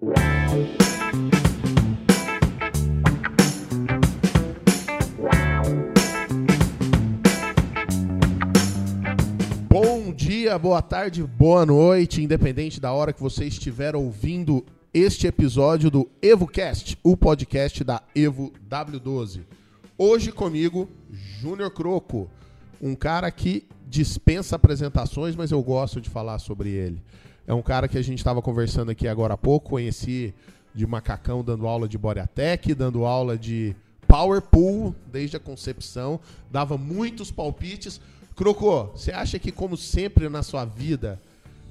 Bom 0.00 0.08
dia, 10.16 10.58
boa 10.58 10.80
tarde, 10.80 11.22
boa 11.22 11.66
noite, 11.66 12.22
independente 12.22 12.80
da 12.80 12.90
hora 12.92 13.12
que 13.12 13.20
você 13.20 13.44
estiver 13.44 13.94
ouvindo 13.94 14.64
este 14.94 15.26
episódio 15.26 15.90
do 15.90 16.08
EvoCast, 16.22 16.98
o 17.02 17.14
podcast 17.14 17.84
da 17.84 18.02
Evo 18.14 18.54
W12. 18.70 19.42
Hoje 19.98 20.32
comigo, 20.32 20.88
Júnior 21.10 21.70
Croco, 21.72 22.30
um 22.80 22.94
cara 22.94 23.30
que 23.30 23.68
dispensa 23.86 24.56
apresentações, 24.56 25.36
mas 25.36 25.50
eu 25.50 25.62
gosto 25.62 26.00
de 26.00 26.08
falar 26.08 26.38
sobre 26.38 26.70
ele. 26.70 27.02
É 27.50 27.52
um 27.52 27.62
cara 27.62 27.88
que 27.88 27.98
a 27.98 28.02
gente 28.02 28.18
estava 28.18 28.40
conversando 28.40 28.92
aqui 28.92 29.08
agora 29.08 29.34
há 29.34 29.36
pouco, 29.36 29.70
conheci 29.70 30.32
de 30.72 30.86
macacão 30.86 31.42
dando 31.42 31.66
aula 31.66 31.88
de 31.88 31.98
Boreatec, 31.98 32.72
dando 32.74 33.04
aula 33.04 33.36
de 33.36 33.74
Power 34.06 34.40
Pool 34.40 34.94
desde 35.10 35.36
a 35.36 35.40
concepção, 35.40 36.20
dava 36.48 36.78
muitos 36.78 37.32
palpites. 37.32 38.00
Crocô, 38.36 38.84
você 38.94 39.10
acha 39.10 39.36
que, 39.36 39.50
como 39.50 39.76
sempre 39.76 40.28
na 40.28 40.44
sua 40.44 40.64
vida, 40.64 41.20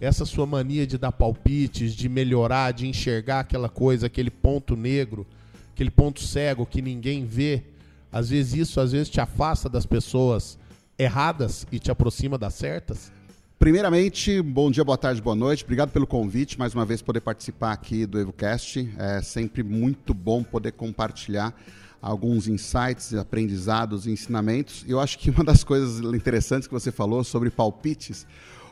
essa 0.01 0.25
sua 0.25 0.45
mania 0.45 0.85
de 0.85 0.97
dar 0.97 1.13
palpites, 1.13 1.93
de 1.95 2.09
melhorar, 2.09 2.73
de 2.73 2.85
enxergar 2.85 3.39
aquela 3.39 3.70
coisa, 3.70 4.07
aquele 4.07 4.29
ponto 4.29 4.75
negro, 4.75 5.25
aquele 5.71 5.91
ponto 5.91 6.20
cego 6.21 6.65
que 6.65 6.81
ninguém 6.81 7.25
vê, 7.25 7.63
às 8.11 8.31
vezes 8.31 8.53
isso 8.53 8.81
às 8.81 8.91
vezes 8.91 9.07
te 9.07 9.21
afasta 9.21 9.70
das 9.70 9.85
pessoas 9.85 10.59
erradas 10.98 11.65
e 11.71 11.79
te 11.79 11.89
aproxima 11.89 12.37
das 12.37 12.55
certas? 12.55 13.13
Primeiramente, 13.59 14.41
bom 14.41 14.72
dia, 14.72 14.86
boa 14.86 14.98
tarde, 14.98 15.22
boa 15.22 15.36
noite. 15.36 15.66
Obrigado 15.66 15.91
pelo 15.91 16.08
convite, 16.08 16.58
mais 16.58 16.73
uma 16.73 16.86
vez 16.86 17.02
poder 17.02 17.20
participar 17.20 17.73
aqui 17.73 18.05
do 18.05 18.18
EvoCast. 18.18 18.90
É 18.98 19.22
sempre 19.22 19.63
muito 19.63 20.13
bom 20.13 20.41
poder 20.41 20.72
compartilhar 20.72 21.54
alguns 22.01 22.48
insights, 22.48 23.13
aprendizados 23.13 24.07
e 24.07 24.12
ensinamentos. 24.12 24.85
Eu 24.88 24.98
acho 24.98 25.20
que 25.20 25.29
uma 25.29 25.43
das 25.43 25.62
coisas 25.66 25.99
interessantes 26.16 26.70
que 26.70 26.74
você 26.74 26.90
falou 26.90 27.21
sobre 27.21 27.49
palpites, 27.49 28.26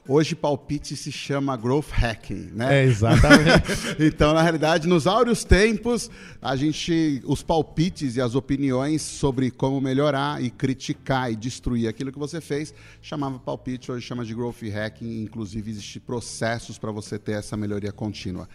Hoje 0.09 0.35
palpite 0.35 0.95
se 0.95 1.11
chama 1.11 1.57
growth 1.57 1.89
hacking, 1.91 2.51
né? 2.53 2.81
É, 2.81 2.85
exatamente. 2.85 3.67
então, 3.99 4.33
na 4.33 4.41
realidade, 4.41 4.87
nos 4.87 5.05
áureos 5.05 5.43
tempos, 5.43 6.09
a 6.41 6.55
gente 6.55 7.21
os 7.25 7.43
palpites 7.43 8.15
e 8.15 8.21
as 8.21 8.33
opiniões 8.33 9.01
sobre 9.01 9.51
como 9.51 9.81
melhorar 9.81 10.41
e 10.41 10.49
criticar 10.49 11.29
e 11.29 11.35
destruir 11.35 11.89
aquilo 11.89 12.11
que 12.11 12.17
você 12.17 12.39
fez, 12.39 12.73
chamava 13.01 13.37
palpite, 13.37 13.91
hoje 13.91 14.05
chama 14.05 14.23
de 14.23 14.33
growth 14.33 14.61
hacking, 14.61 15.21
inclusive 15.23 15.69
existem 15.69 16.01
processos 16.01 16.77
para 16.77 16.91
você 16.91 17.19
ter 17.19 17.33
essa 17.33 17.57
melhoria 17.57 17.91
contínua. 17.91 18.47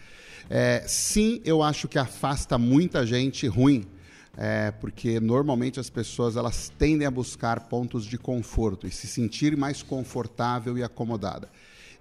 É, 0.49 0.83
sim, 0.87 1.39
eu 1.45 1.61
acho 1.61 1.87
que 1.87 1.99
afasta 1.99 2.57
muita 2.57 3.05
gente 3.05 3.45
ruim 3.47 3.85
é, 4.35 4.71
porque 4.71 5.19
normalmente 5.19 5.79
as 5.79 5.89
pessoas 5.89 6.35
elas 6.35 6.71
tendem 6.77 7.07
a 7.07 7.11
buscar 7.11 7.67
pontos 7.67 8.05
de 8.05 8.17
conforto 8.17 8.87
e 8.87 8.91
se 8.91 9.07
sentir 9.07 9.55
mais 9.55 9.83
confortável 9.83 10.77
e 10.77 10.83
acomodada. 10.83 11.49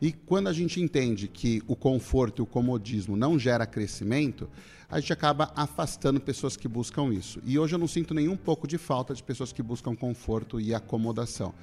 E 0.00 0.10
quando 0.10 0.48
a 0.48 0.52
gente 0.52 0.80
entende 0.80 1.28
que 1.28 1.62
o 1.66 1.76
conforto 1.76 2.40
e 2.40 2.42
o 2.42 2.46
comodismo 2.46 3.16
não 3.16 3.38
gera 3.38 3.64
crescimento, 3.66 4.48
a 4.88 4.98
gente 4.98 5.12
acaba 5.12 5.52
afastando 5.54 6.20
pessoas 6.20 6.56
que 6.56 6.66
buscam 6.66 7.14
isso. 7.14 7.40
E 7.46 7.58
hoje 7.58 7.74
eu 7.74 7.78
não 7.78 7.86
sinto 7.86 8.12
nenhum 8.12 8.36
pouco 8.36 8.66
de 8.66 8.78
falta 8.78 9.14
de 9.14 9.22
pessoas 9.22 9.52
que 9.52 9.62
buscam 9.62 9.94
conforto 9.94 10.60
e 10.60 10.74
acomodação 10.74 11.54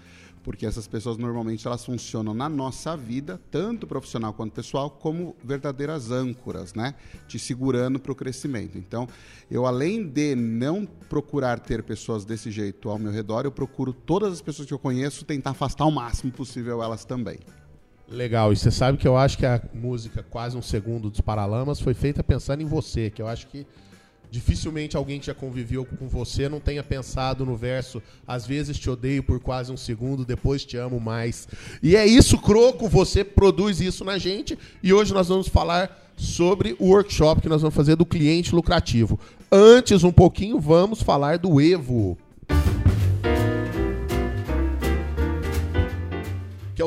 porque 0.44 0.66
essas 0.66 0.88
pessoas 0.88 1.18
normalmente 1.18 1.68
elas 1.68 1.86
funcionam 1.86 2.34
na 2.34 2.48
nossa 2.48 2.96
vida, 2.96 3.40
tanto 3.52 3.86
profissional 3.86 4.34
quanto 4.34 4.54
pessoal, 4.54 4.90
como 4.90 5.36
verdadeiras 5.44 6.12
âncoras, 6.12 6.74
né? 6.74 6.96
Te 7.28 7.38
segurando 7.38 8.00
para 8.00 8.12
o 8.12 8.16
crescimento. 8.16 8.78
Então, 8.78 9.08
eu 9.50 9.66
além 9.66 10.08
de 10.08 10.36
não 10.36 10.86
procurar 10.86 11.60
ter 11.60 11.84
pessoas 11.84 12.26
desse 12.26 12.52
jeito 12.52 12.90
ao 12.90 12.98
meu 13.00 13.12
redor, 13.12 13.46
eu 13.46 13.52
procuro 13.52 13.94
todas 13.94 14.34
as 14.34 14.42
pessoas 14.42 14.68
que 14.68 14.74
eu 14.74 14.80
conheço 14.80 15.26
tentar 15.26 15.52
afastar 15.52 15.86
o 15.86 15.92
máximo 15.92 16.32
possível 16.32 16.82
elas 16.82 17.06
também. 17.06 17.40
Legal, 18.08 18.52
e 18.52 18.58
você 18.58 18.72
sabe 18.72 18.98
que 18.98 19.08
eu 19.08 19.16
acho 19.16 19.38
que 19.38 19.46
a 19.46 19.62
música 19.72 20.24
Quase 20.24 20.58
um 20.58 20.64
Segundo 20.64 21.12
dos 21.12 21.22
Paralamas 21.22 21.80
foi 21.80 21.94
feita 21.94 22.24
pensando 22.24 22.62
em 22.62 22.66
você, 22.66 23.12
que 23.12 23.22
eu 23.22 23.28
acho 23.28 23.46
que 23.48 23.68
Dificilmente 24.32 24.96
alguém 24.96 25.20
que 25.20 25.26
já 25.26 25.34
conviveu 25.34 25.86
com 25.86 26.08
você 26.08 26.48
não 26.48 26.60
tenha 26.60 26.84
pensado 26.84 27.46
no 27.46 27.56
verso 27.56 28.02
às 28.28 28.46
vezes 28.46 28.78
te 28.78 28.90
odeio 28.90 29.24
por 29.24 29.40
quase 29.40 29.72
um 29.72 29.78
segundo, 29.78 30.24
depois 30.24 30.64
te 30.64 30.78
amo 30.78 31.00
mais. 31.00 31.48
E 31.82 31.96
é 31.96 32.06
isso, 32.06 32.38
Croco, 32.38 32.88
você 32.88 33.24
produz 33.24 33.82
isso 33.82 34.06
na 34.06 34.18
gente 34.18 34.58
e 34.84 34.94
hoje 34.94 35.14
nós 35.14 35.30
vamos 35.30 35.48
falar 35.48 36.14
sobre 36.16 36.76
o 36.78 36.90
workshop 36.90 37.42
que 37.42 37.50
nós 37.50 37.62
vamos 37.62 37.76
fazer 37.76 37.96
do 37.96 38.06
cliente 38.06 38.54
lucrativo. 38.54 39.20
Antes, 39.52 40.04
um 40.04 40.12
pouquinho, 40.12 40.60
vamos 40.60 41.02
falar 41.02 41.40
do 41.40 41.60
Evo. 41.60 42.18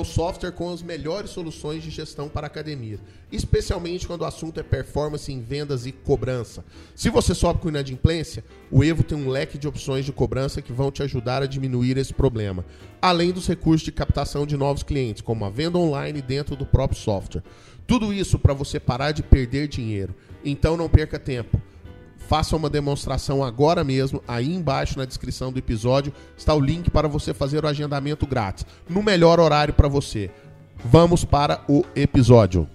O 0.02 0.04
software 0.04 0.50
com 0.50 0.72
as 0.72 0.82
melhores 0.82 1.30
soluções 1.30 1.82
de 1.82 1.88
gestão 1.88 2.28
para 2.28 2.46
academia, 2.46 2.98
especialmente 3.30 4.06
quando 4.06 4.22
o 4.22 4.24
assunto 4.24 4.58
é 4.58 4.62
performance 4.62 5.32
em 5.32 5.40
vendas 5.40 5.86
e 5.86 5.92
cobrança. 5.92 6.64
Se 6.94 7.08
você 7.08 7.34
sobe 7.34 7.60
com 7.60 7.68
inadimplência, 7.68 8.44
o 8.70 8.82
Evo 8.82 9.04
tem 9.04 9.16
um 9.16 9.28
leque 9.28 9.56
de 9.56 9.68
opções 9.68 10.04
de 10.04 10.12
cobrança 10.12 10.60
que 10.60 10.72
vão 10.72 10.90
te 10.90 11.04
ajudar 11.04 11.40
a 11.40 11.46
diminuir 11.46 11.96
esse 11.96 12.12
problema, 12.12 12.64
além 13.00 13.30
dos 13.30 13.46
recursos 13.46 13.82
de 13.82 13.92
captação 13.92 14.44
de 14.44 14.56
novos 14.56 14.82
clientes, 14.82 15.22
como 15.22 15.44
a 15.44 15.50
venda 15.50 15.78
online 15.78 16.20
dentro 16.20 16.56
do 16.56 16.66
próprio 16.66 16.98
software. 16.98 17.44
Tudo 17.86 18.12
isso 18.12 18.38
para 18.40 18.52
você 18.52 18.80
parar 18.80 19.12
de 19.12 19.22
perder 19.22 19.68
dinheiro. 19.68 20.14
Então 20.44 20.76
não 20.76 20.88
perca 20.88 21.18
tempo 21.18 21.60
faça 22.28 22.56
uma 22.56 22.70
demonstração 22.70 23.44
agora 23.44 23.84
mesmo. 23.84 24.22
Aí 24.26 24.54
embaixo 24.54 24.98
na 24.98 25.04
descrição 25.04 25.52
do 25.52 25.58
episódio 25.58 26.12
está 26.36 26.54
o 26.54 26.60
link 26.60 26.90
para 26.90 27.08
você 27.08 27.34
fazer 27.34 27.64
o 27.64 27.68
agendamento 27.68 28.26
grátis, 28.26 28.64
no 28.88 29.02
melhor 29.02 29.38
horário 29.40 29.74
para 29.74 29.88
você. 29.88 30.30
Vamos 30.84 31.24
para 31.24 31.62
o 31.68 31.84
episódio. 31.94 32.68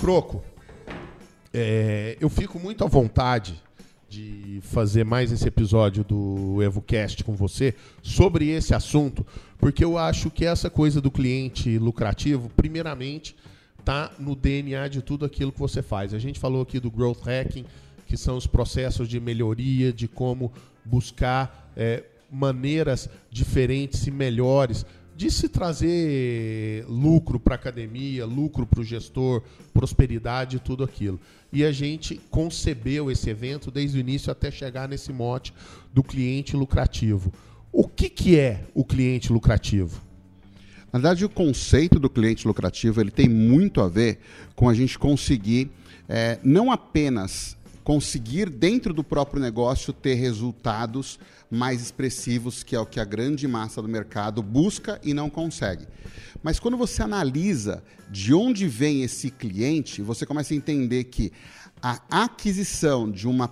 Croco, 0.00 0.42
é, 1.52 2.16
eu 2.20 2.30
fico 2.30 2.58
muito 2.58 2.82
à 2.82 2.88
vontade 2.88 3.62
de 4.08 4.60
fazer 4.62 5.04
mais 5.04 5.30
esse 5.30 5.46
episódio 5.46 6.02
do 6.02 6.62
EvoCast 6.62 7.22
com 7.22 7.34
você 7.34 7.74
sobre 8.02 8.48
esse 8.48 8.74
assunto, 8.74 9.26
porque 9.58 9.84
eu 9.84 9.98
acho 9.98 10.30
que 10.30 10.44
essa 10.44 10.70
coisa 10.70 11.00
do 11.00 11.10
cliente 11.10 11.78
lucrativo, 11.78 12.50
primeiramente, 12.56 13.36
está 13.78 14.10
no 14.18 14.34
DNA 14.34 14.88
de 14.88 15.02
tudo 15.02 15.24
aquilo 15.24 15.52
que 15.52 15.58
você 15.58 15.82
faz. 15.82 16.14
A 16.14 16.18
gente 16.18 16.38
falou 16.40 16.62
aqui 16.62 16.80
do 16.80 16.90
growth 16.90 17.22
hacking, 17.22 17.64
que 18.06 18.16
são 18.16 18.36
os 18.36 18.46
processos 18.46 19.08
de 19.08 19.20
melhoria, 19.20 19.92
de 19.92 20.08
como 20.08 20.52
buscar 20.84 21.70
é, 21.76 22.04
maneiras 22.30 23.08
diferentes 23.30 24.06
e 24.06 24.10
melhores 24.10 24.86
de 25.18 25.32
se 25.32 25.48
trazer 25.48 26.84
lucro 26.88 27.40
para 27.40 27.54
a 27.54 27.56
academia, 27.56 28.24
lucro 28.24 28.64
para 28.64 28.78
o 28.78 28.84
gestor, 28.84 29.42
prosperidade 29.74 30.58
e 30.58 30.60
tudo 30.60 30.84
aquilo. 30.84 31.18
E 31.52 31.64
a 31.64 31.72
gente 31.72 32.20
concebeu 32.30 33.10
esse 33.10 33.28
evento 33.28 33.68
desde 33.68 33.98
o 33.98 34.00
início 34.00 34.30
até 34.30 34.48
chegar 34.48 34.88
nesse 34.88 35.12
mote 35.12 35.52
do 35.92 36.04
cliente 36.04 36.54
lucrativo. 36.54 37.32
O 37.72 37.88
que, 37.88 38.08
que 38.08 38.38
é 38.38 38.62
o 38.72 38.84
cliente 38.84 39.32
lucrativo? 39.32 40.00
Na 40.92 41.00
verdade, 41.00 41.24
o 41.24 41.28
conceito 41.28 41.98
do 41.98 42.08
cliente 42.08 42.46
lucrativo 42.46 43.00
ele 43.00 43.10
tem 43.10 43.28
muito 43.28 43.80
a 43.80 43.88
ver 43.88 44.20
com 44.54 44.68
a 44.68 44.74
gente 44.74 44.96
conseguir 44.96 45.68
é, 46.08 46.38
não 46.44 46.70
apenas 46.70 47.56
conseguir 47.88 48.50
dentro 48.50 48.92
do 48.92 49.02
próprio 49.02 49.40
negócio 49.40 49.94
ter 49.94 50.12
resultados 50.12 51.18
mais 51.50 51.80
expressivos, 51.80 52.62
que 52.62 52.76
é 52.76 52.78
o 52.78 52.84
que 52.84 53.00
a 53.00 53.04
grande 53.04 53.48
massa 53.48 53.80
do 53.80 53.88
mercado 53.88 54.42
busca 54.42 55.00
e 55.02 55.14
não 55.14 55.30
consegue. 55.30 55.86
Mas 56.42 56.60
quando 56.60 56.76
você 56.76 57.02
analisa 57.02 57.82
de 58.10 58.34
onde 58.34 58.68
vem 58.68 59.04
esse 59.04 59.30
cliente, 59.30 60.02
você 60.02 60.26
começa 60.26 60.52
a 60.52 60.56
entender 60.58 61.04
que 61.04 61.32
a 61.80 61.98
aquisição 62.10 63.10
de 63.10 63.26
uma 63.26 63.50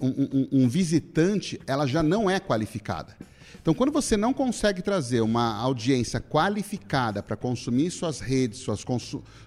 um, 0.00 0.08
um, 0.08 0.48
um 0.64 0.68
visitante 0.68 1.60
ela 1.66 1.86
já 1.86 2.02
não 2.02 2.30
é 2.30 2.40
qualificada. 2.40 3.14
Então, 3.60 3.72
quando 3.72 3.92
você 3.92 4.16
não 4.16 4.32
consegue 4.32 4.82
trazer 4.82 5.20
uma 5.20 5.56
audiência 5.56 6.20
qualificada 6.20 7.22
para 7.22 7.36
consumir 7.36 7.90
suas 7.90 8.20
redes, 8.20 8.60
suas, 8.60 8.84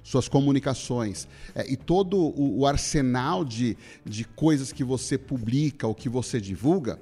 suas 0.03 0.27
comunicações 0.27 1.27
é, 1.53 1.71
e 1.71 1.77
todo 1.77 2.17
o, 2.17 2.59
o 2.59 2.65
arsenal 2.65 3.45
de, 3.45 3.77
de 4.05 4.23
coisas 4.23 4.71
que 4.71 4.83
você 4.83 5.17
publica 5.17 5.87
ou 5.87 5.93
que 5.93 6.09
você 6.09 6.41
divulga, 6.41 6.99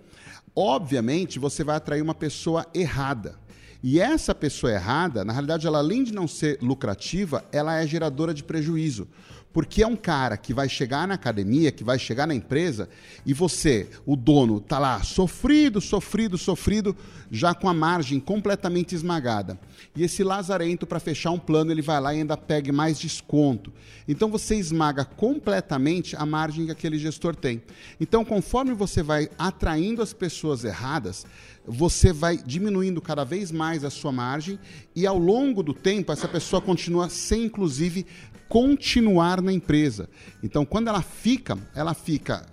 obviamente 0.55 1.39
você 1.39 1.63
vai 1.63 1.75
atrair 1.75 2.01
uma 2.01 2.15
pessoa 2.15 2.65
errada. 2.73 3.37
E 3.83 3.99
essa 3.99 4.33
pessoa 4.33 4.73
errada, 4.73 5.23
na 5.23 5.31
realidade, 5.31 5.67
ela 5.67 5.77
além 5.77 6.03
de 6.03 6.11
não 6.11 6.27
ser 6.27 6.57
lucrativa, 6.59 7.45
ela 7.51 7.79
é 7.79 7.85
geradora 7.85 8.33
de 8.33 8.43
prejuízo. 8.43 9.07
Porque 9.55 9.81
é 9.81 9.87
um 9.87 9.95
cara 9.95 10.35
que 10.35 10.53
vai 10.53 10.67
chegar 10.67 11.07
na 11.07 11.13
academia, 11.13 11.71
que 11.71 11.81
vai 11.81 11.97
chegar 11.97 12.27
na 12.27 12.35
empresa, 12.35 12.89
e 13.25 13.33
você, 13.33 13.87
o 14.05 14.17
dono, 14.17 14.59
tá 14.59 14.77
lá 14.77 15.01
sofrido, 15.01 15.79
sofrido, 15.79 16.37
sofrido, 16.37 16.93
já 17.31 17.53
com 17.53 17.69
a 17.69 17.73
margem 17.73 18.19
completamente 18.19 18.93
esmagada. 18.93 19.57
E 19.95 20.03
esse 20.03 20.25
lazarento, 20.25 20.85
para 20.85 20.99
fechar 20.99 21.31
um 21.31 21.39
plano, 21.39 21.71
ele 21.71 21.81
vai 21.81 22.01
lá 22.01 22.13
e 22.13 22.17
ainda 22.17 22.35
pega 22.35 22.73
mais 22.73 22.99
desconto. 22.99 23.71
Então 24.05 24.29
você 24.29 24.57
esmaga 24.57 25.05
completamente 25.05 26.17
a 26.17 26.25
margem 26.25 26.65
que 26.65 26.71
aquele 26.73 26.97
gestor 26.97 27.33
tem. 27.33 27.63
Então, 27.97 28.25
conforme 28.25 28.73
você 28.73 29.01
vai 29.01 29.29
atraindo 29.39 30.01
as 30.01 30.11
pessoas 30.11 30.65
erradas, 30.65 31.25
você 31.65 32.11
vai 32.11 32.35
diminuindo 32.37 33.01
cada 33.01 33.23
vez 33.23 33.53
mais 33.53 33.85
a 33.85 33.89
sua 33.89 34.11
margem 34.11 34.59
e 34.93 35.07
ao 35.07 35.17
longo 35.17 35.63
do 35.63 35.73
tempo 35.73 36.11
essa 36.11 36.27
pessoa 36.27 36.61
continua 36.61 37.09
sem 37.09 37.45
inclusive 37.45 38.05
continuar 38.47 39.41
na 39.41 39.51
empresa. 39.51 40.09
Então, 40.43 40.65
quando 40.65 40.87
ela 40.87 41.01
fica, 41.01 41.57
ela 41.73 41.93
fica 41.93 42.45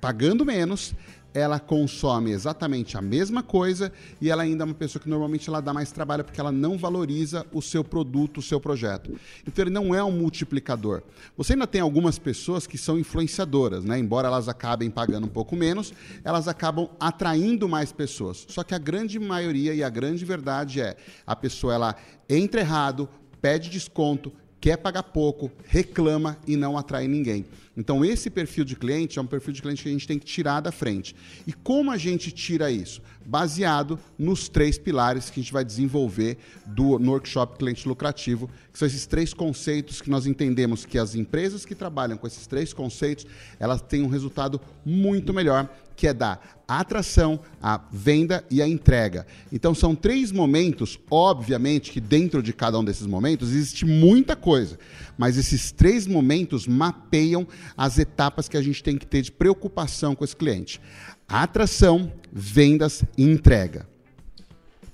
pagando 0.00 0.44
menos, 0.44 0.94
ela 1.34 1.60
consome 1.60 2.30
exatamente 2.30 2.96
a 2.96 3.02
mesma 3.02 3.42
coisa 3.42 3.92
e 4.20 4.30
ela 4.30 4.42
ainda 4.42 4.64
é 4.64 4.66
uma 4.66 4.74
pessoa 4.74 5.00
que 5.02 5.08
normalmente 5.08 5.48
ela 5.48 5.60
dá 5.60 5.72
mais 5.72 5.92
trabalho 5.92 6.24
porque 6.24 6.40
ela 6.40 6.50
não 6.50 6.78
valoriza 6.78 7.46
o 7.52 7.60
seu 7.60 7.84
produto, 7.84 8.38
o 8.38 8.42
seu 8.42 8.60
projeto. 8.60 9.18
Então 9.46 9.62
ele 9.64 9.70
não 9.70 9.94
é 9.94 10.02
um 10.02 10.10
multiplicador. 10.10 11.02
Você 11.36 11.52
ainda 11.52 11.66
tem 11.66 11.80
algumas 11.80 12.18
pessoas 12.18 12.66
que 12.66 12.78
são 12.78 12.98
influenciadoras, 12.98 13.84
né? 13.84 13.98
Embora 13.98 14.28
elas 14.28 14.48
acabem 14.48 14.90
pagando 14.90 15.26
um 15.26 15.30
pouco 15.30 15.54
menos, 15.54 15.92
elas 16.24 16.48
acabam 16.48 16.88
atraindo 16.98 17.68
mais 17.68 17.92
pessoas. 17.92 18.46
Só 18.48 18.64
que 18.64 18.74
a 18.74 18.78
grande 18.78 19.18
maioria 19.18 19.74
e 19.74 19.82
a 19.82 19.90
grande 19.90 20.24
verdade 20.24 20.80
é 20.80 20.96
a 21.26 21.36
pessoa 21.36 21.74
ela 21.74 21.96
entra 22.28 22.60
errado, 22.60 23.08
pede 23.40 23.70
desconto, 23.70 24.32
quer 24.60 24.76
pagar 24.76 25.04
pouco, 25.04 25.50
reclama 25.66 26.36
e 26.46 26.56
não 26.56 26.76
atrai 26.76 27.06
ninguém. 27.06 27.44
Então, 27.76 28.04
esse 28.04 28.28
perfil 28.28 28.64
de 28.64 28.74
cliente 28.74 29.20
é 29.20 29.22
um 29.22 29.26
perfil 29.26 29.52
de 29.52 29.62
cliente 29.62 29.84
que 29.84 29.88
a 29.88 29.92
gente 29.92 30.08
tem 30.08 30.18
que 30.18 30.26
tirar 30.26 30.60
da 30.60 30.72
frente. 30.72 31.14
E 31.46 31.52
como 31.52 31.92
a 31.92 31.96
gente 31.96 32.32
tira 32.32 32.72
isso? 32.72 33.00
Baseado 33.24 34.00
nos 34.18 34.48
três 34.48 34.76
pilares 34.76 35.30
que 35.30 35.38
a 35.38 35.42
gente 35.42 35.52
vai 35.52 35.64
desenvolver 35.64 36.38
do, 36.66 36.98
no 36.98 37.12
workshop 37.12 37.56
Cliente 37.56 37.86
Lucrativo, 37.86 38.50
que 38.72 38.78
são 38.78 38.88
esses 38.88 39.06
três 39.06 39.32
conceitos 39.32 40.02
que 40.02 40.10
nós 40.10 40.26
entendemos 40.26 40.84
que 40.84 40.98
as 40.98 41.14
empresas 41.14 41.64
que 41.64 41.74
trabalham 41.74 42.18
com 42.18 42.26
esses 42.26 42.48
três 42.48 42.72
conceitos, 42.72 43.26
elas 43.60 43.80
têm 43.80 44.02
um 44.02 44.08
resultado 44.08 44.60
muito 44.84 45.32
melhor 45.32 45.68
que 45.98 46.06
é 46.06 46.14
da 46.14 46.38
atração, 46.68 47.40
a 47.60 47.80
venda 47.90 48.44
e 48.48 48.62
a 48.62 48.68
entrega. 48.68 49.26
Então 49.50 49.74
são 49.74 49.96
três 49.96 50.30
momentos, 50.30 50.96
obviamente 51.10 51.90
que 51.90 52.00
dentro 52.00 52.40
de 52.40 52.52
cada 52.52 52.78
um 52.78 52.84
desses 52.84 53.06
momentos 53.06 53.50
existe 53.50 53.84
muita 53.84 54.36
coisa, 54.36 54.78
mas 55.18 55.36
esses 55.36 55.72
três 55.72 56.06
momentos 56.06 56.68
mapeiam 56.68 57.48
as 57.76 57.98
etapas 57.98 58.48
que 58.48 58.56
a 58.56 58.62
gente 58.62 58.80
tem 58.80 58.96
que 58.96 59.06
ter 59.06 59.22
de 59.22 59.32
preocupação 59.32 60.14
com 60.14 60.24
esse 60.24 60.36
cliente: 60.36 60.80
atração, 61.26 62.12
vendas 62.32 63.02
e 63.16 63.24
entrega. 63.24 63.88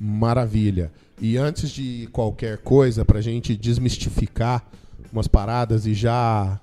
Maravilha. 0.00 0.90
E 1.20 1.36
antes 1.36 1.70
de 1.70 2.08
qualquer 2.12 2.58
coisa, 2.58 3.04
para 3.04 3.18
a 3.18 3.22
gente 3.22 3.54
desmistificar 3.54 4.66
umas 5.12 5.28
paradas 5.28 5.86
e 5.86 5.92
já 5.92 6.58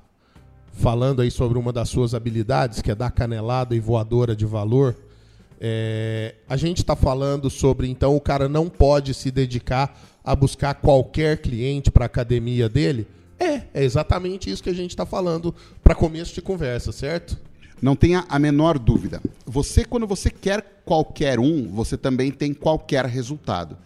falando 0.73 1.21
aí 1.21 1.29
sobre 1.29 1.57
uma 1.57 1.71
das 1.71 1.89
suas 1.89 2.13
habilidades, 2.13 2.81
que 2.81 2.91
é 2.91 2.95
dar 2.95 3.11
canelada 3.11 3.75
e 3.75 3.79
voadora 3.79 4.35
de 4.35 4.45
valor. 4.45 4.95
É, 5.59 6.35
a 6.49 6.57
gente 6.57 6.79
está 6.79 6.95
falando 6.95 7.49
sobre, 7.49 7.87
então, 7.87 8.15
o 8.15 8.21
cara 8.21 8.49
não 8.49 8.67
pode 8.67 9.13
se 9.13 9.29
dedicar 9.29 9.95
a 10.23 10.35
buscar 10.35 10.75
qualquer 10.75 11.37
cliente 11.37 11.91
para 11.91 12.05
a 12.05 12.07
academia 12.07 12.67
dele? 12.67 13.07
É, 13.39 13.61
é 13.73 13.83
exatamente 13.83 14.49
isso 14.49 14.61
que 14.61 14.69
a 14.69 14.73
gente 14.73 14.91
está 14.91 15.05
falando 15.05 15.53
para 15.83 15.95
começo 15.95 16.33
de 16.33 16.41
conversa, 16.41 16.91
certo? 16.91 17.37
Não 17.81 17.95
tenha 17.95 18.23
a 18.29 18.37
menor 18.37 18.77
dúvida. 18.77 19.19
Você, 19.45 19.83
quando 19.83 20.05
você 20.05 20.29
quer 20.29 20.81
qualquer 20.85 21.39
um, 21.39 21.67
você 21.67 21.97
também 21.97 22.31
tem 22.31 22.53
qualquer 22.53 23.05
resultado. 23.05 23.77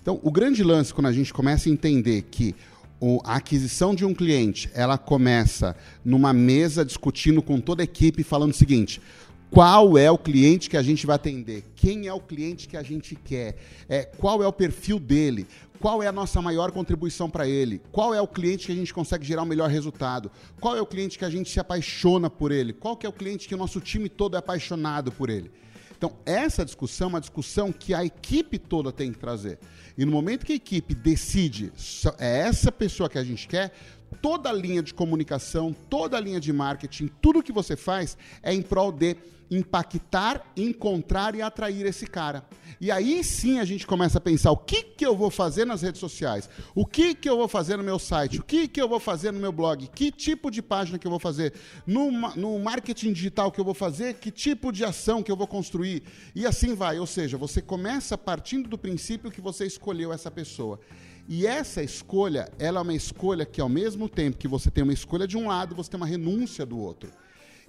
Então, 0.00 0.18
o 0.22 0.30
grande 0.30 0.64
lance, 0.64 0.92
quando 0.92 1.06
a 1.06 1.12
gente 1.12 1.32
começa 1.32 1.68
a 1.68 1.72
entender 1.72 2.22
que 2.22 2.54
a 3.24 3.36
aquisição 3.36 3.94
de 3.94 4.04
um 4.04 4.14
cliente, 4.14 4.70
ela 4.74 4.96
começa 4.96 5.76
numa 6.04 6.32
mesa 6.32 6.84
discutindo 6.84 7.42
com 7.42 7.60
toda 7.60 7.82
a 7.82 7.84
equipe, 7.84 8.22
falando 8.22 8.52
o 8.52 8.56
seguinte: 8.56 9.00
qual 9.50 9.98
é 9.98 10.10
o 10.10 10.16
cliente 10.16 10.70
que 10.70 10.76
a 10.76 10.82
gente 10.82 11.06
vai 11.06 11.16
atender? 11.16 11.64
Quem 11.74 12.06
é 12.06 12.12
o 12.14 12.20
cliente 12.20 12.68
que 12.68 12.76
a 12.76 12.82
gente 12.82 13.16
quer? 13.16 13.56
É, 13.88 14.04
qual 14.04 14.42
é 14.42 14.46
o 14.46 14.52
perfil 14.52 14.98
dele? 14.98 15.46
Qual 15.80 16.00
é 16.00 16.06
a 16.06 16.12
nossa 16.12 16.40
maior 16.40 16.70
contribuição 16.70 17.28
para 17.28 17.46
ele? 17.46 17.82
Qual 17.90 18.14
é 18.14 18.20
o 18.20 18.28
cliente 18.28 18.66
que 18.66 18.72
a 18.72 18.76
gente 18.76 18.94
consegue 18.94 19.26
gerar 19.26 19.42
o 19.42 19.46
melhor 19.46 19.68
resultado? 19.68 20.30
Qual 20.60 20.76
é 20.76 20.80
o 20.80 20.86
cliente 20.86 21.18
que 21.18 21.24
a 21.24 21.30
gente 21.30 21.50
se 21.50 21.58
apaixona 21.58 22.30
por 22.30 22.52
ele? 22.52 22.72
Qual 22.72 22.96
que 22.96 23.04
é 23.04 23.08
o 23.08 23.12
cliente 23.12 23.48
que 23.48 23.54
o 23.54 23.58
nosso 23.58 23.80
time 23.80 24.08
todo 24.08 24.36
é 24.36 24.38
apaixonado 24.38 25.10
por 25.10 25.28
ele? 25.28 25.50
Então, 26.02 26.18
essa 26.26 26.64
discussão 26.64 27.06
é 27.06 27.08
uma 27.10 27.20
discussão 27.20 27.70
que 27.70 27.94
a 27.94 28.04
equipe 28.04 28.58
toda 28.58 28.90
tem 28.90 29.12
que 29.12 29.20
trazer. 29.20 29.60
E 29.96 30.04
no 30.04 30.10
momento 30.10 30.44
que 30.44 30.52
a 30.52 30.56
equipe 30.56 30.96
decide, 30.96 31.72
é 32.18 32.40
essa 32.40 32.72
pessoa 32.72 33.08
que 33.08 33.18
a 33.18 33.22
gente 33.22 33.46
quer, 33.46 33.70
toda 34.20 34.50
a 34.50 34.52
linha 34.52 34.82
de 34.82 34.92
comunicação, 34.92 35.72
toda 35.88 36.16
a 36.16 36.20
linha 36.20 36.40
de 36.40 36.52
marketing, 36.52 37.08
tudo 37.20 37.40
que 37.40 37.52
você 37.52 37.76
faz 37.76 38.18
é 38.42 38.52
em 38.52 38.62
prol 38.62 38.90
de 38.90 39.16
impactar, 39.52 40.42
encontrar 40.56 41.34
e 41.34 41.42
atrair 41.42 41.84
esse 41.86 42.06
cara. 42.06 42.44
E 42.80 42.90
aí 42.90 43.22
sim 43.22 43.60
a 43.60 43.64
gente 43.64 43.86
começa 43.86 44.18
a 44.18 44.20
pensar 44.20 44.50
o 44.50 44.56
que, 44.56 44.82
que 44.82 45.04
eu 45.04 45.16
vou 45.16 45.30
fazer 45.30 45.64
nas 45.64 45.82
redes 45.82 46.00
sociais, 46.00 46.48
o 46.74 46.86
que, 46.86 47.14
que 47.14 47.28
eu 47.28 47.36
vou 47.36 47.46
fazer 47.46 47.76
no 47.76 47.84
meu 47.84 47.98
site, 47.98 48.40
o 48.40 48.42
que, 48.42 48.66
que 48.66 48.80
eu 48.80 48.88
vou 48.88 48.98
fazer 48.98 49.30
no 49.30 49.38
meu 49.38 49.52
blog, 49.52 49.88
que 49.94 50.10
tipo 50.10 50.50
de 50.50 50.62
página 50.62 50.98
que 50.98 51.06
eu 51.06 51.10
vou 51.10 51.20
fazer, 51.20 51.52
no, 51.86 52.10
no 52.34 52.58
marketing 52.58 53.12
digital 53.12 53.52
que 53.52 53.60
eu 53.60 53.64
vou 53.64 53.74
fazer, 53.74 54.14
que 54.14 54.30
tipo 54.30 54.72
de 54.72 54.84
ação 54.84 55.22
que 55.22 55.30
eu 55.30 55.36
vou 55.36 55.46
construir. 55.46 56.02
E 56.34 56.46
assim 56.46 56.74
vai. 56.74 56.98
Ou 56.98 57.06
seja, 57.06 57.36
você 57.36 57.60
começa 57.60 58.16
partindo 58.16 58.68
do 58.68 58.78
princípio 58.78 59.30
que 59.30 59.40
você 59.40 59.66
escolheu 59.66 60.12
essa 60.12 60.30
pessoa. 60.30 60.80
E 61.28 61.46
essa 61.46 61.82
escolha, 61.82 62.50
ela 62.58 62.80
é 62.80 62.82
uma 62.82 62.94
escolha 62.94 63.46
que, 63.46 63.60
ao 63.60 63.68
mesmo 63.68 64.08
tempo 64.08 64.36
que 64.36 64.48
você 64.48 64.70
tem 64.70 64.82
uma 64.82 64.92
escolha 64.92 65.26
de 65.26 65.36
um 65.36 65.46
lado, 65.46 65.74
você 65.74 65.90
tem 65.90 66.00
uma 66.00 66.06
renúncia 66.06 66.66
do 66.66 66.78
outro. 66.78 67.10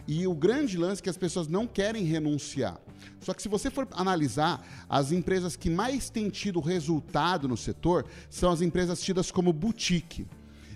E 0.08 0.28
o 0.28 0.34
grande 0.34 0.78
lance 0.78 1.02
é 1.02 1.04
que 1.04 1.10
as 1.10 1.18
pessoas 1.18 1.48
não 1.48 1.66
querem 1.66 2.04
renunciar. 2.04 2.80
Só 3.22 3.34
que 3.34 3.42
se 3.42 3.48
você 3.48 3.70
for 3.70 3.88
analisar, 3.92 4.66
as 4.90 5.12
empresas 5.12 5.56
que 5.56 5.70
mais 5.70 6.10
têm 6.10 6.30
tido 6.30 6.60
resultado 6.60 7.48
no 7.48 7.56
setor 7.56 8.06
são 8.30 8.52
as 8.52 8.62
empresas 8.62 9.02
tidas 9.02 9.32
como 9.32 9.54
boutique. 9.54 10.28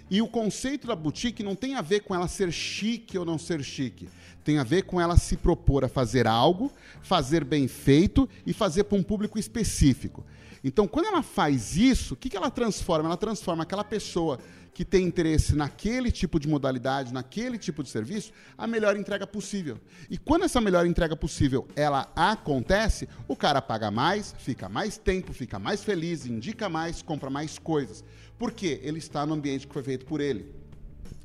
E 0.09 0.21
o 0.21 0.27
conceito 0.27 0.87
da 0.87 0.95
boutique 0.95 1.43
não 1.43 1.55
tem 1.55 1.75
a 1.75 1.81
ver 1.81 2.01
com 2.01 2.15
ela 2.15 2.29
ser 2.29 2.51
chique 2.51 3.17
ou 3.17 3.25
não 3.25 3.37
ser 3.37 3.61
chique. 3.61 4.07
Tem 4.43 4.57
a 4.57 4.63
ver 4.63 4.83
com 4.83 5.01
ela 5.01 5.17
se 5.17 5.35
propor 5.35 5.83
a 5.83 5.89
fazer 5.89 6.25
algo, 6.25 6.71
fazer 7.01 7.43
bem 7.43 7.67
feito 7.67 8.29
e 8.45 8.53
fazer 8.53 8.85
para 8.85 8.97
um 8.97 9.03
público 9.03 9.37
específico. 9.37 10.25
Então, 10.63 10.87
quando 10.87 11.07
ela 11.07 11.21
faz 11.21 11.75
isso, 11.75 12.13
o 12.13 12.17
que, 12.17 12.35
ela 12.35 12.49
transforma? 12.49 13.09
Ela 13.09 13.17
transforma 13.17 13.63
aquela 13.63 13.83
pessoa 13.83 14.39
que 14.77 14.85
tem 14.85 15.05
interesse 15.05 15.55
naquele 15.55 16.11
tipo 16.11 16.39
de 16.39 16.47
modalidade, 16.47 17.11
naquele 17.11 17.57
tipo 17.57 17.81
de 17.81 17.89
serviço, 17.89 18.31
a 18.55 18.67
melhor 18.67 18.95
entrega 18.95 19.25
possível. 19.25 19.79
E 20.07 20.19
quando 20.19 20.45
essa 20.45 20.61
melhor 20.61 20.85
entrega 20.85 21.15
possível 21.15 21.67
ela 21.75 22.07
acontece, 22.15 23.09
o 23.27 23.35
cara 23.35 23.59
paga 23.59 23.89
mais, 23.89 24.35
fica 24.37 24.69
mais 24.69 24.95
tempo, 24.95 25.33
fica 25.33 25.57
mais 25.57 25.83
feliz, 25.83 26.27
indica 26.27 26.69
mais, 26.69 27.01
compra 27.01 27.27
mais 27.27 27.57
coisas. 27.57 28.03
Por 28.37 28.51
quê? 28.51 28.79
Ele 28.83 28.99
está 28.99 29.25
no 29.25 29.33
ambiente 29.33 29.65
que 29.65 29.73
foi 29.73 29.81
feito 29.81 30.05
por 30.05 30.21
ele. 30.21 30.53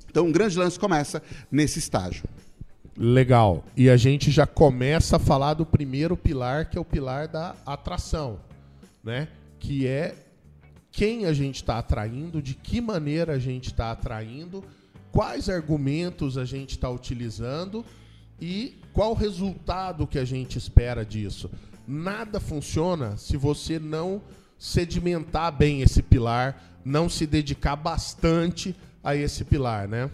Então, 0.09 0.25
um 0.25 0.33
grande 0.33 0.57
lance 0.57 0.79
começa 0.79 1.23
nesse 1.51 1.79
estágio. 1.79 2.25
Legal. 2.97 3.67
E 3.77 3.91
a 3.91 3.99
gente 3.99 4.31
já 4.31 4.47
começa 4.47 5.17
a 5.17 5.19
falar 5.19 5.53
do 5.53 5.67
primeiro 5.67 6.17
pilar, 6.17 6.71
que 6.71 6.79
é 6.79 6.81
o 6.81 6.87
pilar 6.87 7.29
da 7.29 7.55
atração, 7.67 8.41
né? 9.05 9.29
Que 9.61 9.87
é 9.87 10.15
quem 10.93 11.25
a 11.25 11.33
gente 11.33 11.57
está 11.57 11.79
atraindo, 11.79 12.43
de 12.43 12.55
que 12.55 12.81
maneira 12.81 13.33
a 13.33 13.39
gente 13.39 13.69
está 13.69 13.91
atraindo, 13.91 14.63
quais 15.11 15.49
argumentos 15.49 16.37
a 16.37 16.45
gente 16.45 16.73
está 16.73 16.91
utilizando 16.91 17.85
e 18.39 18.77
qual 18.93 19.13
o 19.13 19.15
resultado 19.15 20.07
que 20.07 20.19
a 20.19 20.25
gente 20.25 20.59
espera 20.59 21.05
disso. 21.05 21.51
Nada 21.89 22.39
funciona 22.39 23.17
se 23.17 23.39
você 23.39 23.79
não 23.79 24.21
sedimentar 24.59 25.51
bem 25.51 25.81
esse 25.81 26.03
pilar, 26.03 26.63
não 26.85 27.09
se 27.09 27.27
dedicar 27.27 27.75
bastante 27.75 28.77
a 29.03 29.17
esse 29.17 29.45
pilar, 29.45 29.89
né? 29.89 30.11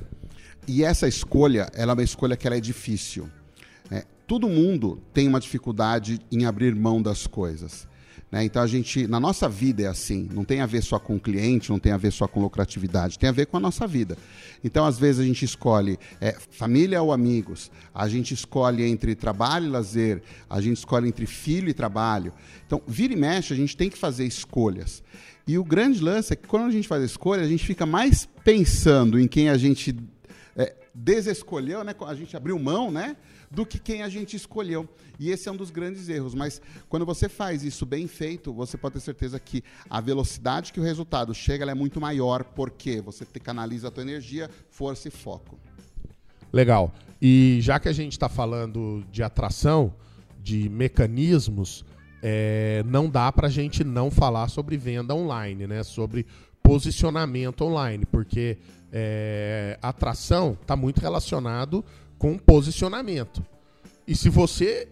E 0.67 0.85
essa 0.85 1.09
escolha, 1.09 1.71
ela 1.75 1.93
é 1.93 1.95
uma 1.95 2.03
escolha 2.03 2.37
que 2.37 2.47
ela 2.47 2.57
é 2.57 2.61
difícil. 2.61 3.29
Né? 3.91 4.05
Todo 4.27 4.49
mundo 4.49 5.03
tem 5.13 5.27
uma 5.27 5.41
dificuldade 5.41 6.21
em 6.31 6.45
abrir 6.45 6.75
mão 6.75 7.03
das 7.03 7.27
coisas. 7.27 7.88
Né? 8.31 8.45
Então 8.45 8.63
a 8.63 8.67
gente, 8.67 9.07
na 9.07 9.19
nossa 9.19 9.49
vida 9.49 9.83
é 9.83 9.87
assim, 9.87 10.29
não 10.33 10.45
tem 10.45 10.61
a 10.61 10.67
ver 10.67 10.83
só 10.83 10.99
com 10.99 11.17
o 11.17 11.21
cliente, 11.21 11.71
não 11.71 11.79
tem 11.79 11.93
a 11.93 11.97
ver 11.97 12.13
só 12.13 12.29
com 12.29 12.41
lucratividade, 12.41 13.19
tem 13.19 13.29
a 13.29 13.33
ver 13.33 13.47
com 13.47 13.57
a 13.57 13.61
nossa 13.61 13.87
vida. 13.87 14.17
Então 14.63 14.85
às 14.85 14.99
vezes 14.99 15.21
a 15.21 15.25
gente 15.25 15.45
escolhe 15.45 15.99
é, 16.21 16.37
família 16.51 17.01
ou 17.01 17.13
amigos, 17.13 17.71
a 17.95 18.07
gente 18.09 18.35
escolhe 18.35 18.85
entre 18.85 19.15
trabalho 19.15 19.67
e 19.67 19.71
lazer, 19.71 20.23
a 20.49 20.61
gente 20.61 20.79
escolhe 20.79 21.09
entre 21.09 21.27
filho 21.27 21.69
e 21.69 21.75
trabalho. 21.75 22.33
Então 22.67 22.83
vira 22.87 23.15
e 23.15 23.17
mexe, 23.17 23.55
a 23.55 23.57
gente 23.57 23.77
tem 23.77 23.89
que 23.89 23.99
fazer 23.99 24.27
escolhas. 24.27 25.03
E 25.47 25.57
o 25.57 25.65
grande 25.65 26.01
lance 26.03 26.35
é 26.35 26.37
que 26.37 26.47
quando 26.47 26.67
a 26.67 26.71
gente 26.71 26.87
faz 26.87 27.03
a 27.03 27.07
escolha, 27.07 27.43
a 27.43 27.49
gente 27.49 27.65
fica 27.65 27.87
mais 27.87 28.29
pensando 28.45 29.19
em 29.19 29.27
quem 29.27 29.49
a 29.49 29.57
gente 29.57 29.97
é, 30.55 30.75
desescolheu, 30.95 31.83
né? 31.83 31.95
A 32.07 32.15
gente 32.15 32.37
abriu 32.37 32.59
mão, 32.59 32.91
né? 32.91 33.17
Do 33.51 33.65
que 33.65 33.79
quem 33.79 34.03
a 34.03 34.09
gente 34.09 34.37
escolheu. 34.37 34.89
E 35.19 35.31
esse 35.31 35.49
é 35.49 35.53
um 35.53 35.57
dos 35.57 35.71
grandes 35.71 36.09
erros. 36.09 36.35
Mas 36.35 36.61
quando 36.89 37.07
você 37.07 37.29
faz 37.29 37.63
isso 37.63 37.87
bem 37.87 38.07
feito, 38.07 38.53
você 38.53 38.77
pode 38.77 38.95
ter 38.95 39.01
certeza 39.01 39.41
que 39.41 39.63
a 39.89 40.01
velocidade 40.01 40.73
que 40.73 40.81
o 40.81 40.83
resultado 40.83 41.35
chega 41.35 41.65
é 41.65 41.75
muito 41.75 42.01
maior, 42.01 42.45
porque 42.45 43.01
você 43.01 43.25
canaliza 43.25 43.89
a 43.89 43.91
tua 43.91 44.03
energia, 44.03 44.51
força 44.71 45.09
e 45.09 45.11
foco. 45.11 45.59
Legal. 46.53 46.93
E 47.21 47.59
já 47.61 47.79
que 47.79 47.89
a 47.89 47.93
gente 47.93 48.13
está 48.13 48.29
falando 48.29 49.05
de 49.11 49.23
atração, 49.23 49.95
de 50.43 50.69
mecanismos, 50.69 51.85
é, 52.23 52.83
não 52.87 53.09
dá 53.09 53.31
para 53.31 53.49
a 53.49 53.51
gente 53.51 53.85
não 53.85 54.11
falar 54.11 54.49
sobre 54.49 54.77
venda 54.77 55.15
online, 55.15 55.67
né? 55.67 55.83
Sobre 55.83 56.27
posicionamento 56.63 57.63
online, 57.63 58.05
porque 58.07 58.59
é, 58.93 59.79
atração 59.83 60.57
está 60.61 60.77
muito 60.77 61.01
relacionado 61.01 61.85
com 62.19 62.37
posicionamento. 62.37 63.45
E 64.07 64.17
se 64.17 64.29
você 64.29 64.89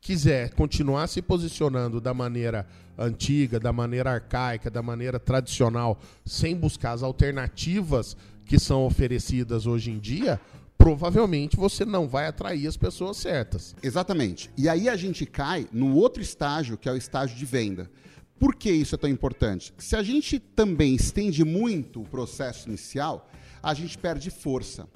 quiser 0.00 0.50
continuar 0.54 1.06
se 1.06 1.22
posicionando 1.22 2.00
da 2.00 2.12
maneira 2.12 2.66
antiga, 2.98 3.58
da 3.58 3.72
maneira 3.72 4.12
arcaica, 4.12 4.70
da 4.70 4.82
maneira 4.82 5.18
tradicional, 5.18 5.98
sem 6.24 6.56
buscar 6.56 6.92
as 6.92 7.02
alternativas 7.02 8.16
que 8.44 8.58
são 8.58 8.84
oferecidas 8.84 9.66
hoje 9.66 9.90
em 9.90 9.98
dia, 9.98 10.40
provavelmente 10.76 11.56
você 11.56 11.84
não 11.84 12.08
vai 12.08 12.26
atrair 12.26 12.66
as 12.66 12.76
pessoas 12.76 13.16
certas. 13.16 13.74
Exatamente. 13.82 14.50
E 14.56 14.68
aí 14.68 14.88
a 14.88 14.96
gente 14.96 15.24
cai 15.24 15.66
no 15.72 15.94
outro 15.94 16.20
estágio, 16.22 16.76
que 16.76 16.88
é 16.88 16.92
o 16.92 16.96
estágio 16.96 17.36
de 17.36 17.44
venda. 17.44 17.90
Por 18.38 18.56
que 18.56 18.72
isso 18.72 18.96
é 18.96 18.98
tão 18.98 19.08
importante? 19.08 19.72
Se 19.78 19.94
a 19.94 20.02
gente 20.02 20.40
também 20.40 20.96
estende 20.96 21.44
muito 21.44 22.02
o 22.02 22.04
processo 22.04 22.68
inicial, 22.68 23.30
a 23.62 23.72
gente 23.72 23.96
perde 23.96 24.30
força. 24.30 24.88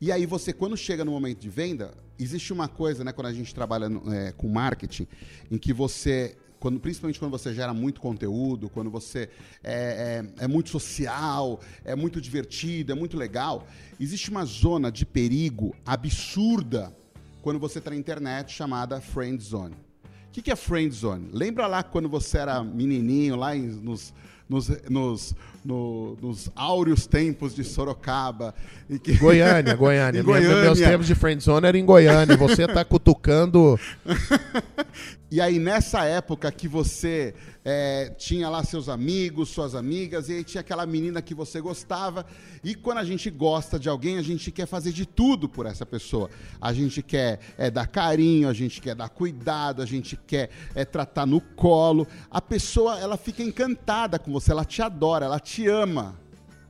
E 0.00 0.12
aí 0.12 0.26
você, 0.26 0.52
quando 0.52 0.76
chega 0.76 1.04
no 1.04 1.10
momento 1.10 1.40
de 1.40 1.48
venda, 1.48 1.92
existe 2.18 2.52
uma 2.52 2.68
coisa, 2.68 3.02
né, 3.02 3.12
quando 3.12 3.26
a 3.26 3.32
gente 3.32 3.52
trabalha 3.52 3.88
é, 4.12 4.32
com 4.32 4.48
marketing, 4.48 5.08
em 5.50 5.58
que 5.58 5.72
você 5.72 6.36
quando, 6.60 6.80
principalmente 6.80 7.18
quando 7.20 7.30
você 7.30 7.54
gera 7.54 7.72
muito 7.72 8.00
conteúdo, 8.00 8.68
quando 8.68 8.90
você 8.90 9.30
é, 9.62 10.24
é, 10.38 10.44
é, 10.44 10.48
muito 10.48 10.70
social, 10.70 11.60
é 11.84 11.94
muito 11.94 12.20
divertido, 12.20 12.92
é 12.92 12.94
muito 12.94 13.16
legal, 13.16 13.66
existe 14.00 14.30
uma 14.30 14.44
zona 14.44 14.90
de 14.90 15.06
perigo 15.06 15.74
absurda 15.86 16.92
quando 17.42 17.58
você 17.58 17.78
está 17.78 17.90
na 17.90 17.96
internet 17.96 18.52
chamada 18.52 19.00
friend 19.00 19.42
zone. 19.42 19.76
O 20.28 20.30
que, 20.32 20.42
que 20.42 20.50
é 20.50 20.56
friend 20.56 20.94
zone? 20.94 21.28
Lembra 21.32 21.66
lá 21.66 21.82
quando 21.82 22.08
você 22.08 22.38
era 22.38 22.62
menininho, 22.62 23.36
lá 23.36 23.54
nos, 23.54 24.12
nos, 24.48 24.68
nos, 24.88 25.34
no, 25.64 26.16
nos 26.22 26.50
áureos 26.56 27.06
tempos 27.06 27.54
de 27.54 27.62
Sorocaba. 27.62 28.54
Que... 29.02 29.14
Goiânia, 29.14 29.74
Goiânia. 29.76 30.22
Goiânia. 30.22 30.62
Meus 30.62 30.78
tempos 30.78 31.06
de 31.06 31.14
friendzone 31.14 31.66
era 31.66 31.76
em 31.76 31.84
Goiânia. 31.84 32.36
Você 32.36 32.64
está 32.64 32.84
cutucando. 32.84 33.78
e 35.30 35.42
aí, 35.42 35.58
nessa 35.58 36.04
época 36.04 36.50
que 36.50 36.66
você 36.66 37.34
é, 37.62 38.08
tinha 38.16 38.48
lá 38.48 38.64
seus 38.64 38.88
amigos, 38.88 39.50
suas 39.50 39.74
amigas, 39.74 40.30
e 40.30 40.32
aí 40.32 40.44
tinha 40.44 40.62
aquela 40.62 40.86
menina 40.86 41.20
que 41.20 41.34
você 41.34 41.60
gostava. 41.60 42.24
E 42.64 42.74
quando 42.74 42.96
a 42.96 43.04
gente 43.04 43.28
gosta 43.28 43.78
de 43.78 43.90
alguém, 43.90 44.16
a 44.16 44.22
gente 44.22 44.50
quer 44.50 44.66
fazer 44.66 44.90
de 44.90 45.04
tudo 45.04 45.46
por 45.46 45.66
essa 45.66 45.84
pessoa. 45.84 46.30
A 46.58 46.72
gente 46.72 47.02
quer 47.02 47.40
é, 47.58 47.70
dar 47.70 47.86
carinho, 47.86 48.48
a 48.48 48.54
gente 48.54 48.80
quer 48.80 48.94
dar 48.94 49.10
cuidado, 49.10 49.82
a 49.82 49.86
gente 49.86 50.16
quer 50.16 50.48
é, 50.74 50.82
tratar 50.86 51.26
no 51.26 51.42
colo. 51.42 52.06
A 52.30 52.40
pessoa, 52.40 52.98
ela 52.98 53.18
fica 53.18 53.42
encantada 53.42 54.18
com 54.18 54.32
você, 54.32 54.50
ela 54.50 54.64
te 54.64 54.80
adora, 54.80 55.26
ela 55.26 55.38
te 55.38 55.68
ama 55.68 56.18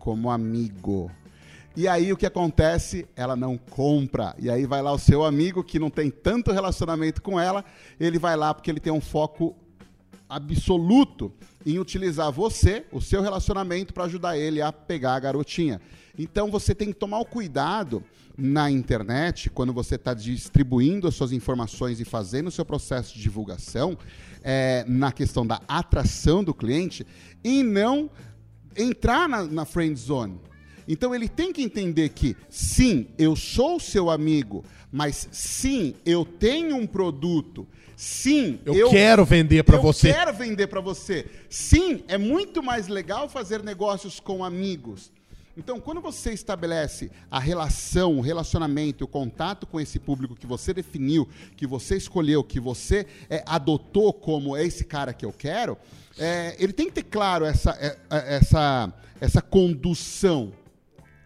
como 0.00 0.30
amigo. 0.30 1.08
E 1.76 1.86
aí 1.86 2.12
o 2.12 2.16
que 2.16 2.26
acontece? 2.26 3.06
Ela 3.14 3.36
não 3.36 3.56
compra. 3.56 4.34
E 4.38 4.50
aí 4.50 4.66
vai 4.66 4.82
lá 4.82 4.92
o 4.92 4.98
seu 4.98 5.24
amigo 5.24 5.62
que 5.62 5.78
não 5.78 5.90
tem 5.90 6.10
tanto 6.10 6.52
relacionamento 6.52 7.22
com 7.22 7.38
ela, 7.38 7.64
ele 8.00 8.18
vai 8.18 8.36
lá 8.36 8.52
porque 8.52 8.70
ele 8.70 8.80
tem 8.80 8.92
um 8.92 9.00
foco 9.00 9.56
absoluto 10.28 11.32
em 11.64 11.78
utilizar 11.78 12.30
você, 12.30 12.84
o 12.92 13.00
seu 13.00 13.22
relacionamento, 13.22 13.94
para 13.94 14.04
ajudar 14.04 14.36
ele 14.36 14.60
a 14.60 14.72
pegar 14.72 15.14
a 15.14 15.20
garotinha. 15.20 15.80
Então 16.18 16.50
você 16.50 16.74
tem 16.74 16.88
que 16.88 16.98
tomar 16.98 17.20
o 17.20 17.24
cuidado 17.24 18.02
na 18.36 18.70
internet, 18.70 19.50
quando 19.50 19.72
você 19.72 19.96
está 19.96 20.14
distribuindo 20.14 21.08
as 21.08 21.14
suas 21.14 21.32
informações 21.32 21.98
e 21.98 22.04
fazendo 22.04 22.46
o 22.46 22.52
seu 22.52 22.64
processo 22.64 23.14
de 23.14 23.20
divulgação, 23.20 23.98
é, 24.44 24.84
na 24.86 25.10
questão 25.10 25.44
da 25.44 25.60
atração 25.66 26.44
do 26.44 26.54
cliente, 26.54 27.04
e 27.42 27.64
não 27.64 28.08
entrar 28.76 29.28
na, 29.28 29.42
na 29.42 29.64
friend 29.64 29.98
zone. 29.98 30.40
Então 30.88 31.14
ele 31.14 31.28
tem 31.28 31.52
que 31.52 31.62
entender 31.62 32.08
que, 32.08 32.34
sim, 32.48 33.08
eu 33.18 33.36
sou 33.36 33.78
seu 33.78 34.10
amigo, 34.10 34.64
mas 34.90 35.28
sim, 35.30 35.94
eu 36.04 36.24
tenho 36.24 36.74
um 36.76 36.86
produto 36.86 37.66
Sim, 38.00 38.60
eu, 38.64 38.74
eu 38.74 38.90
quero 38.90 39.24
vender 39.24 39.64
para 39.64 39.76
você. 39.76 40.10
Eu 40.10 40.14
quero 40.14 40.32
vender 40.32 40.68
para 40.68 40.80
você. 40.80 41.26
Sim, 41.50 42.04
é 42.06 42.16
muito 42.16 42.62
mais 42.62 42.86
legal 42.86 43.28
fazer 43.28 43.60
negócios 43.60 44.20
com 44.20 44.44
amigos. 44.44 45.10
Então, 45.56 45.80
quando 45.80 46.00
você 46.00 46.32
estabelece 46.32 47.10
a 47.28 47.40
relação, 47.40 48.18
o 48.18 48.20
relacionamento, 48.20 49.04
o 49.04 49.08
contato 49.08 49.66
com 49.66 49.80
esse 49.80 49.98
público 49.98 50.36
que 50.36 50.46
você 50.46 50.72
definiu, 50.72 51.28
que 51.56 51.66
você 51.66 51.96
escolheu, 51.96 52.44
que 52.44 52.60
você 52.60 53.04
é, 53.28 53.42
adotou 53.44 54.12
como 54.12 54.56
esse 54.56 54.84
cara 54.84 55.12
que 55.12 55.26
eu 55.26 55.32
quero, 55.32 55.76
é, 56.16 56.54
ele 56.60 56.72
tem 56.72 56.86
que 56.86 56.92
ter 56.92 57.02
claro 57.02 57.44
essa, 57.44 57.72
é, 57.80 57.98
é, 58.08 58.36
essa, 58.36 58.92
essa 59.20 59.42
condução 59.42 60.52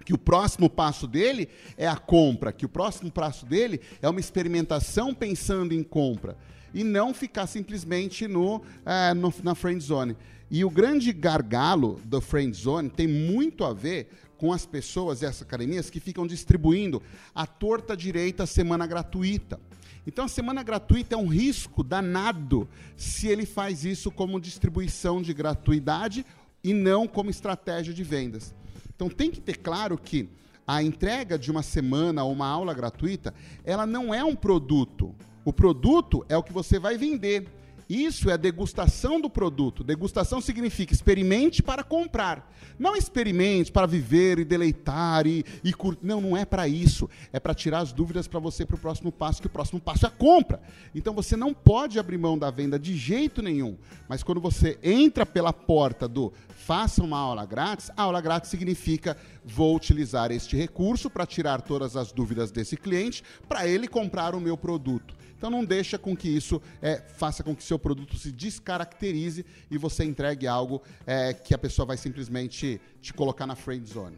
que 0.04 0.14
o 0.14 0.18
próximo 0.18 0.68
passo 0.68 1.06
dele 1.06 1.48
é 1.76 1.86
a 1.86 1.96
compra, 1.96 2.52
que 2.52 2.66
o 2.66 2.68
próximo 2.68 3.10
passo 3.10 3.46
dele 3.46 3.80
é 4.00 4.08
uma 4.08 4.20
experimentação 4.20 5.14
pensando 5.14 5.72
em 5.72 5.82
compra 5.82 6.36
e 6.74 6.82
não 6.82 7.12
ficar 7.12 7.46
simplesmente 7.46 8.26
no, 8.26 8.62
é, 8.84 9.14
no, 9.14 9.32
na 9.42 9.54
friend 9.54 9.82
zone. 9.82 10.16
E 10.50 10.64
o 10.64 10.70
grande 10.70 11.12
gargalo 11.12 12.00
do 12.04 12.20
friend 12.20 12.56
zone 12.56 12.90
tem 12.90 13.06
muito 13.06 13.64
a 13.64 13.72
ver 13.72 14.08
com 14.36 14.52
as 14.52 14.66
pessoas 14.66 15.22
e 15.22 15.26
as 15.26 15.40
academias 15.40 15.88
que 15.88 16.00
ficam 16.00 16.26
distribuindo 16.26 17.00
a 17.34 17.46
torta 17.46 17.96
direita 17.96 18.44
semana 18.44 18.86
gratuita. 18.86 19.60
Então 20.06 20.24
a 20.24 20.28
semana 20.28 20.62
gratuita 20.62 21.14
é 21.14 21.18
um 21.18 21.28
risco 21.28 21.84
danado 21.84 22.68
se 22.96 23.28
ele 23.28 23.46
faz 23.46 23.84
isso 23.84 24.10
como 24.10 24.40
distribuição 24.40 25.22
de 25.22 25.32
gratuidade 25.32 26.26
e 26.62 26.74
não 26.74 27.06
como 27.06 27.30
estratégia 27.30 27.94
de 27.94 28.02
vendas. 28.02 28.54
Então 29.02 29.16
tem 29.16 29.32
que 29.32 29.40
ter 29.40 29.58
claro 29.58 29.98
que 29.98 30.28
a 30.64 30.80
entrega 30.80 31.36
de 31.36 31.50
uma 31.50 31.60
semana 31.60 32.22
ou 32.22 32.32
uma 32.32 32.46
aula 32.46 32.72
gratuita, 32.72 33.34
ela 33.64 33.84
não 33.84 34.14
é 34.14 34.22
um 34.22 34.36
produto. 34.36 35.12
O 35.44 35.52
produto 35.52 36.24
é 36.28 36.36
o 36.36 36.42
que 36.42 36.52
você 36.52 36.78
vai 36.78 36.96
vender. 36.96 37.48
Isso 37.88 38.30
é 38.30 38.34
a 38.34 38.36
degustação 38.36 39.20
do 39.20 39.28
produto. 39.28 39.82
Degustação 39.82 40.40
significa 40.40 40.94
experimente 40.94 41.64
para 41.64 41.82
comprar. 41.82 42.48
Não 42.78 42.94
experimente 42.94 43.72
para 43.72 43.86
viver 43.86 44.38
e 44.38 44.44
deleitar 44.44 45.26
e, 45.26 45.44
e 45.64 45.72
curtir. 45.72 46.06
Não, 46.06 46.20
não 46.20 46.36
é 46.36 46.44
para 46.44 46.68
isso. 46.68 47.10
É 47.32 47.40
para 47.40 47.54
tirar 47.54 47.80
as 47.80 47.92
dúvidas 47.92 48.28
para 48.28 48.38
você 48.38 48.64
para 48.64 48.76
o 48.76 48.78
próximo 48.78 49.10
passo, 49.10 49.42
que 49.42 49.48
o 49.48 49.50
próximo 49.50 49.80
passo 49.80 50.06
é 50.06 50.08
a 50.08 50.12
compra. 50.12 50.62
Então 50.94 51.12
você 51.12 51.36
não 51.36 51.52
pode 51.52 51.98
abrir 51.98 52.18
mão 52.18 52.38
da 52.38 52.50
venda 52.50 52.78
de 52.78 52.96
jeito 52.96 53.42
nenhum. 53.42 53.76
Mas 54.08 54.22
quando 54.22 54.40
você 54.40 54.78
entra 54.80 55.26
pela 55.26 55.52
porta 55.52 56.06
do 56.06 56.32
faça 56.64 57.02
uma 57.02 57.18
aula 57.18 57.44
grátis, 57.44 57.90
a 57.96 58.02
aula 58.02 58.20
grátis 58.20 58.50
significa 58.50 59.16
vou 59.44 59.74
utilizar 59.74 60.30
este 60.30 60.56
recurso 60.56 61.10
para 61.10 61.26
tirar 61.26 61.60
todas 61.60 61.96
as 61.96 62.12
dúvidas 62.12 62.52
desse 62.52 62.76
cliente 62.76 63.22
para 63.48 63.66
ele 63.66 63.88
comprar 63.88 64.34
o 64.34 64.40
meu 64.40 64.56
produto. 64.56 65.14
Então 65.36 65.50
não 65.50 65.64
deixa 65.64 65.98
com 65.98 66.16
que 66.16 66.28
isso 66.28 66.62
é, 66.80 67.02
faça 67.16 67.42
com 67.42 67.54
que 67.54 67.64
seu 67.64 67.78
produto 67.78 68.16
se 68.16 68.30
descaracterize 68.30 69.44
e 69.68 69.76
você 69.76 70.04
entregue 70.04 70.46
algo 70.46 70.80
é, 71.04 71.34
que 71.34 71.52
a 71.52 71.58
pessoa 71.58 71.84
vai 71.84 71.96
simplesmente 71.96 72.80
te 73.00 73.12
colocar 73.12 73.44
na 73.44 73.56
friend 73.56 73.88
zone. 73.88 74.16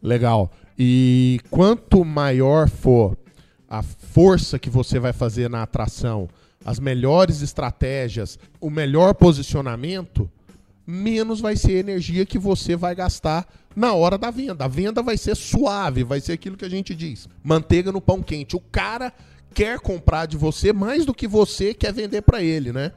Legal. 0.00 0.52
E 0.78 1.40
quanto 1.50 2.04
maior 2.04 2.68
for 2.68 3.18
a 3.68 3.82
força 3.82 4.60
que 4.60 4.70
você 4.70 5.00
vai 5.00 5.12
fazer 5.12 5.50
na 5.50 5.64
atração, 5.64 6.28
as 6.64 6.78
melhores 6.78 7.42
estratégias, 7.42 8.38
o 8.60 8.70
melhor 8.70 9.14
posicionamento, 9.14 10.30
menos 10.90 11.38
vai 11.38 11.54
ser 11.54 11.72
a 11.72 11.80
energia 11.80 12.24
que 12.24 12.38
você 12.38 12.74
vai 12.74 12.94
gastar 12.94 13.46
na 13.76 13.92
hora 13.92 14.16
da 14.16 14.30
venda. 14.30 14.64
A 14.64 14.68
venda 14.68 15.02
vai 15.02 15.18
ser 15.18 15.36
suave, 15.36 16.02
vai 16.02 16.18
ser 16.18 16.32
aquilo 16.32 16.56
que 16.56 16.64
a 16.64 16.70
gente 16.70 16.94
diz: 16.94 17.28
manteiga 17.44 17.92
no 17.92 18.00
pão 18.00 18.22
quente. 18.22 18.56
O 18.56 18.60
cara 18.60 19.12
quer 19.52 19.78
comprar 19.80 20.24
de 20.24 20.38
você 20.38 20.72
mais 20.72 21.04
do 21.04 21.12
que 21.12 21.28
você 21.28 21.74
quer 21.74 21.92
vender 21.92 22.22
para 22.22 22.42
ele, 22.42 22.72
né? 22.72 22.92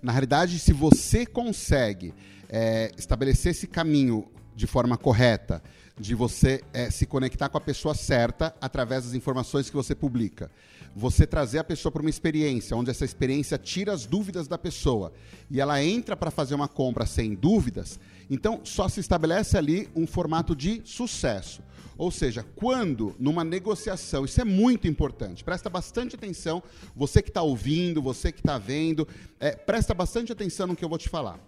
Na 0.00 0.12
realidade, 0.12 0.60
se 0.60 0.72
você 0.72 1.26
consegue 1.26 2.14
é, 2.48 2.92
estabelecer 2.96 3.50
esse 3.50 3.66
caminho 3.66 4.28
de 4.54 4.68
forma 4.68 4.96
correta, 4.96 5.60
de 5.98 6.14
você 6.14 6.62
é, 6.72 6.88
se 6.88 7.04
conectar 7.04 7.48
com 7.48 7.58
a 7.58 7.60
pessoa 7.60 7.94
certa 7.94 8.54
através 8.60 9.04
das 9.06 9.14
informações 9.14 9.68
que 9.68 9.74
você 9.74 9.92
publica, 9.94 10.50
você 10.94 11.26
trazer 11.26 11.58
a 11.58 11.64
pessoa 11.64 11.90
para 11.90 12.02
uma 12.02 12.10
experiência, 12.10 12.76
onde 12.76 12.90
essa 12.90 13.04
experiência 13.04 13.58
tira 13.58 13.92
as 13.92 14.06
dúvidas 14.06 14.46
da 14.46 14.56
pessoa 14.56 15.12
e 15.50 15.60
ela 15.60 15.82
entra 15.82 16.16
para 16.16 16.30
fazer 16.30 16.54
uma 16.54 16.68
compra 16.68 17.04
sem 17.04 17.34
dúvidas, 17.34 17.98
então 18.30 18.60
só 18.64 18.88
se 18.88 19.00
estabelece 19.00 19.58
ali 19.58 19.88
um 19.94 20.06
formato 20.06 20.54
de 20.54 20.82
sucesso. 20.84 21.62
Ou 21.96 22.10
seja, 22.10 22.44
quando 22.56 23.14
numa 23.18 23.44
negociação, 23.44 24.24
isso 24.24 24.40
é 24.40 24.44
muito 24.44 24.88
importante, 24.88 25.44
presta 25.44 25.68
bastante 25.68 26.16
atenção, 26.16 26.62
você 26.94 27.22
que 27.22 27.30
está 27.30 27.42
ouvindo, 27.42 28.02
você 28.02 28.32
que 28.32 28.40
está 28.40 28.58
vendo, 28.58 29.06
é, 29.38 29.52
presta 29.52 29.94
bastante 29.94 30.32
atenção 30.32 30.66
no 30.66 30.76
que 30.76 30.84
eu 30.84 30.88
vou 30.88 30.98
te 30.98 31.08
falar. 31.08 31.38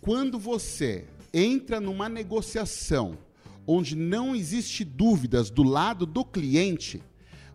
Quando 0.00 0.38
você 0.38 1.04
entra 1.32 1.80
numa 1.80 2.08
negociação 2.08 3.18
onde 3.66 3.96
não 3.96 4.34
existe 4.34 4.84
dúvidas 4.84 5.50
do 5.50 5.62
lado 5.62 6.06
do 6.06 6.24
cliente, 6.24 7.02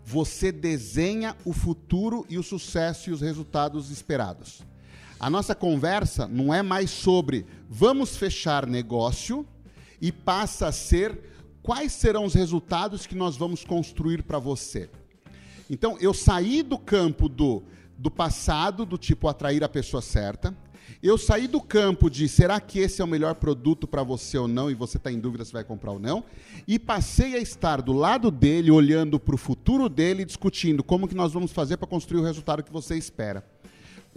você 0.05 0.51
desenha 0.51 1.35
o 1.45 1.53
futuro 1.53 2.25
e 2.29 2.37
o 2.37 2.43
sucesso 2.43 3.09
e 3.09 3.13
os 3.13 3.21
resultados 3.21 3.89
esperados. 3.89 4.61
A 5.19 5.29
nossa 5.29 5.53
conversa 5.53 6.27
não 6.27 6.53
é 6.53 6.63
mais 6.63 6.89
sobre 6.89 7.45
vamos 7.69 8.17
fechar 8.17 8.65
negócio 8.65 9.45
e 10.01 10.11
passa 10.11 10.67
a 10.67 10.71
ser 10.71 11.31
quais 11.61 11.91
serão 11.91 12.25
os 12.25 12.33
resultados 12.33 13.05
que 13.05 13.15
nós 13.15 13.37
vamos 13.37 13.63
construir 13.63 14.23
para 14.23 14.39
você. 14.39 14.89
Então, 15.69 15.95
eu 16.01 16.13
saí 16.13 16.63
do 16.63 16.77
campo 16.77 17.29
do, 17.29 17.63
do 17.97 18.09
passado, 18.09 18.85
do 18.85 18.97
tipo 18.97 19.27
atrair 19.27 19.63
a 19.63 19.69
pessoa 19.69 20.01
certa. 20.01 20.55
Eu 21.01 21.17
saí 21.17 21.47
do 21.47 21.59
campo 21.59 22.09
de 22.09 22.27
será 22.27 22.59
que 22.59 22.79
esse 22.79 23.01
é 23.01 23.05
o 23.05 23.07
melhor 23.07 23.35
produto 23.35 23.87
para 23.87 24.03
você 24.03 24.37
ou 24.37 24.47
não, 24.47 24.69
e 24.69 24.73
você 24.73 24.97
está 24.97 25.11
em 25.11 25.19
dúvida 25.19 25.43
se 25.43 25.53
vai 25.53 25.63
comprar 25.63 25.91
ou 25.91 25.99
não, 25.99 26.23
e 26.67 26.77
passei 26.77 27.35
a 27.35 27.39
estar 27.39 27.81
do 27.81 27.93
lado 27.93 28.29
dele, 28.29 28.71
olhando 28.71 29.19
para 29.19 29.35
o 29.35 29.37
futuro 29.37 29.89
dele, 29.89 30.25
discutindo 30.25 30.83
como 30.83 31.07
que 31.07 31.15
nós 31.15 31.33
vamos 31.33 31.51
fazer 31.51 31.77
para 31.77 31.87
construir 31.87 32.19
o 32.19 32.23
resultado 32.23 32.63
que 32.63 32.71
você 32.71 32.95
espera. 32.97 33.43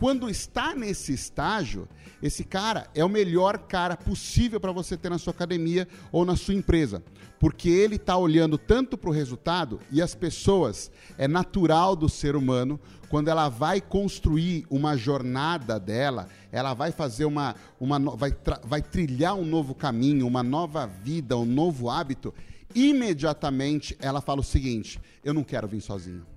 Quando 0.05 0.29
está 0.29 0.75
nesse 0.75 1.15
estágio, 1.15 1.89
esse 2.23 2.45
cara 2.45 2.87
é 2.95 3.03
o 3.03 3.09
melhor 3.09 3.57
cara 3.57 3.97
possível 3.97 4.61
para 4.61 4.71
você 4.71 4.99
ter 4.99 5.09
na 5.09 5.17
sua 5.17 5.33
academia 5.33 5.89
ou 6.13 6.27
na 6.27 6.37
sua 6.37 6.53
empresa, 6.53 7.03
porque 7.41 7.71
ele 7.71 7.97
está 7.97 8.15
olhando 8.15 8.59
tanto 8.59 8.99
para 8.99 9.09
o 9.09 9.13
resultado 9.15 9.81
e 9.91 10.03
as 10.03 10.15
pessoas 10.15 10.91
é 11.17 11.27
natural 11.27 11.97
do 11.97 12.07
ser 12.07 12.37
humano 12.37 12.79
quando 13.09 13.29
ela 13.29 13.49
vai 13.49 13.81
construir 13.81 14.67
uma 14.69 14.95
jornada 14.95 15.81
dela, 15.81 16.29
ela 16.53 16.75
vai 16.75 16.93
fazer 16.93 17.25
uma, 17.25 17.55
uma 17.81 17.99
vai, 17.99 18.37
vai 18.63 18.83
trilhar 18.83 19.35
um 19.35 19.47
novo 19.47 19.75
caminho, 19.75 20.27
uma 20.27 20.43
nova 20.43 20.87
vida, 20.87 21.35
um 21.35 21.47
novo 21.47 21.89
hábito. 21.89 22.35
Imediatamente 22.75 23.97
ela 24.03 24.21
fala 24.21 24.41
o 24.41 24.45
seguinte: 24.45 25.01
eu 25.25 25.33
não 25.33 25.43
quero 25.43 25.67
vir 25.67 25.81
sozinho. 25.81 26.34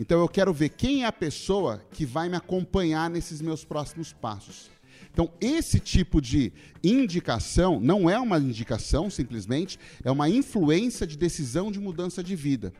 Então 0.00 0.18
eu 0.18 0.28
quero 0.28 0.50
ver 0.50 0.70
quem 0.70 1.04
é 1.04 1.06
a 1.06 1.12
pessoa 1.12 1.78
que 1.92 2.06
vai 2.06 2.26
me 2.26 2.34
acompanhar 2.34 3.10
nesses 3.10 3.42
meus 3.42 3.66
próximos 3.66 4.14
passos. 4.14 4.70
Então, 5.12 5.30
esse 5.38 5.78
tipo 5.78 6.22
de 6.22 6.50
indicação 6.82 7.78
não 7.78 8.08
é 8.08 8.18
uma 8.18 8.38
indicação 8.38 9.10
simplesmente, 9.10 9.78
é 10.02 10.10
uma 10.10 10.30
influência 10.30 11.06
de 11.06 11.18
decisão 11.18 11.70
de 11.70 11.78
mudança 11.78 12.24
de 12.24 12.34
vida. 12.34 12.72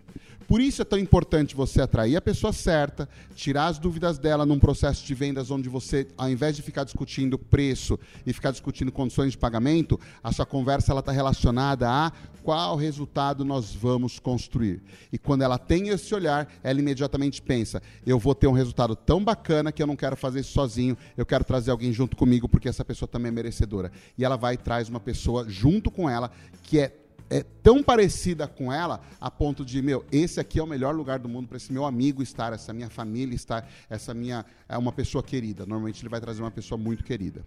Por 0.50 0.60
isso 0.60 0.82
é 0.82 0.84
tão 0.84 0.98
importante 0.98 1.54
você 1.54 1.80
atrair 1.80 2.16
a 2.16 2.20
pessoa 2.20 2.52
certa, 2.52 3.08
tirar 3.36 3.68
as 3.68 3.78
dúvidas 3.78 4.18
dela 4.18 4.44
num 4.44 4.58
processo 4.58 5.06
de 5.06 5.14
vendas 5.14 5.48
onde 5.48 5.68
você, 5.68 6.08
ao 6.18 6.28
invés 6.28 6.56
de 6.56 6.60
ficar 6.60 6.82
discutindo 6.82 7.38
preço 7.38 7.96
e 8.26 8.32
ficar 8.32 8.50
discutindo 8.50 8.90
condições 8.90 9.30
de 9.30 9.38
pagamento, 9.38 9.96
a 10.20 10.32
sua 10.32 10.44
conversa 10.44 10.92
está 10.92 11.12
relacionada 11.12 11.88
a 11.88 12.10
qual 12.42 12.74
resultado 12.74 13.44
nós 13.44 13.72
vamos 13.72 14.18
construir. 14.18 14.82
E 15.12 15.18
quando 15.18 15.42
ela 15.42 15.56
tem 15.56 15.90
esse 15.90 16.12
olhar, 16.16 16.52
ela 16.64 16.80
imediatamente 16.80 17.40
pensa: 17.40 17.80
eu 18.04 18.18
vou 18.18 18.34
ter 18.34 18.48
um 18.48 18.52
resultado 18.52 18.96
tão 18.96 19.22
bacana 19.22 19.70
que 19.70 19.80
eu 19.80 19.86
não 19.86 19.94
quero 19.94 20.16
fazer 20.16 20.40
isso 20.40 20.50
sozinho, 20.50 20.98
eu 21.16 21.24
quero 21.24 21.44
trazer 21.44 21.70
alguém 21.70 21.92
junto 21.92 22.16
comigo 22.16 22.48
porque 22.48 22.68
essa 22.68 22.84
pessoa 22.84 23.06
também 23.06 23.28
é 23.28 23.32
merecedora. 23.32 23.92
E 24.18 24.24
ela 24.24 24.34
vai 24.34 24.54
e 24.54 24.58
traz 24.58 24.88
uma 24.88 24.98
pessoa 24.98 25.48
junto 25.48 25.92
com 25.92 26.10
ela 26.10 26.28
que 26.64 26.80
é 26.80 26.96
é 27.30 27.44
tão 27.62 27.82
parecida 27.82 28.48
com 28.48 28.72
ela 28.72 29.00
a 29.20 29.30
ponto 29.30 29.64
de, 29.64 29.80
meu, 29.80 30.04
esse 30.10 30.40
aqui 30.40 30.58
é 30.58 30.62
o 30.62 30.66
melhor 30.66 30.94
lugar 30.94 31.20
do 31.20 31.28
mundo 31.28 31.46
para 31.46 31.56
esse 31.56 31.72
meu 31.72 31.86
amigo 31.86 32.22
estar, 32.22 32.52
essa 32.52 32.72
minha 32.72 32.90
família 32.90 33.34
estar, 33.36 33.70
essa 33.88 34.12
minha 34.12 34.44
é 34.68 34.76
uma 34.76 34.90
pessoa 34.90 35.22
querida. 35.22 35.64
Normalmente 35.64 36.02
ele 36.02 36.08
vai 36.08 36.20
trazer 36.20 36.42
uma 36.42 36.50
pessoa 36.50 36.76
muito 36.76 37.04
querida. 37.04 37.46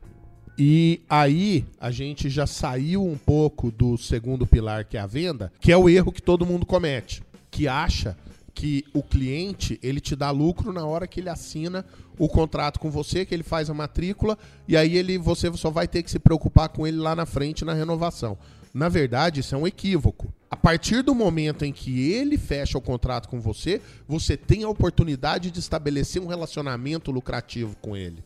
E 0.58 1.02
aí 1.10 1.66
a 1.80 1.92
gente 1.92 2.30
já 2.30 2.48
saiu 2.48 3.04
um 3.06 3.18
pouco 3.18 3.72
do 3.72 3.98
segundo 3.98 4.48
pilar 4.48 4.86
que 4.86 4.96
é 4.96 5.02
a 5.02 5.08
venda, 5.08 5.52
que 5.60 5.72
é 5.72 5.78
o 5.78 5.90
erro 5.90 6.12
que 6.12 6.22
todo 6.22 6.46
mundo 6.46 6.66
comete, 6.66 7.22
que 7.52 7.68
acha 7.68 8.16
que 8.54 8.86
o 8.94 9.02
cliente 9.02 9.80
ele 9.82 10.00
te 10.00 10.16
dá 10.16 10.30
lucro 10.30 10.72
na 10.72 10.86
hora 10.86 11.08
que 11.08 11.20
ele 11.20 11.30
assina 11.30 11.84
o 12.20 12.30
contrato 12.30 12.80
com 12.80 12.92
você, 12.92 13.26
que 13.26 13.34
ele 13.34 13.44
faz 13.44 13.68
a 13.68 13.74
matrícula 13.74 14.38
e 14.68 14.78
aí 14.78 14.96
ele 14.96 15.18
você 15.18 15.52
só 15.58 15.72
vai 15.72 15.88
ter 15.88 16.04
que 16.04 16.12
se 16.12 16.20
preocupar 16.20 16.70
com 16.70 16.86
ele 16.86 16.98
lá 16.98 17.16
na 17.16 17.26
frente 17.26 17.66
na 17.66 17.74
renovação. 17.74 18.38
Na 18.74 18.90
verdade, 18.90 19.42
isso 19.42 19.54
é 19.54 19.58
um 19.58 19.68
equívoco. 19.68 20.34
A 20.50 20.58
partir 20.58 21.04
do 21.04 21.14
momento 21.14 21.64
em 21.64 21.72
que 21.72 22.12
ele 22.12 22.40
fecha 22.40 22.78
o 22.78 22.82
contrato 22.82 23.30
com 23.30 23.40
você, 23.40 23.80
você 24.08 24.36
tem 24.36 24.64
a 24.64 24.70
oportunidade 24.70 25.52
de 25.52 25.60
estabelecer 25.60 26.20
um 26.20 26.28
relacionamento 26.28 27.12
lucrativo 27.12 27.76
com 27.78 27.96
ele. 27.96 28.24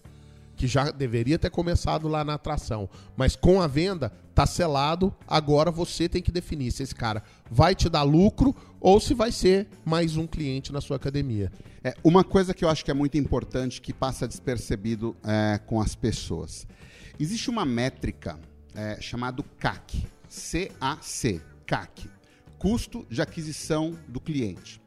Que 0.55 0.65
já 0.65 0.89
deveria 0.89 1.37
ter 1.37 1.49
começado 1.49 2.07
lá 2.07 2.23
na 2.23 2.35
atração. 2.35 2.89
Mas 3.17 3.35
com 3.35 3.61
a 3.61 3.67
venda, 3.67 4.11
tá 4.33 4.45
selado. 4.45 5.13
Agora 5.27 5.69
você 5.69 6.07
tem 6.07 6.21
que 6.21 6.31
definir 6.31 6.71
se 6.71 6.81
esse 6.81 6.95
cara 6.95 7.21
vai 7.51 7.75
te 7.75 7.89
dar 7.89 8.03
lucro 8.03 8.55
ou 8.79 9.01
se 9.01 9.13
vai 9.13 9.33
ser 9.33 9.67
mais 9.83 10.15
um 10.15 10.25
cliente 10.25 10.71
na 10.71 10.79
sua 10.79 10.95
academia. 10.95 11.51
É, 11.83 11.93
uma 12.03 12.23
coisa 12.23 12.53
que 12.53 12.63
eu 12.63 12.69
acho 12.69 12.85
que 12.85 12.91
é 12.91 12.93
muito 12.93 13.17
importante, 13.17 13.81
que 13.81 13.91
passa 13.91 14.27
despercebido 14.27 15.15
é, 15.25 15.59
com 15.65 15.81
as 15.81 15.93
pessoas. 15.93 16.65
Existe 17.19 17.49
uma 17.49 17.65
métrica 17.65 18.39
é, 18.73 18.97
chamada 19.01 19.43
CAC 19.59 20.07
CAC, 20.29 21.41
CAC, 21.65 22.09
custo 22.57 23.05
de 23.09 23.21
aquisição 23.21 23.97
do 24.07 24.19
cliente. 24.19 24.81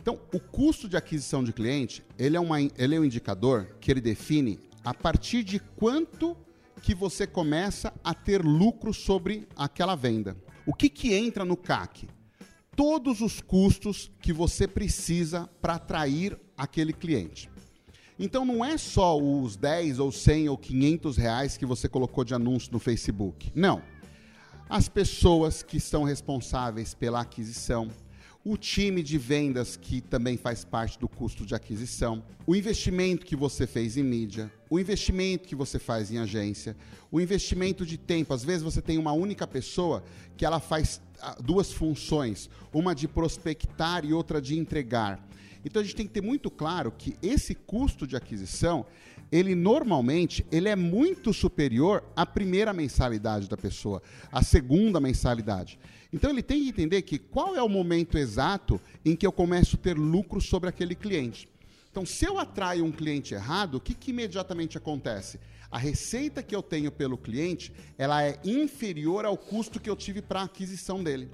Então, 0.00 0.20
o 0.34 0.40
custo 0.40 0.88
de 0.88 0.96
aquisição 0.96 1.42
de 1.42 1.52
cliente, 1.52 2.04
ele 2.18 2.36
é, 2.36 2.40
uma, 2.40 2.60
ele 2.60 2.94
é 2.94 3.00
um 3.00 3.04
indicador 3.04 3.76
que 3.80 3.90
ele 3.90 4.00
define 4.00 4.58
a 4.84 4.92
partir 4.92 5.42
de 5.42 5.58
quanto 5.58 6.36
que 6.82 6.94
você 6.94 7.26
começa 7.26 7.92
a 8.02 8.12
ter 8.12 8.44
lucro 8.44 8.92
sobre 8.92 9.48
aquela 9.56 9.94
venda. 9.94 10.36
O 10.66 10.74
que, 10.74 10.90
que 10.90 11.14
entra 11.14 11.44
no 11.44 11.56
CAC? 11.56 12.06
Todos 12.76 13.22
os 13.22 13.40
custos 13.40 14.10
que 14.20 14.32
você 14.32 14.68
precisa 14.68 15.48
para 15.62 15.76
atrair 15.76 16.38
aquele 16.56 16.92
cliente. 16.92 17.48
Então 18.18 18.44
não 18.44 18.64
é 18.64 18.76
só 18.76 19.18
os 19.18 19.56
10 19.56 19.98
ou 20.00 20.12
100 20.12 20.48
ou 20.48 20.58
500 20.58 21.16
reais 21.16 21.56
que 21.56 21.64
você 21.64 21.88
colocou 21.88 22.24
de 22.24 22.34
anúncio 22.34 22.70
no 22.72 22.78
Facebook. 22.78 23.50
Não 23.54 23.93
as 24.74 24.88
pessoas 24.88 25.62
que 25.62 25.78
são 25.78 26.02
responsáveis 26.02 26.94
pela 26.94 27.20
aquisição, 27.20 27.88
o 28.44 28.56
time 28.56 29.04
de 29.04 29.16
vendas 29.16 29.76
que 29.76 30.00
também 30.00 30.36
faz 30.36 30.64
parte 30.64 30.98
do 30.98 31.08
custo 31.08 31.46
de 31.46 31.54
aquisição, 31.54 32.24
o 32.44 32.56
investimento 32.56 33.24
que 33.24 33.36
você 33.36 33.68
fez 33.68 33.96
em 33.96 34.02
mídia, 34.02 34.52
o 34.68 34.80
investimento 34.80 35.46
que 35.46 35.54
você 35.54 35.78
faz 35.78 36.10
em 36.10 36.18
agência, 36.18 36.76
o 37.08 37.20
investimento 37.20 37.86
de 37.86 37.96
tempo. 37.96 38.34
Às 38.34 38.42
vezes 38.42 38.64
você 38.64 38.82
tem 38.82 38.98
uma 38.98 39.12
única 39.12 39.46
pessoa 39.46 40.02
que 40.36 40.44
ela 40.44 40.58
faz 40.58 41.00
ah, 41.20 41.36
duas 41.40 41.72
funções, 41.72 42.50
uma 42.72 42.96
de 42.96 43.06
prospectar 43.06 44.04
e 44.04 44.12
outra 44.12 44.42
de 44.42 44.58
entregar. 44.58 45.24
Então 45.64 45.80
a 45.80 45.84
gente 45.84 45.94
tem 45.94 46.06
que 46.08 46.12
ter 46.12 46.20
muito 46.20 46.50
claro 46.50 46.90
que 46.90 47.16
esse 47.22 47.54
custo 47.54 48.08
de 48.08 48.16
aquisição 48.16 48.84
ele 49.34 49.56
normalmente 49.56 50.46
ele 50.52 50.68
é 50.68 50.76
muito 50.76 51.34
superior 51.34 52.04
à 52.14 52.24
primeira 52.24 52.72
mensalidade 52.72 53.48
da 53.48 53.56
pessoa, 53.56 54.00
à 54.30 54.44
segunda 54.44 55.00
mensalidade. 55.00 55.76
Então 56.12 56.30
ele 56.30 56.40
tem 56.40 56.62
que 56.62 56.68
entender 56.68 57.02
que 57.02 57.18
qual 57.18 57.56
é 57.56 57.60
o 57.60 57.68
momento 57.68 58.16
exato 58.16 58.80
em 59.04 59.16
que 59.16 59.26
eu 59.26 59.32
começo 59.32 59.74
a 59.74 59.78
ter 59.80 59.98
lucro 59.98 60.40
sobre 60.40 60.68
aquele 60.68 60.94
cliente. 60.94 61.48
Então, 61.90 62.06
se 62.06 62.24
eu 62.24 62.38
atraio 62.38 62.84
um 62.84 62.92
cliente 62.92 63.34
errado, 63.34 63.74
o 63.74 63.80
que, 63.80 63.92
que 63.92 64.12
imediatamente 64.12 64.78
acontece? 64.78 65.40
A 65.68 65.78
receita 65.78 66.40
que 66.40 66.54
eu 66.54 66.62
tenho 66.62 66.92
pelo 66.92 67.18
cliente, 67.18 67.72
ela 67.98 68.22
é 68.22 68.38
inferior 68.44 69.24
ao 69.24 69.36
custo 69.36 69.80
que 69.80 69.90
eu 69.90 69.96
tive 69.96 70.22
para 70.22 70.42
a 70.42 70.44
aquisição 70.44 71.02
dele. 71.02 71.28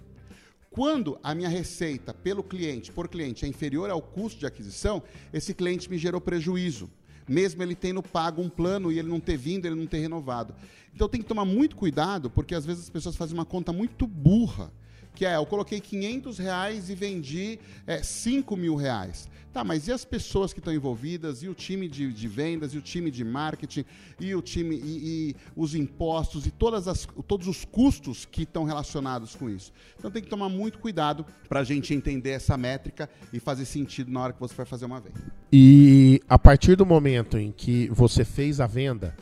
Quando 0.70 1.18
a 1.22 1.34
minha 1.34 1.48
receita 1.50 2.14
pelo 2.14 2.42
cliente, 2.42 2.92
por 2.92 3.08
cliente, 3.08 3.44
é 3.44 3.48
inferior 3.48 3.90
ao 3.90 4.00
custo 4.00 4.38
de 4.40 4.46
aquisição, 4.46 5.02
esse 5.34 5.52
cliente 5.52 5.90
me 5.90 5.98
gerou 5.98 6.20
prejuízo 6.20 6.90
mesmo 7.31 7.62
ele 7.62 7.77
tendo 7.77 8.03
pago 8.03 8.43
um 8.43 8.49
plano 8.49 8.90
e 8.90 8.99
ele 8.99 9.09
não 9.09 9.21
ter 9.21 9.37
vindo, 9.37 9.64
ele 9.64 9.77
não 9.77 9.87
ter 9.87 10.01
renovado. 10.01 10.53
Então 10.93 11.09
tem 11.09 11.23
que 11.23 11.29
tomar 11.29 11.45
muito 11.45 11.77
cuidado, 11.77 12.29
porque 12.29 12.57
às 12.57 12.66
vezes 12.66 12.83
as 12.83 12.90
pessoas 12.90 13.14
fazem 13.14 13.38
uma 13.38 13.45
conta 13.45 13.73
muito 13.73 14.05
burra 14.05 14.73
que 15.14 15.27
é, 15.27 15.37
eu 15.37 15.46
coloquei 15.46 15.81
500 15.81 16.38
reais 16.38 16.90
e 16.90 16.94
vendi 16.94 17.59
é, 17.87 18.03
5 18.03 18.57
mil 18.57 18.77
reais. 18.77 19.29
Tá, 19.53 19.64
mas 19.64 19.88
e 19.88 19.92
as 19.92 20.05
pessoas 20.05 20.53
que 20.53 20.61
estão 20.61 20.73
envolvidas, 20.73 21.42
e 21.42 21.49
o 21.49 21.55
time 21.55 21.88
de, 21.88 22.12
de, 22.12 22.29
vendas, 22.29 22.73
e 22.73 22.79
o 22.79 22.81
time 22.81 23.11
de 23.11 23.25
marketing, 23.25 23.85
e 24.20 24.33
o 24.33 24.40
time, 24.40 24.77
e, 24.77 25.31
e 25.31 25.37
os 25.57 25.75
impostos, 25.75 26.46
e 26.46 26.53
todas 26.53 26.87
as, 26.87 27.05
todos 27.27 27.49
os 27.49 27.64
custos 27.64 28.25
que 28.25 28.42
estão 28.42 28.62
relacionados 28.62 29.35
com 29.35 29.51
isso. 29.51 29.73
Então 29.99 30.09
tem 30.09 30.23
que 30.23 30.29
tomar 30.29 30.49
muito 30.49 30.79
cuidado 30.79 31.27
para 31.49 31.61
a 31.61 31.64
gente 31.64 31.92
entender 31.92 32.31
essa 32.31 32.57
métrica 32.57 33.11
e 33.33 33.40
fazer 33.40 33.64
sentido 33.64 34.12
na 34.12 34.20
hora 34.20 34.33
que 34.33 34.38
você 34.38 34.55
vai 34.55 34.66
fazer 34.66 34.85
uma 34.85 35.01
venda. 35.01 35.20
E 35.53 36.20
a 36.29 36.38
partir 36.38 36.77
do 36.77 36.87
momento 36.87 37.37
em 37.37 37.51
que 37.51 37.88
você 37.88 38.25
fez 38.25 38.61
a 38.61 38.68
venda, 38.68 39.16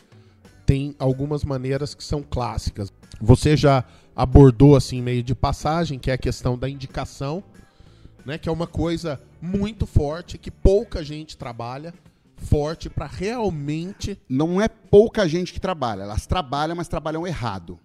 tem 0.66 0.94
algumas 0.98 1.42
maneiras 1.42 1.94
que 1.94 2.04
são 2.04 2.22
clássicas. 2.22 2.92
Você 3.18 3.56
já 3.56 3.82
abordou 4.18 4.76
assim 4.76 5.00
meio 5.00 5.22
de 5.22 5.34
passagem, 5.34 5.98
que 5.98 6.10
é 6.10 6.14
a 6.14 6.18
questão 6.18 6.58
da 6.58 6.68
indicação 6.68 7.42
né? 8.28 8.36
Que 8.36 8.48
é 8.48 8.52
uma 8.52 8.66
coisa 8.66 9.18
muito 9.40 9.86
forte 9.86 10.36
que 10.36 10.50
pouca 10.50 11.02
gente 11.02 11.34
trabalha 11.34 11.94
forte 12.36 12.90
para 12.90 13.06
realmente. 13.06 14.20
Não 14.28 14.60
é 14.60 14.68
pouca 14.68 15.26
gente 15.26 15.50
que 15.52 15.58
trabalha, 15.58 16.02
elas 16.02 16.26
trabalham, 16.26 16.76
mas 16.76 16.88
trabalham 16.88 17.26
errado. 17.26 17.80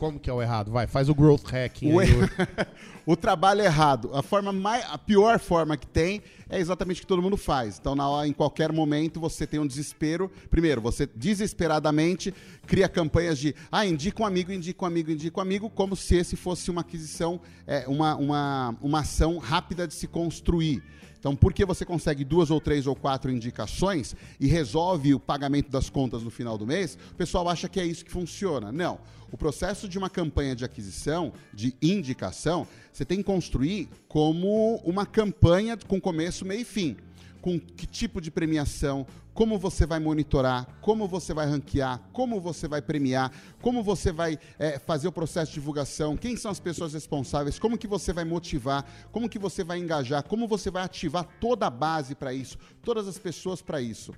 Como 0.00 0.18
que 0.18 0.30
é 0.30 0.32
o 0.32 0.40
errado? 0.40 0.70
Vai, 0.70 0.86
faz 0.86 1.10
o 1.10 1.14
growth 1.14 1.44
hacking. 1.44 1.92
O, 1.92 1.98
aí, 1.98 2.08
o 3.04 3.14
trabalho 3.14 3.60
errado. 3.60 4.10
A 4.14 4.22
forma 4.22 4.50
mais, 4.50 4.82
a 4.88 4.96
pior 4.96 5.38
forma 5.38 5.76
que 5.76 5.86
tem 5.86 6.22
é 6.48 6.58
exatamente 6.58 6.96
o 6.96 7.00
que 7.02 7.06
todo 7.06 7.20
mundo 7.20 7.36
faz. 7.36 7.78
Então, 7.78 7.94
na, 7.94 8.26
em 8.26 8.32
qualquer 8.32 8.72
momento, 8.72 9.20
você 9.20 9.46
tem 9.46 9.60
um 9.60 9.66
desespero. 9.66 10.32
Primeiro, 10.48 10.80
você 10.80 11.06
desesperadamente 11.14 12.32
cria 12.66 12.88
campanhas 12.88 13.38
de 13.38 13.54
ah, 13.70 13.84
indica 13.84 14.22
um 14.22 14.26
amigo, 14.26 14.50
indica 14.50 14.82
um 14.82 14.88
amigo, 14.88 15.10
indica 15.10 15.38
um 15.38 15.42
amigo, 15.42 15.68
como 15.68 15.94
se 15.94 16.16
esse 16.16 16.34
fosse 16.34 16.70
uma 16.70 16.80
aquisição, 16.80 17.38
é, 17.66 17.84
uma, 17.86 18.16
uma, 18.16 18.76
uma 18.80 19.00
ação 19.00 19.36
rápida 19.36 19.86
de 19.86 19.92
se 19.92 20.08
construir. 20.08 20.82
Então, 21.20 21.36
porque 21.36 21.66
você 21.66 21.84
consegue 21.84 22.24
duas 22.24 22.50
ou 22.50 22.58
três 22.58 22.86
ou 22.86 22.96
quatro 22.96 23.30
indicações 23.30 24.16
e 24.40 24.46
resolve 24.46 25.12
o 25.12 25.20
pagamento 25.20 25.70
das 25.70 25.90
contas 25.90 26.22
no 26.22 26.30
final 26.30 26.56
do 26.56 26.66
mês, 26.66 26.96
o 27.12 27.14
pessoal 27.14 27.46
acha 27.50 27.68
que 27.68 27.78
é 27.78 27.84
isso 27.84 28.02
que 28.02 28.10
funciona. 28.10 28.72
Não. 28.72 28.98
O 29.32 29.36
processo 29.36 29.88
de 29.88 29.98
uma 29.98 30.10
campanha 30.10 30.56
de 30.56 30.64
aquisição, 30.64 31.32
de 31.52 31.74
indicação, 31.80 32.66
você 32.92 33.04
tem 33.04 33.18
que 33.18 33.24
construir 33.24 33.88
como 34.08 34.76
uma 34.84 35.06
campanha 35.06 35.76
com 35.76 36.00
começo, 36.00 36.44
meio 36.44 36.62
e 36.62 36.64
fim 36.64 36.96
com 37.40 37.58
que 37.58 37.86
tipo 37.86 38.20
de 38.20 38.30
premiação, 38.30 39.06
como 39.32 39.58
você 39.58 39.86
vai 39.86 39.98
monitorar, 39.98 40.66
como 40.80 41.08
você 41.08 41.32
vai 41.32 41.46
ranquear, 41.46 42.00
como 42.12 42.40
você 42.40 42.68
vai 42.68 42.82
premiar, 42.82 43.32
como 43.60 43.82
você 43.82 44.12
vai 44.12 44.38
é, 44.58 44.78
fazer 44.78 45.08
o 45.08 45.12
processo 45.12 45.50
de 45.50 45.54
divulgação, 45.54 46.16
quem 46.16 46.36
são 46.36 46.50
as 46.50 46.60
pessoas 46.60 46.92
responsáveis, 46.92 47.58
como 47.58 47.78
que 47.78 47.86
você 47.86 48.12
vai 48.12 48.24
motivar, 48.24 48.84
como 49.10 49.28
que 49.28 49.38
você 49.38 49.64
vai 49.64 49.78
engajar, 49.78 50.22
como 50.24 50.46
você 50.46 50.70
vai 50.70 50.82
ativar 50.82 51.24
toda 51.40 51.66
a 51.66 51.70
base 51.70 52.14
para 52.14 52.34
isso, 52.34 52.58
todas 52.82 53.08
as 53.08 53.18
pessoas 53.18 53.62
para 53.62 53.80
isso. 53.80 54.12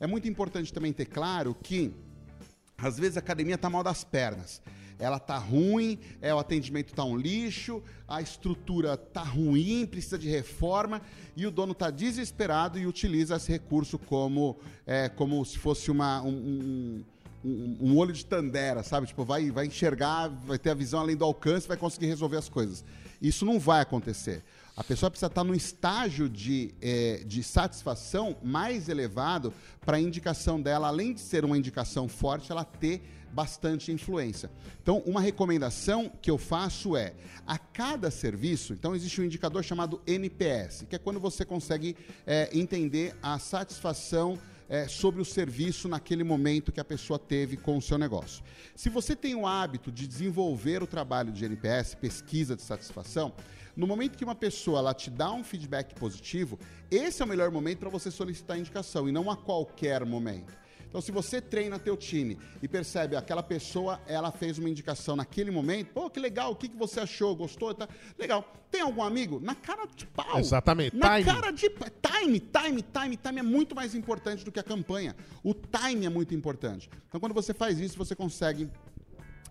É 0.00 0.06
muito 0.06 0.28
importante 0.28 0.72
também 0.72 0.92
ter 0.92 1.06
claro 1.06 1.54
que 1.54 1.92
às 2.78 2.98
vezes 2.98 3.16
a 3.16 3.20
academia 3.20 3.56
está 3.56 3.68
mal 3.68 3.82
das 3.82 4.04
pernas 4.04 4.62
ela 4.98 5.18
tá 5.18 5.38
ruim, 5.38 5.98
é, 6.20 6.34
o 6.34 6.38
atendimento 6.38 6.92
tá 6.92 7.04
um 7.04 7.16
lixo, 7.16 7.82
a 8.06 8.20
estrutura 8.20 8.96
tá 8.96 9.22
ruim, 9.22 9.86
precisa 9.86 10.18
de 10.18 10.28
reforma 10.28 11.00
e 11.36 11.46
o 11.46 11.50
dono 11.50 11.74
tá 11.74 11.90
desesperado 11.90 12.78
e 12.78 12.86
utiliza 12.86 13.36
esse 13.36 13.50
recurso 13.50 13.98
como, 13.98 14.58
é, 14.86 15.08
como 15.08 15.44
se 15.44 15.56
fosse 15.56 15.90
uma, 15.90 16.20
um, 16.22 17.04
um, 17.44 17.76
um, 17.80 17.96
olho 17.96 18.12
de 18.12 18.26
tandera, 18.26 18.82
sabe? 18.82 19.06
Tipo, 19.06 19.24
vai, 19.24 19.50
vai 19.50 19.66
enxergar, 19.66 20.28
vai 20.28 20.58
ter 20.58 20.70
a 20.70 20.74
visão 20.74 21.00
além 21.00 21.16
do 21.16 21.24
alcance, 21.24 21.68
vai 21.68 21.76
conseguir 21.76 22.06
resolver 22.06 22.36
as 22.36 22.48
coisas. 22.48 22.84
Isso 23.22 23.44
não 23.44 23.58
vai 23.58 23.80
acontecer. 23.80 24.42
A 24.78 24.84
pessoa 24.84 25.10
precisa 25.10 25.26
estar 25.26 25.42
num 25.42 25.56
estágio 25.56 26.28
de, 26.28 26.72
é, 26.80 27.24
de 27.26 27.42
satisfação 27.42 28.36
mais 28.40 28.88
elevado 28.88 29.52
para 29.84 29.96
a 29.96 30.00
indicação 30.00 30.62
dela, 30.62 30.86
além 30.86 31.12
de 31.12 31.20
ser 31.20 31.44
uma 31.44 31.58
indicação 31.58 32.06
forte, 32.06 32.52
ela 32.52 32.62
ter 32.62 33.02
bastante 33.32 33.90
influência. 33.90 34.48
Então, 34.80 35.02
uma 35.04 35.20
recomendação 35.20 36.08
que 36.22 36.30
eu 36.30 36.38
faço 36.38 36.96
é, 36.96 37.12
a 37.44 37.58
cada 37.58 38.08
serviço, 38.08 38.72
então 38.72 38.94
existe 38.94 39.20
um 39.20 39.24
indicador 39.24 39.64
chamado 39.64 40.00
NPS, 40.06 40.86
que 40.88 40.94
é 40.94 40.98
quando 40.98 41.18
você 41.18 41.44
consegue 41.44 41.96
é, 42.24 42.48
entender 42.56 43.16
a 43.20 43.36
satisfação 43.40 44.38
é, 44.68 44.86
sobre 44.86 45.20
o 45.20 45.24
serviço 45.24 45.88
naquele 45.88 46.22
momento 46.22 46.70
que 46.70 46.78
a 46.78 46.84
pessoa 46.84 47.18
teve 47.18 47.56
com 47.56 47.78
o 47.78 47.82
seu 47.82 47.98
negócio. 47.98 48.44
Se 48.76 48.88
você 48.88 49.16
tem 49.16 49.34
o 49.34 49.44
hábito 49.44 49.90
de 49.90 50.06
desenvolver 50.06 50.84
o 50.84 50.86
trabalho 50.86 51.32
de 51.32 51.44
NPS, 51.44 51.96
pesquisa 51.96 52.54
de 52.54 52.62
satisfação, 52.62 53.32
no 53.78 53.86
momento 53.86 54.18
que 54.18 54.24
uma 54.24 54.34
pessoa 54.34 54.80
ela 54.80 54.92
te 54.92 55.08
dá 55.08 55.30
um 55.32 55.44
feedback 55.44 55.94
positivo, 55.94 56.58
esse 56.90 57.22
é 57.22 57.24
o 57.24 57.28
melhor 57.28 57.52
momento 57.52 57.78
para 57.78 57.88
você 57.88 58.10
solicitar 58.10 58.58
indicação 58.58 59.08
e 59.08 59.12
não 59.12 59.30
a 59.30 59.36
qualquer 59.36 60.04
momento. 60.04 60.52
Então, 60.88 61.00
se 61.00 61.12
você 61.12 61.40
treina 61.40 61.78
teu 61.78 61.96
time 61.96 62.36
e 62.60 62.66
percebe 62.66 63.14
aquela 63.14 63.42
pessoa, 63.42 64.00
ela 64.06 64.32
fez 64.32 64.58
uma 64.58 64.68
indicação 64.68 65.14
naquele 65.14 65.52
momento, 65.52 65.92
pô, 65.92 66.10
que 66.10 66.18
legal, 66.18 66.50
o 66.50 66.56
que, 66.56 66.68
que 66.68 66.76
você 66.76 66.98
achou? 66.98 67.36
Gostou? 67.36 67.72
Tá? 67.72 67.86
Legal. 68.18 68.52
Tem 68.68 68.80
algum 68.80 69.02
amigo? 69.02 69.38
Na 69.38 69.54
cara 69.54 69.86
de 69.86 70.06
pau. 70.06 70.38
Exatamente. 70.38 70.96
Na 70.96 71.20
time. 71.20 71.24
cara 71.24 71.50
de 71.52 71.68
time, 71.68 72.40
time, 72.40 72.82
time, 72.82 73.16
time 73.16 73.38
é 73.38 73.42
muito 73.42 73.76
mais 73.76 73.94
importante 73.94 74.44
do 74.44 74.50
que 74.50 74.58
a 74.58 74.62
campanha. 74.62 75.14
O 75.44 75.54
time 75.54 76.04
é 76.04 76.08
muito 76.08 76.34
importante. 76.34 76.90
Então, 77.06 77.20
quando 77.20 77.34
você 77.34 77.54
faz 77.54 77.78
isso, 77.78 77.96
você 77.96 78.16
consegue 78.16 78.68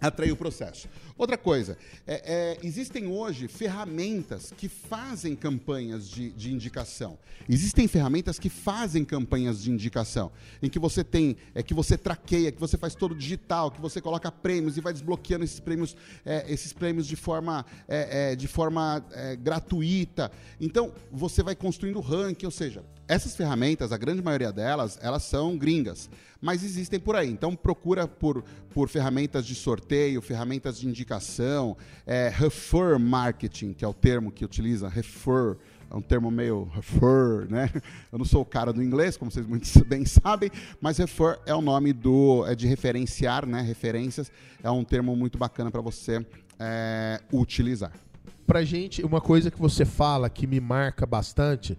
atrair 0.01 0.31
o 0.31 0.35
processo. 0.35 0.87
Outra 1.17 1.37
coisa, 1.37 1.77
é, 2.05 2.57
é, 2.61 2.65
existem 2.65 3.07
hoje 3.07 3.47
ferramentas 3.47 4.53
que 4.55 4.69
fazem 4.69 5.35
campanhas 5.35 6.07
de, 6.09 6.29
de, 6.31 6.53
indicação. 6.53 7.17
Existem 7.49 7.87
ferramentas 7.87 8.37
que 8.37 8.49
fazem 8.49 9.03
campanhas 9.03 9.63
de 9.63 9.71
indicação, 9.71 10.31
em 10.61 10.69
que 10.69 10.77
você 10.77 11.03
tem, 11.03 11.35
é 11.55 11.63
que 11.63 11.73
você 11.73 11.97
traqueia, 11.97 12.51
que 12.51 12.59
você 12.59 12.77
faz 12.77 12.93
todo 12.93 13.15
digital, 13.15 13.71
que 13.71 13.81
você 13.81 13.99
coloca 13.99 14.31
prêmios 14.31 14.77
e 14.77 14.81
vai 14.81 14.93
desbloqueando 14.93 15.43
esses 15.43 15.59
prêmios, 15.59 15.95
é, 16.25 16.45
esses 16.51 16.71
prêmios 16.71 17.07
de 17.07 17.15
forma, 17.15 17.65
é, 17.87 18.31
é, 18.31 18.35
de 18.35 18.47
forma 18.47 19.03
é, 19.11 19.35
gratuita. 19.35 20.31
Então 20.59 20.93
você 21.11 21.41
vai 21.41 21.55
construindo 21.55 21.99
ranking, 21.99 22.45
ou 22.45 22.51
seja, 22.51 22.83
essas 23.07 23.35
ferramentas, 23.35 23.91
a 23.91 23.97
grande 23.97 24.21
maioria 24.21 24.51
delas, 24.51 24.99
elas 25.01 25.23
são 25.23 25.57
gringas, 25.57 26.09
mas 26.41 26.63
existem 26.63 26.99
por 26.99 27.15
aí. 27.15 27.29
Então 27.29 27.55
procura 27.55 28.07
por, 28.07 28.43
por 28.73 28.89
ferramentas 28.89 29.45
de 29.45 29.55
sorteio, 29.55 30.21
ferramentas 30.21 30.77
de 30.77 30.87
indicação, 30.87 31.77
é, 32.05 32.29
refer 32.33 32.99
marketing, 32.99 33.73
que 33.73 33.85
é 33.85 33.87
o 33.87 33.93
termo 33.93 34.31
que 34.31 34.43
utiliza, 34.43 34.89
refer, 34.89 35.57
é 35.89 35.95
um 35.95 36.01
termo 36.01 36.29
meio 36.29 36.69
refer, 36.73 37.49
né? 37.49 37.71
Eu 38.11 38.19
não 38.19 38.25
sou 38.25 38.41
o 38.41 38.45
cara 38.45 38.73
do 38.73 38.83
inglês, 38.83 39.15
como 39.15 39.31
vocês 39.31 39.45
muito 39.45 39.67
bem 39.85 40.05
sabem, 40.05 40.51
mas 40.81 40.97
refer 40.97 41.39
é 41.45 41.55
o 41.55 41.61
nome 41.61 41.93
do 41.93 42.45
é 42.45 42.55
de 42.55 42.67
referenciar, 42.67 43.45
né? 43.45 43.61
Referências 43.61 44.29
é 44.61 44.69
um 44.69 44.83
termo 44.83 45.15
muito 45.15 45.37
bacana 45.37 45.71
para 45.71 45.81
você 45.81 46.25
é, 46.59 47.21
utilizar. 47.31 47.93
Pra 48.45 48.63
gente, 48.63 49.03
uma 49.03 49.19
coisa 49.19 49.51
que 49.51 49.59
você 49.59 49.85
fala 49.85 50.29
que 50.29 50.47
me 50.47 50.59
marca 50.59 51.05
bastante 51.05 51.77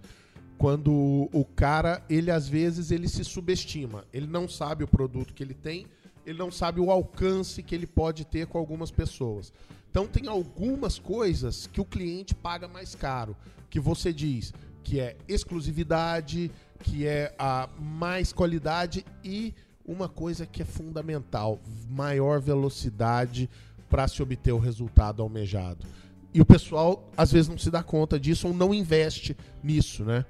quando 0.59 1.29
o 1.31 1.45
cara, 1.55 2.03
ele 2.09 2.29
às 2.29 2.45
vezes 2.45 2.91
ele 2.91 3.07
se 3.07 3.23
subestima. 3.23 4.03
Ele 4.11 4.27
não 4.27 4.45
sabe 4.45 4.83
o 4.83 4.87
produto 4.87 5.33
que 5.33 5.41
ele 5.41 5.53
tem, 5.53 5.87
ele 6.25 6.37
não 6.37 6.51
sabe 6.51 6.81
o 6.81 6.91
alcance 6.91 7.63
que 7.63 7.73
ele 7.73 7.87
pode 7.87 8.25
ter 8.25 8.45
com 8.45 8.57
algumas 8.57 8.91
pessoas. 8.91 9.53
Então 9.89 10.05
tem 10.05 10.27
algumas 10.27 10.99
coisas 10.99 11.65
que 11.65 11.79
o 11.79 11.85
cliente 11.85 12.35
paga 12.35 12.67
mais 12.67 12.93
caro, 12.93 13.37
que 13.69 13.79
você 13.79 14.11
diz 14.11 14.53
que 14.83 14.99
é 14.99 15.15
exclusividade, 15.29 16.51
que 16.79 17.07
é 17.07 17.33
a 17.39 17.69
mais 17.79 18.33
qualidade 18.33 19.05
e 19.23 19.53
uma 19.85 20.09
coisa 20.09 20.45
que 20.45 20.61
é 20.61 20.65
fundamental, 20.65 21.57
maior 21.89 22.41
velocidade 22.41 23.49
para 23.89 24.09
se 24.09 24.21
obter 24.21 24.51
o 24.51 24.59
resultado 24.59 25.21
almejado. 25.21 25.87
E 26.33 26.41
o 26.41 26.45
pessoal 26.45 27.09
às 27.15 27.31
vezes 27.31 27.47
não 27.47 27.57
se 27.57 27.71
dá 27.71 27.81
conta 27.81 28.19
disso 28.19 28.49
ou 28.49 28.53
não 28.53 28.73
investe 28.73 29.37
nisso, 29.63 30.03
né? 30.03 30.25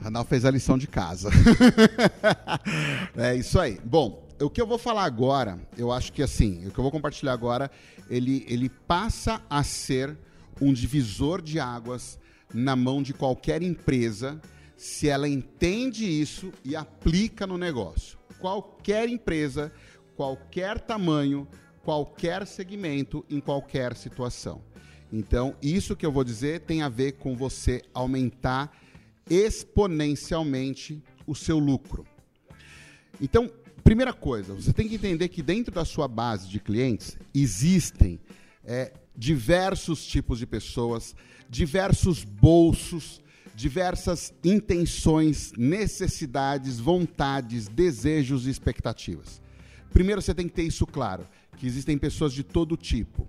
Ranal 0.00 0.24
fez 0.24 0.44
a 0.44 0.50
lição 0.50 0.78
de 0.78 0.86
casa. 0.86 1.30
é 3.16 3.34
isso 3.34 3.58
aí. 3.58 3.80
Bom, 3.84 4.26
o 4.40 4.48
que 4.48 4.60
eu 4.60 4.66
vou 4.66 4.78
falar 4.78 5.04
agora, 5.04 5.58
eu 5.76 5.90
acho 5.90 6.12
que 6.12 6.22
assim, 6.22 6.66
o 6.66 6.70
que 6.70 6.78
eu 6.78 6.82
vou 6.82 6.92
compartilhar 6.92 7.32
agora, 7.32 7.70
ele, 8.08 8.44
ele 8.48 8.68
passa 8.68 9.42
a 9.50 9.62
ser 9.62 10.16
um 10.60 10.72
divisor 10.72 11.42
de 11.42 11.58
águas 11.58 12.18
na 12.52 12.76
mão 12.76 13.02
de 13.02 13.12
qualquer 13.12 13.62
empresa 13.62 14.40
se 14.76 15.08
ela 15.08 15.28
entende 15.28 16.04
isso 16.04 16.52
e 16.64 16.76
aplica 16.76 17.46
no 17.46 17.58
negócio. 17.58 18.16
Qualquer 18.38 19.08
empresa, 19.08 19.72
qualquer 20.16 20.78
tamanho, 20.80 21.48
qualquer 21.82 22.46
segmento, 22.46 23.24
em 23.28 23.40
qualquer 23.40 23.96
situação. 23.96 24.62
Então, 25.12 25.56
isso 25.60 25.96
que 25.96 26.06
eu 26.06 26.12
vou 26.12 26.22
dizer 26.22 26.60
tem 26.60 26.82
a 26.82 26.88
ver 26.88 27.12
com 27.12 27.34
você 27.34 27.82
aumentar 27.92 28.70
exponencialmente 29.30 31.02
o 31.26 31.34
seu 31.34 31.58
lucro. 31.58 32.06
Então, 33.20 33.50
primeira 33.84 34.12
coisa, 34.12 34.54
você 34.54 34.72
tem 34.72 34.88
que 34.88 34.94
entender 34.94 35.28
que 35.28 35.42
dentro 35.42 35.74
da 35.74 35.84
sua 35.84 36.06
base 36.06 36.48
de 36.48 36.60
clientes 36.60 37.16
existem 37.34 38.20
é, 38.64 38.92
diversos 39.16 40.06
tipos 40.06 40.38
de 40.38 40.46
pessoas, 40.46 41.14
diversos 41.48 42.22
bolsos, 42.24 43.20
diversas 43.54 44.32
intenções, 44.44 45.52
necessidades, 45.56 46.78
vontades, 46.78 47.66
desejos 47.66 48.46
e 48.46 48.50
expectativas. 48.50 49.42
Primeiro 49.92 50.22
você 50.22 50.34
tem 50.34 50.46
que 50.46 50.54
ter 50.54 50.62
isso 50.62 50.86
claro, 50.86 51.26
que 51.56 51.66
existem 51.66 51.98
pessoas 51.98 52.32
de 52.32 52.44
todo 52.44 52.76
tipo. 52.76 53.26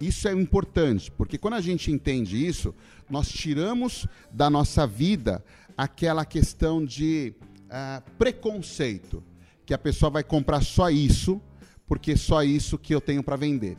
Isso 0.00 0.26
é 0.26 0.32
importante, 0.32 1.10
porque 1.10 1.36
quando 1.36 1.54
a 1.54 1.60
gente 1.60 1.92
entende 1.92 2.44
isso, 2.46 2.74
nós 3.08 3.28
tiramos 3.28 4.06
da 4.32 4.48
nossa 4.48 4.86
vida 4.86 5.44
aquela 5.76 6.24
questão 6.24 6.82
de 6.82 7.34
uh, 7.66 8.02
preconceito, 8.16 9.22
que 9.66 9.74
a 9.74 9.78
pessoa 9.78 10.10
vai 10.10 10.24
comprar 10.24 10.62
só 10.62 10.88
isso, 10.88 11.40
porque 11.86 12.16
só 12.16 12.42
isso 12.42 12.78
que 12.78 12.94
eu 12.94 13.00
tenho 13.00 13.22
para 13.22 13.36
vender. 13.36 13.76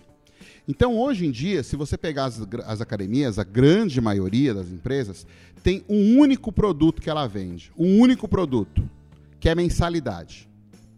Então, 0.68 0.98
hoje 0.98 1.26
em 1.26 1.32
dia, 1.32 1.64
se 1.64 1.76
você 1.76 1.98
pegar 1.98 2.26
as, 2.26 2.40
as, 2.66 2.82
academias, 2.82 3.40
a 3.40 3.44
grande 3.44 4.00
maioria 4.00 4.54
das 4.54 4.70
empresas 4.70 5.26
tem 5.64 5.84
um 5.90 6.18
único 6.18 6.52
produto 6.52 7.02
que 7.02 7.10
ela 7.10 7.28
vende. 7.28 7.72
Um 7.78 8.00
único 8.00 8.28
produto, 8.28 8.88
que 9.40 9.50
é 9.50 9.56
mensalidade. 9.56 10.48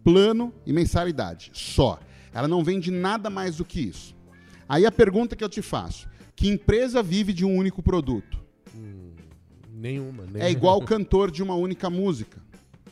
Plano 0.03 0.53
e 0.65 0.73
mensalidade, 0.73 1.49
só. 1.53 1.99
Ela 2.33 2.47
não 2.47 2.63
vende 2.63 2.91
nada 2.91 3.29
mais 3.29 3.57
do 3.57 3.65
que 3.65 3.79
isso. 3.79 4.13
Aí 4.67 4.85
a 4.85 4.91
pergunta 4.91 5.35
que 5.35 5.43
eu 5.43 5.49
te 5.49 5.61
faço: 5.61 6.07
que 6.35 6.47
empresa 6.47 7.03
vive 7.03 7.33
de 7.33 7.45
um 7.45 7.55
único 7.55 7.81
produto? 7.81 8.39
Hum, 8.75 9.11
nenhuma, 9.71 10.23
nenhuma. 10.23 10.43
É 10.43 10.49
igual 10.51 10.77
o 10.79 10.85
cantor 10.85 11.31
de 11.31 11.43
uma 11.43 11.55
única 11.55 11.89
música. 11.89 12.41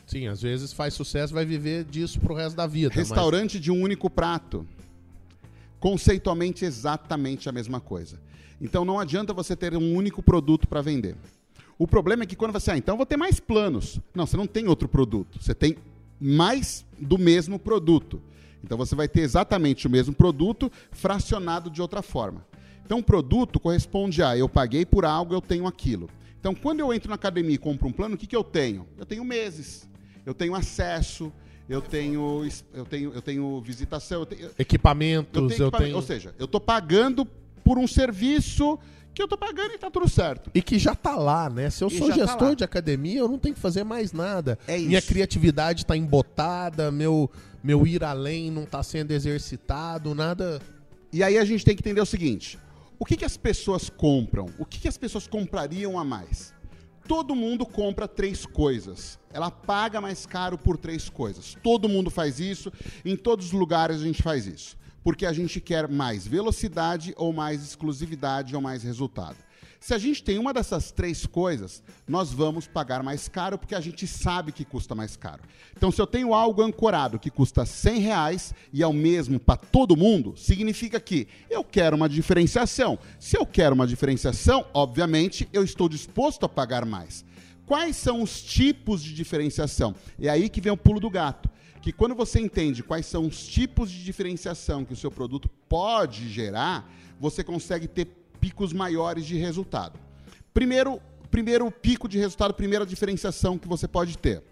Sim, 0.06 0.26
às 0.26 0.42
vezes 0.42 0.72
faz 0.72 0.94
sucesso, 0.94 1.32
vai 1.32 1.44
viver 1.44 1.84
disso 1.84 2.20
pro 2.20 2.34
resto 2.34 2.56
da 2.56 2.66
vida. 2.66 2.94
Restaurante 2.94 3.54
mas... 3.54 3.62
de 3.62 3.70
um 3.70 3.80
único 3.80 4.10
prato. 4.10 4.66
Conceitualmente, 5.80 6.64
exatamente 6.64 7.48
a 7.48 7.52
mesma 7.52 7.80
coisa. 7.80 8.20
Então 8.60 8.84
não 8.84 9.00
adianta 9.00 9.32
você 9.32 9.56
ter 9.56 9.76
um 9.76 9.94
único 9.94 10.22
produto 10.22 10.68
para 10.68 10.80
vender. 10.80 11.16
O 11.78 11.88
problema 11.88 12.22
é 12.22 12.26
que 12.26 12.36
quando 12.36 12.52
você, 12.52 12.70
ah, 12.70 12.76
então 12.76 12.96
vou 12.96 13.06
ter 13.06 13.16
mais 13.16 13.40
planos. 13.40 13.98
Não, 14.14 14.26
você 14.26 14.36
não 14.36 14.46
tem 14.46 14.68
outro 14.68 14.86
produto. 14.86 15.42
Você 15.42 15.54
tem 15.54 15.76
mais 16.20 16.84
do 16.98 17.18
mesmo 17.18 17.58
produto. 17.58 18.20
Então 18.62 18.78
você 18.78 18.94
vai 18.94 19.08
ter 19.08 19.20
exatamente 19.20 19.86
o 19.86 19.90
mesmo 19.90 20.14
produto 20.14 20.70
fracionado 20.90 21.70
de 21.70 21.82
outra 21.82 22.02
forma. 22.02 22.46
Então 22.84 22.98
o 22.98 23.02
produto 23.02 23.58
corresponde 23.58 24.22
a 24.22 24.36
eu 24.36 24.48
paguei 24.48 24.84
por 24.84 25.04
algo, 25.04 25.34
eu 25.34 25.40
tenho 25.40 25.66
aquilo. 25.66 26.08
Então 26.38 26.54
quando 26.54 26.80
eu 26.80 26.92
entro 26.92 27.08
na 27.08 27.14
academia 27.14 27.54
e 27.54 27.58
compro 27.58 27.88
um 27.88 27.92
plano, 27.92 28.14
o 28.14 28.18
que, 28.18 28.26
que 28.26 28.36
eu 28.36 28.44
tenho? 28.44 28.86
Eu 28.98 29.06
tenho 29.06 29.24
meses, 29.24 29.88
eu 30.24 30.34
tenho 30.34 30.54
acesso, 30.54 31.32
eu 31.68 31.80
tenho, 31.80 32.44
eu 32.74 32.84
tenho, 32.84 33.12
eu 33.14 33.22
tenho 33.22 33.60
visitação, 33.60 34.20
eu 34.20 34.26
tenho, 34.26 34.50
equipamentos, 34.58 35.34
eu 35.34 35.48
tenho, 35.48 35.52
equipamento, 35.52 35.76
eu 35.76 35.84
tenho... 35.84 35.96
ou 35.96 36.02
seja, 36.02 36.34
eu 36.38 36.44
estou 36.44 36.60
pagando 36.60 37.24
por 37.64 37.78
um 37.78 37.86
serviço 37.86 38.78
que 39.14 39.20
eu 39.20 39.26
estou 39.26 39.38
pagando 39.38 39.72
e 39.72 39.74
está 39.74 39.90
tudo 39.90 40.08
certo. 40.08 40.50
E 40.54 40.62
que 40.62 40.78
já 40.78 40.92
está 40.92 41.16
lá, 41.16 41.50
né? 41.50 41.68
Se 41.70 41.84
eu 41.84 41.88
e 41.88 41.98
sou 41.98 42.08
tá 42.08 42.14
gestor 42.14 42.48
tá 42.48 42.54
de 42.54 42.64
academia, 42.64 43.20
eu 43.20 43.28
não 43.28 43.38
tenho 43.38 43.54
que 43.54 43.60
fazer 43.60 43.84
mais 43.84 44.12
nada. 44.12 44.58
É 44.66 44.78
Minha 44.78 45.02
criatividade 45.02 45.82
está 45.82 45.96
embotada, 45.96 46.90
meu, 46.90 47.30
meu 47.62 47.86
ir 47.86 48.02
além 48.02 48.50
não 48.50 48.64
está 48.64 48.82
sendo 48.82 49.12
exercitado, 49.12 50.14
nada. 50.14 50.60
E 51.12 51.22
aí 51.22 51.38
a 51.38 51.44
gente 51.44 51.64
tem 51.64 51.76
que 51.76 51.82
entender 51.82 52.00
o 52.00 52.06
seguinte: 52.06 52.58
o 52.98 53.04
que, 53.04 53.16
que 53.16 53.24
as 53.24 53.36
pessoas 53.36 53.88
compram? 53.88 54.46
O 54.58 54.64
que, 54.64 54.80
que 54.80 54.88
as 54.88 54.96
pessoas 54.96 55.26
comprariam 55.26 55.98
a 55.98 56.04
mais? 56.04 56.52
Todo 57.06 57.34
mundo 57.34 57.66
compra 57.66 58.06
três 58.06 58.46
coisas. 58.46 59.18
Ela 59.32 59.50
paga 59.50 60.00
mais 60.00 60.24
caro 60.24 60.56
por 60.56 60.76
três 60.76 61.08
coisas. 61.08 61.56
Todo 61.62 61.88
mundo 61.88 62.10
faz 62.10 62.38
isso, 62.38 62.72
em 63.04 63.16
todos 63.16 63.46
os 63.46 63.52
lugares 63.52 64.00
a 64.00 64.04
gente 64.04 64.22
faz 64.22 64.46
isso. 64.46 64.76
Porque 65.02 65.26
a 65.26 65.32
gente 65.32 65.60
quer 65.60 65.88
mais 65.88 66.26
velocidade 66.26 67.12
ou 67.16 67.32
mais 67.32 67.62
exclusividade 67.62 68.54
ou 68.54 68.62
mais 68.62 68.84
resultado. 68.84 69.36
Se 69.82 69.92
a 69.92 69.98
gente 69.98 70.22
tem 70.22 70.38
uma 70.38 70.54
dessas 70.54 70.92
três 70.92 71.26
coisas, 71.26 71.82
nós 72.06 72.32
vamos 72.32 72.68
pagar 72.68 73.02
mais 73.02 73.26
caro 73.26 73.58
porque 73.58 73.74
a 73.74 73.80
gente 73.80 74.06
sabe 74.06 74.52
que 74.52 74.64
custa 74.64 74.94
mais 74.94 75.16
caro. 75.16 75.42
Então, 75.76 75.90
se 75.90 76.00
eu 76.00 76.06
tenho 76.06 76.32
algo 76.32 76.62
ancorado 76.62 77.18
que 77.18 77.28
custa 77.28 77.66
100 77.66 77.98
reais 77.98 78.54
e 78.72 78.80
é 78.80 78.86
o 78.86 78.92
mesmo 78.92 79.40
para 79.40 79.56
todo 79.56 79.96
mundo, 79.96 80.34
significa 80.36 81.00
que 81.00 81.26
eu 81.50 81.64
quero 81.64 81.96
uma 81.96 82.08
diferenciação. 82.08 82.96
Se 83.18 83.36
eu 83.36 83.44
quero 83.44 83.74
uma 83.74 83.84
diferenciação, 83.84 84.64
obviamente, 84.72 85.48
eu 85.52 85.64
estou 85.64 85.88
disposto 85.88 86.46
a 86.46 86.48
pagar 86.48 86.86
mais. 86.86 87.24
Quais 87.66 87.96
são 87.96 88.22
os 88.22 88.40
tipos 88.40 89.02
de 89.02 89.12
diferenciação? 89.12 89.96
É 90.16 90.28
aí 90.28 90.48
que 90.48 90.60
vem 90.60 90.70
o 90.70 90.76
pulo 90.76 91.00
do 91.00 91.10
gato 91.10 91.50
que 91.80 91.90
quando 91.90 92.14
você 92.14 92.38
entende 92.38 92.84
quais 92.84 93.06
são 93.06 93.26
os 93.26 93.44
tipos 93.44 93.90
de 93.90 94.04
diferenciação 94.04 94.84
que 94.84 94.92
o 94.92 94.96
seu 94.96 95.10
produto 95.10 95.50
pode 95.68 96.28
gerar, 96.28 96.88
você 97.18 97.42
consegue 97.42 97.88
ter 97.88 98.21
picos 98.42 98.72
maiores 98.72 99.24
de 99.24 99.36
resultado. 99.36 100.00
Primeiro, 100.52 101.00
primeiro 101.30 101.70
pico 101.70 102.08
de 102.08 102.18
resultado, 102.18 102.52
primeira 102.52 102.84
diferenciação 102.84 103.56
que 103.56 103.68
você 103.68 103.86
pode 103.86 104.18
ter. 104.18 104.42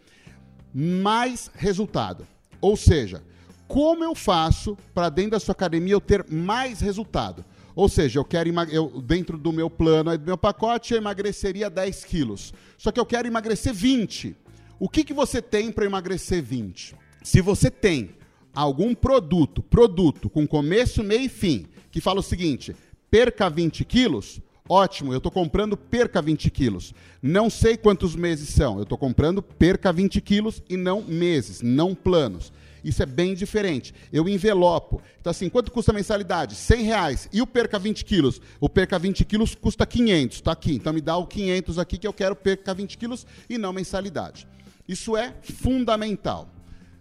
Mais 0.72 1.50
resultado. 1.56 2.24
Ou 2.60 2.76
seja, 2.76 3.20
como 3.66 4.04
eu 4.04 4.14
faço 4.14 4.78
para 4.94 5.08
dentro 5.08 5.32
da 5.32 5.40
sua 5.40 5.52
academia 5.52 5.92
eu 5.92 6.00
ter 6.00 6.24
mais 6.30 6.80
resultado? 6.80 7.44
Ou 7.74 7.88
seja, 7.88 8.20
eu 8.20 8.24
quero 8.24 8.48
eu, 8.70 9.02
dentro 9.02 9.36
do 9.36 9.52
meu 9.52 9.68
plano, 9.68 10.16
do 10.16 10.24
meu 10.24 10.38
pacote, 10.38 10.94
eu 10.94 10.98
emagreceria 10.98 11.68
10 11.68 12.04
quilos. 12.04 12.54
Só 12.78 12.92
que 12.92 13.00
eu 13.00 13.06
quero 13.06 13.26
emagrecer 13.26 13.74
20. 13.74 14.36
O 14.78 14.88
que, 14.88 15.02
que 15.02 15.12
você 15.12 15.42
tem 15.42 15.72
para 15.72 15.84
emagrecer 15.84 16.40
20? 16.42 16.94
Se 17.24 17.40
você 17.40 17.70
tem 17.72 18.14
algum 18.54 18.94
produto, 18.94 19.62
produto 19.62 20.30
com 20.30 20.46
começo, 20.46 21.02
meio 21.02 21.22
e 21.22 21.28
fim, 21.28 21.66
que 21.90 22.00
fala 22.00 22.20
o 22.20 22.22
seguinte: 22.22 22.74
perca 23.10 23.50
20 23.50 23.84
quilos, 23.84 24.40
ótimo, 24.68 25.12
eu 25.12 25.18
estou 25.18 25.32
comprando 25.32 25.76
perca 25.76 26.22
20 26.22 26.50
quilos. 26.50 26.94
Não 27.20 27.50
sei 27.50 27.76
quantos 27.76 28.14
meses 28.14 28.48
são, 28.50 28.76
eu 28.76 28.84
estou 28.84 28.96
comprando 28.96 29.42
perca 29.42 29.92
20 29.92 30.20
quilos 30.20 30.62
e 30.68 30.76
não 30.76 31.02
meses, 31.02 31.60
não 31.60 31.94
planos. 31.94 32.52
Isso 32.82 33.02
é 33.02 33.06
bem 33.06 33.34
diferente. 33.34 33.92
Eu 34.10 34.26
envelopo. 34.26 35.02
Então, 35.20 35.30
assim, 35.30 35.50
quanto 35.50 35.70
custa 35.70 35.92
a 35.92 35.94
mensalidade? 35.94 36.54
100 36.54 36.82
reais. 36.82 37.28
E 37.30 37.42
o 37.42 37.46
perca 37.46 37.78
20 37.78 38.04
quilos? 38.06 38.40
O 38.58 38.70
perca 38.70 38.98
20 38.98 39.22
quilos 39.26 39.54
custa 39.54 39.84
500. 39.84 40.36
Está 40.38 40.52
aqui. 40.52 40.76
Então, 40.76 40.90
me 40.90 41.02
dá 41.02 41.14
o 41.16 41.26
500 41.26 41.78
aqui 41.78 41.98
que 41.98 42.06
eu 42.06 42.12
quero 42.12 42.34
perca 42.34 42.72
20 42.72 42.96
quilos 42.96 43.26
e 43.50 43.58
não 43.58 43.74
mensalidade. 43.74 44.48
Isso 44.88 45.14
é 45.14 45.34
fundamental. 45.42 46.48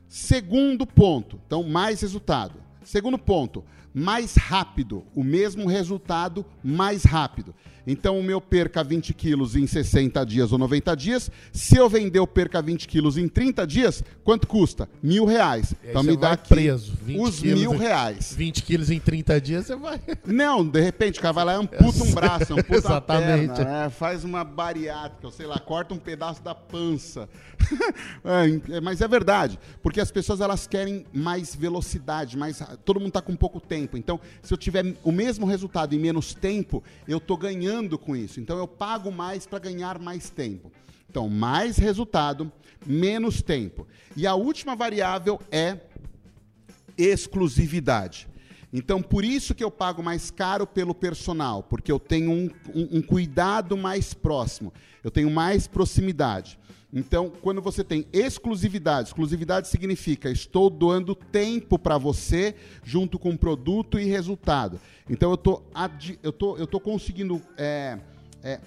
Segundo 0.05 0.85
ponto. 0.85 1.39
Então, 1.47 1.63
mais 1.63 2.01
resultado. 2.01 2.55
Segundo 2.83 3.17
ponto 3.17 3.63
mais 3.93 4.35
rápido, 4.35 5.03
o 5.15 5.23
mesmo 5.23 5.67
resultado 5.67 6.45
mais 6.63 7.03
rápido. 7.03 7.53
Então, 7.91 8.19
o 8.19 8.23
meu 8.23 8.39
perca 8.39 8.83
20 8.83 9.15
quilos 9.15 9.55
em 9.55 9.65
60 9.65 10.23
dias 10.23 10.51
ou 10.51 10.59
90 10.59 10.95
dias. 10.95 11.31
Se 11.51 11.75
eu 11.75 11.89
vender 11.89 12.19
o 12.19 12.27
perca 12.27 12.61
20 12.61 12.87
quilos 12.87 13.17
em 13.17 13.27
30 13.27 13.65
dias, 13.65 14.03
quanto 14.23 14.45
custa? 14.45 14.87
Mil 15.01 15.25
reais. 15.25 15.73
Então 15.83 16.03
me 16.03 16.15
dá 16.15 16.33
aqui 16.33 16.49
preso. 16.49 16.95
os 17.17 17.41
mil 17.41 17.71
reais. 17.71 18.35
20 18.37 18.61
quilos 18.61 18.91
em 18.91 18.99
30 18.99 19.41
dias, 19.41 19.65
você 19.65 19.75
vai. 19.75 19.99
Não, 20.23 20.63
de 20.63 20.79
repente, 20.79 21.17
o 21.17 21.21
cara 21.23 21.33
vai 21.33 21.45
lá 21.45 21.53
e 21.53 21.55
amputa 21.55 22.03
um 22.03 22.11
braço, 22.11 22.53
amputa 22.53 22.77
Exatamente. 22.77 23.55
Perna, 23.55 23.83
né? 23.85 23.89
faz 23.89 24.23
uma 24.23 24.43
bariátrica, 24.43 25.25
ou 25.25 25.31
sei 25.33 25.47
lá, 25.47 25.57
corta 25.57 25.91
um 25.91 25.99
pedaço 25.99 26.43
da 26.43 26.53
pança. 26.53 27.27
É, 28.23 28.77
é, 28.77 28.81
mas 28.81 29.01
é 29.01 29.07
verdade, 29.07 29.59
porque 29.81 30.01
as 30.01 30.11
pessoas 30.11 30.41
elas 30.41 30.65
querem 30.65 31.05
mais 31.13 31.55
velocidade, 31.55 32.37
mais 32.37 32.61
todo 32.83 32.99
mundo 32.99 33.09
está 33.09 33.21
com 33.21 33.35
pouco 33.35 33.59
tempo. 33.59 33.97
Então, 33.97 34.19
se 34.41 34.53
eu 34.53 34.57
tiver 34.57 34.95
o 35.03 35.11
mesmo 35.11 35.45
resultado 35.45 35.93
em 35.93 35.99
menos 35.99 36.33
tempo, 36.33 36.83
eu 37.07 37.17
estou 37.17 37.37
ganhando 37.37 37.78
com 37.97 38.15
isso. 38.15 38.39
Então, 38.39 38.57
eu 38.57 38.67
pago 38.67 39.11
mais 39.11 39.45
para 39.45 39.59
ganhar 39.59 39.99
mais 39.99 40.29
tempo. 40.29 40.71
Então, 41.09 41.27
mais 41.27 41.77
resultado, 41.77 42.51
menos 42.85 43.41
tempo. 43.41 43.87
E 44.15 44.27
a 44.27 44.35
última 44.35 44.75
variável 44.75 45.39
é 45.51 45.79
exclusividade. 46.97 48.28
Então, 48.71 49.01
por 49.01 49.25
isso 49.25 49.55
que 49.55 49.63
eu 49.63 49.71
pago 49.71 50.03
mais 50.03 50.29
caro 50.29 50.67
pelo 50.67 50.93
personal, 50.93 51.63
porque 51.63 51.91
eu 51.91 51.99
tenho 51.99 52.31
um, 52.31 52.49
um, 52.73 52.97
um 52.97 53.01
cuidado 53.01 53.75
mais 53.75 54.13
próximo, 54.13 54.71
eu 55.03 55.09
tenho 55.09 55.29
mais 55.29 55.67
proximidade. 55.67 56.59
Então, 56.91 57.31
quando 57.41 57.61
você 57.61 57.83
tem 57.83 58.05
exclusividade, 58.11 59.09
exclusividade 59.09 59.67
significa 59.67 60.29
estou 60.29 60.69
doando 60.69 61.13
tempo 61.13 61.77
para 61.77 61.97
você 61.99 62.55
junto 62.83 63.19
com 63.19 63.37
produto 63.37 63.99
e 63.99 64.05
resultado. 64.05 64.79
Então, 65.07 65.29
eu 65.31 65.37
tô, 65.37 65.61
tô, 66.37 66.57
eu 66.57 66.65
tô 66.65 66.79
conseguindo 66.79 67.39
é, 67.57 67.99
é, 68.41 68.59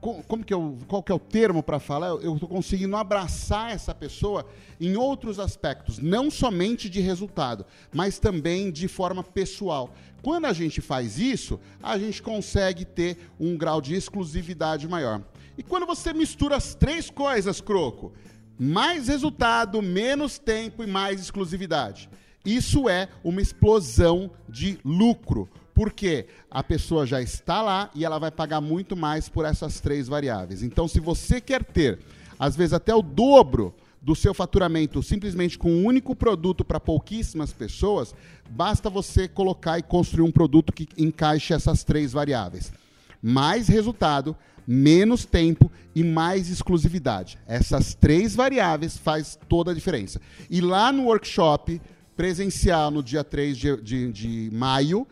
como 0.00 0.44
que 0.44 0.54
eu, 0.54 0.78
qual 0.86 1.02
que 1.02 1.10
é 1.10 1.14
o 1.14 1.18
termo 1.18 1.62
para 1.62 1.80
falar? 1.80 2.08
Eu 2.08 2.34
estou 2.34 2.48
conseguindo 2.48 2.96
abraçar 2.96 3.72
essa 3.72 3.94
pessoa 3.94 4.46
em 4.80 4.96
outros 4.96 5.38
aspectos, 5.38 5.98
não 5.98 6.30
somente 6.30 6.88
de 6.88 7.00
resultado, 7.00 7.66
mas 7.92 8.18
também 8.18 8.70
de 8.70 8.88
forma 8.88 9.22
pessoal. 9.22 9.92
Quando 10.22 10.46
a 10.46 10.52
gente 10.52 10.80
faz 10.80 11.18
isso, 11.18 11.58
a 11.82 11.98
gente 11.98 12.22
consegue 12.22 12.84
ter 12.84 13.16
um 13.38 13.56
grau 13.56 13.80
de 13.80 13.94
exclusividade 13.94 14.86
maior. 14.88 15.22
E 15.58 15.62
quando 15.62 15.86
você 15.86 16.12
mistura 16.12 16.56
as 16.56 16.74
três 16.74 17.08
coisas, 17.10 17.60
Croco, 17.60 18.12
mais 18.58 19.08
resultado, 19.08 19.80
menos 19.82 20.38
tempo 20.38 20.82
e 20.82 20.86
mais 20.86 21.20
exclusividade. 21.20 22.08
Isso 22.44 22.88
é 22.88 23.08
uma 23.24 23.42
explosão 23.42 24.30
de 24.48 24.78
lucro. 24.84 25.48
Porque 25.76 26.24
a 26.50 26.62
pessoa 26.62 27.04
já 27.04 27.20
está 27.20 27.60
lá 27.60 27.90
e 27.94 28.02
ela 28.02 28.18
vai 28.18 28.30
pagar 28.30 28.62
muito 28.62 28.96
mais 28.96 29.28
por 29.28 29.44
essas 29.44 29.78
três 29.78 30.08
variáveis. 30.08 30.62
Então, 30.62 30.88
se 30.88 30.98
você 30.98 31.38
quer 31.38 31.62
ter, 31.62 31.98
às 32.38 32.56
vezes, 32.56 32.72
até 32.72 32.94
o 32.94 33.02
dobro 33.02 33.74
do 34.00 34.16
seu 34.16 34.32
faturamento 34.32 35.02
simplesmente 35.02 35.58
com 35.58 35.70
um 35.70 35.84
único 35.84 36.16
produto 36.16 36.64
para 36.64 36.80
pouquíssimas 36.80 37.52
pessoas, 37.52 38.14
basta 38.48 38.88
você 38.88 39.28
colocar 39.28 39.78
e 39.78 39.82
construir 39.82 40.26
um 40.26 40.32
produto 40.32 40.72
que 40.72 40.88
encaixe 40.96 41.52
essas 41.52 41.84
três 41.84 42.10
variáveis. 42.10 42.72
Mais 43.22 43.68
resultado, 43.68 44.34
menos 44.66 45.26
tempo 45.26 45.70
e 45.94 46.02
mais 46.02 46.48
exclusividade. 46.48 47.38
Essas 47.46 47.94
três 47.94 48.34
variáveis 48.34 48.96
faz 48.96 49.38
toda 49.46 49.72
a 49.72 49.74
diferença. 49.74 50.22
E 50.48 50.62
lá 50.62 50.90
no 50.90 51.04
workshop 51.04 51.82
presencial, 52.16 52.90
no 52.90 53.02
dia 53.02 53.22
3 53.22 53.58
de, 53.58 53.82
de, 53.82 54.12
de 54.12 54.50
maio, 54.54 55.06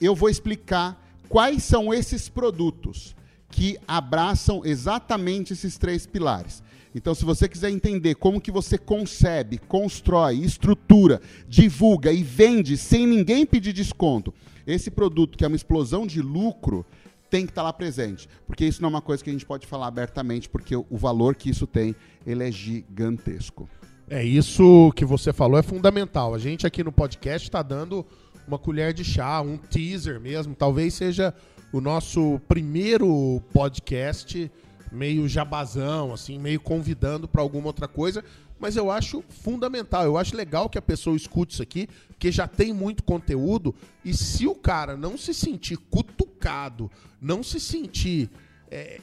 eu 0.00 0.14
vou 0.14 0.28
explicar 0.28 1.02
quais 1.28 1.62
são 1.64 1.92
esses 1.92 2.28
produtos 2.28 3.14
que 3.50 3.78
abraçam 3.86 4.62
exatamente 4.64 5.52
esses 5.52 5.78
três 5.78 6.06
pilares. 6.06 6.62
Então, 6.94 7.14
se 7.14 7.24
você 7.24 7.46
quiser 7.48 7.70
entender 7.70 8.14
como 8.14 8.40
que 8.40 8.50
você 8.50 8.78
concebe, 8.78 9.58
constrói, 9.58 10.36
estrutura, 10.36 11.20
divulga 11.46 12.10
e 12.10 12.22
vende 12.22 12.76
sem 12.76 13.06
ninguém 13.06 13.44
pedir 13.44 13.72
desconto, 13.72 14.32
esse 14.66 14.90
produto 14.90 15.36
que 15.36 15.44
é 15.44 15.46
uma 15.46 15.56
explosão 15.56 16.06
de 16.06 16.22
lucro, 16.22 16.86
tem 17.28 17.44
que 17.44 17.52
estar 17.52 17.62
lá 17.62 17.72
presente. 17.72 18.28
Porque 18.46 18.64
isso 18.64 18.80
não 18.80 18.88
é 18.88 18.90
uma 18.90 19.02
coisa 19.02 19.22
que 19.22 19.28
a 19.28 19.32
gente 19.32 19.44
pode 19.44 19.66
falar 19.66 19.88
abertamente, 19.88 20.48
porque 20.48 20.74
o 20.74 20.86
valor 20.90 21.34
que 21.34 21.50
isso 21.50 21.66
tem, 21.66 21.94
ele 22.26 22.42
é 22.42 22.50
gigantesco. 22.50 23.68
É 24.08 24.24
isso 24.24 24.92
que 24.94 25.04
você 25.04 25.32
falou 25.32 25.58
é 25.58 25.62
fundamental. 25.62 26.34
A 26.34 26.38
gente 26.38 26.66
aqui 26.66 26.82
no 26.84 26.92
podcast 26.92 27.46
está 27.46 27.60
dando 27.60 28.06
uma 28.46 28.58
colher 28.58 28.92
de 28.92 29.04
chá, 29.04 29.40
um 29.40 29.56
teaser 29.56 30.20
mesmo. 30.20 30.54
Talvez 30.54 30.94
seja 30.94 31.34
o 31.72 31.80
nosso 31.80 32.40
primeiro 32.48 33.42
podcast 33.52 34.50
meio 34.92 35.28
jabazão, 35.28 36.14
assim, 36.14 36.38
meio 36.38 36.60
convidando 36.60 37.26
para 37.26 37.42
alguma 37.42 37.66
outra 37.66 37.88
coisa. 37.88 38.24
Mas 38.58 38.76
eu 38.76 38.90
acho 38.90 39.22
fundamental, 39.28 40.04
eu 40.04 40.16
acho 40.16 40.34
legal 40.34 40.68
que 40.68 40.78
a 40.78 40.82
pessoa 40.82 41.16
escute 41.16 41.52
isso 41.52 41.62
aqui, 41.62 41.88
porque 42.08 42.32
já 42.32 42.48
tem 42.48 42.72
muito 42.72 43.02
conteúdo. 43.02 43.74
E 44.04 44.14
se 44.14 44.46
o 44.46 44.54
cara 44.54 44.96
não 44.96 45.18
se 45.18 45.34
sentir 45.34 45.76
cutucado, 45.76 46.90
não 47.20 47.42
se 47.42 47.60
sentir, 47.60 48.30
é, 48.70 49.00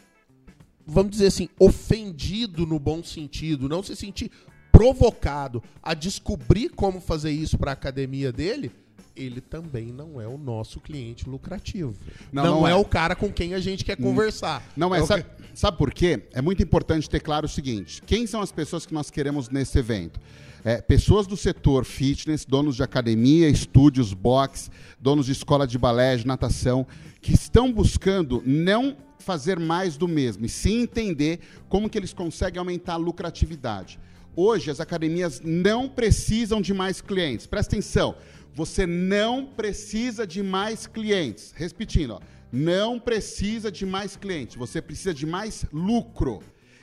vamos 0.86 1.12
dizer 1.12 1.28
assim, 1.28 1.50
ofendido 1.60 2.66
no 2.66 2.80
bom 2.80 3.04
sentido, 3.04 3.70
não 3.70 3.84
se 3.84 3.96
sentir 3.96 4.32
provocado 4.72 5.62
a 5.84 5.94
descobrir 5.94 6.70
como 6.70 7.00
fazer 7.00 7.30
isso 7.30 7.60
para 7.60 7.72
a 7.72 7.74
academia 7.74 8.32
dele, 8.32 8.72
ele 9.16 9.42
também 9.42 9.92
não 9.92 10.20
é 10.20 10.28
o 10.28 10.38
nosso 10.38 10.80
cliente 10.80 11.30
lucrativo. 11.30 11.96
Não, 12.32 12.44
não, 12.44 12.60
não 12.62 12.68
é, 12.68 12.72
é, 12.72 12.76
o 12.76 12.86
cara 12.86 13.16
com 13.16 13.32
quem 13.32 13.54
a 13.54 13.60
gente 13.60 13.86
quer 13.86 13.96
conversar. 13.96 14.64
Não 14.76 14.94
é. 14.94 15.00
é 15.00 15.06
sabe, 15.06 15.26
sabe 15.54 15.78
por 15.78 15.94
quê? 15.94 16.24
É 16.34 16.42
muito 16.42 16.64
importante 16.64 17.10
ter 17.10 17.20
claro 17.20 17.46
o 17.46 17.50
seguinte: 17.50 18.02
quem 18.06 18.26
são 18.26 18.42
as 18.42 18.52
pessoas 18.52 18.86
que 18.86 18.94
nós 18.94 19.10
queremos 19.10 19.50
nesse 19.50 19.78
evento? 19.78 20.20
É, 20.66 20.82
pessoas 20.82 21.28
do 21.28 21.36
setor 21.36 21.84
fitness, 21.84 22.46
donos 22.46 22.78
de 22.78 22.84
academia, 22.84 23.50
estúdios, 23.50 24.14
box, 24.14 24.72
donos 25.00 25.26
de 25.26 25.34
escola 25.34 25.68
de 25.68 25.78
balé, 25.78 26.16
de 26.16 26.26
natação, 26.26 26.88
que 27.22 27.34
estão 27.34 27.72
buscando 27.72 28.42
não 28.46 28.96
fazer 29.20 29.60
mais 29.60 29.98
do 29.98 30.08
mesmo, 30.08 30.46
e 30.46 30.50
sim 30.50 30.82
entender 30.82 31.40
como 31.68 31.90
que 31.90 31.98
eles 31.98 32.14
conseguem 32.14 32.60
aumentar 32.60 32.94
a 32.94 32.98
lucratividade. 32.98 34.00
Hoje, 34.36 34.72
as 34.72 34.80
academias 34.80 35.42
não 35.44 35.88
precisam 35.88 36.62
de 36.62 36.74
mais 36.74 37.02
clientes. 37.02 37.46
Presta 37.46 37.76
atenção, 37.76 38.16
você 38.54 38.86
não 38.86 39.46
precisa 39.46 40.26
de 40.28 40.44
mais 40.44 40.86
clientes. 40.86 41.54
Repetindo, 41.56 42.16
ó, 42.16 42.20
não 42.52 43.00
precisa 43.00 43.72
de 43.72 43.86
mais 43.86 44.16
clientes, 44.16 44.56
você 44.56 44.82
precisa 44.82 45.14
de 45.14 45.26
mais 45.26 45.66
lucro. 45.74 46.42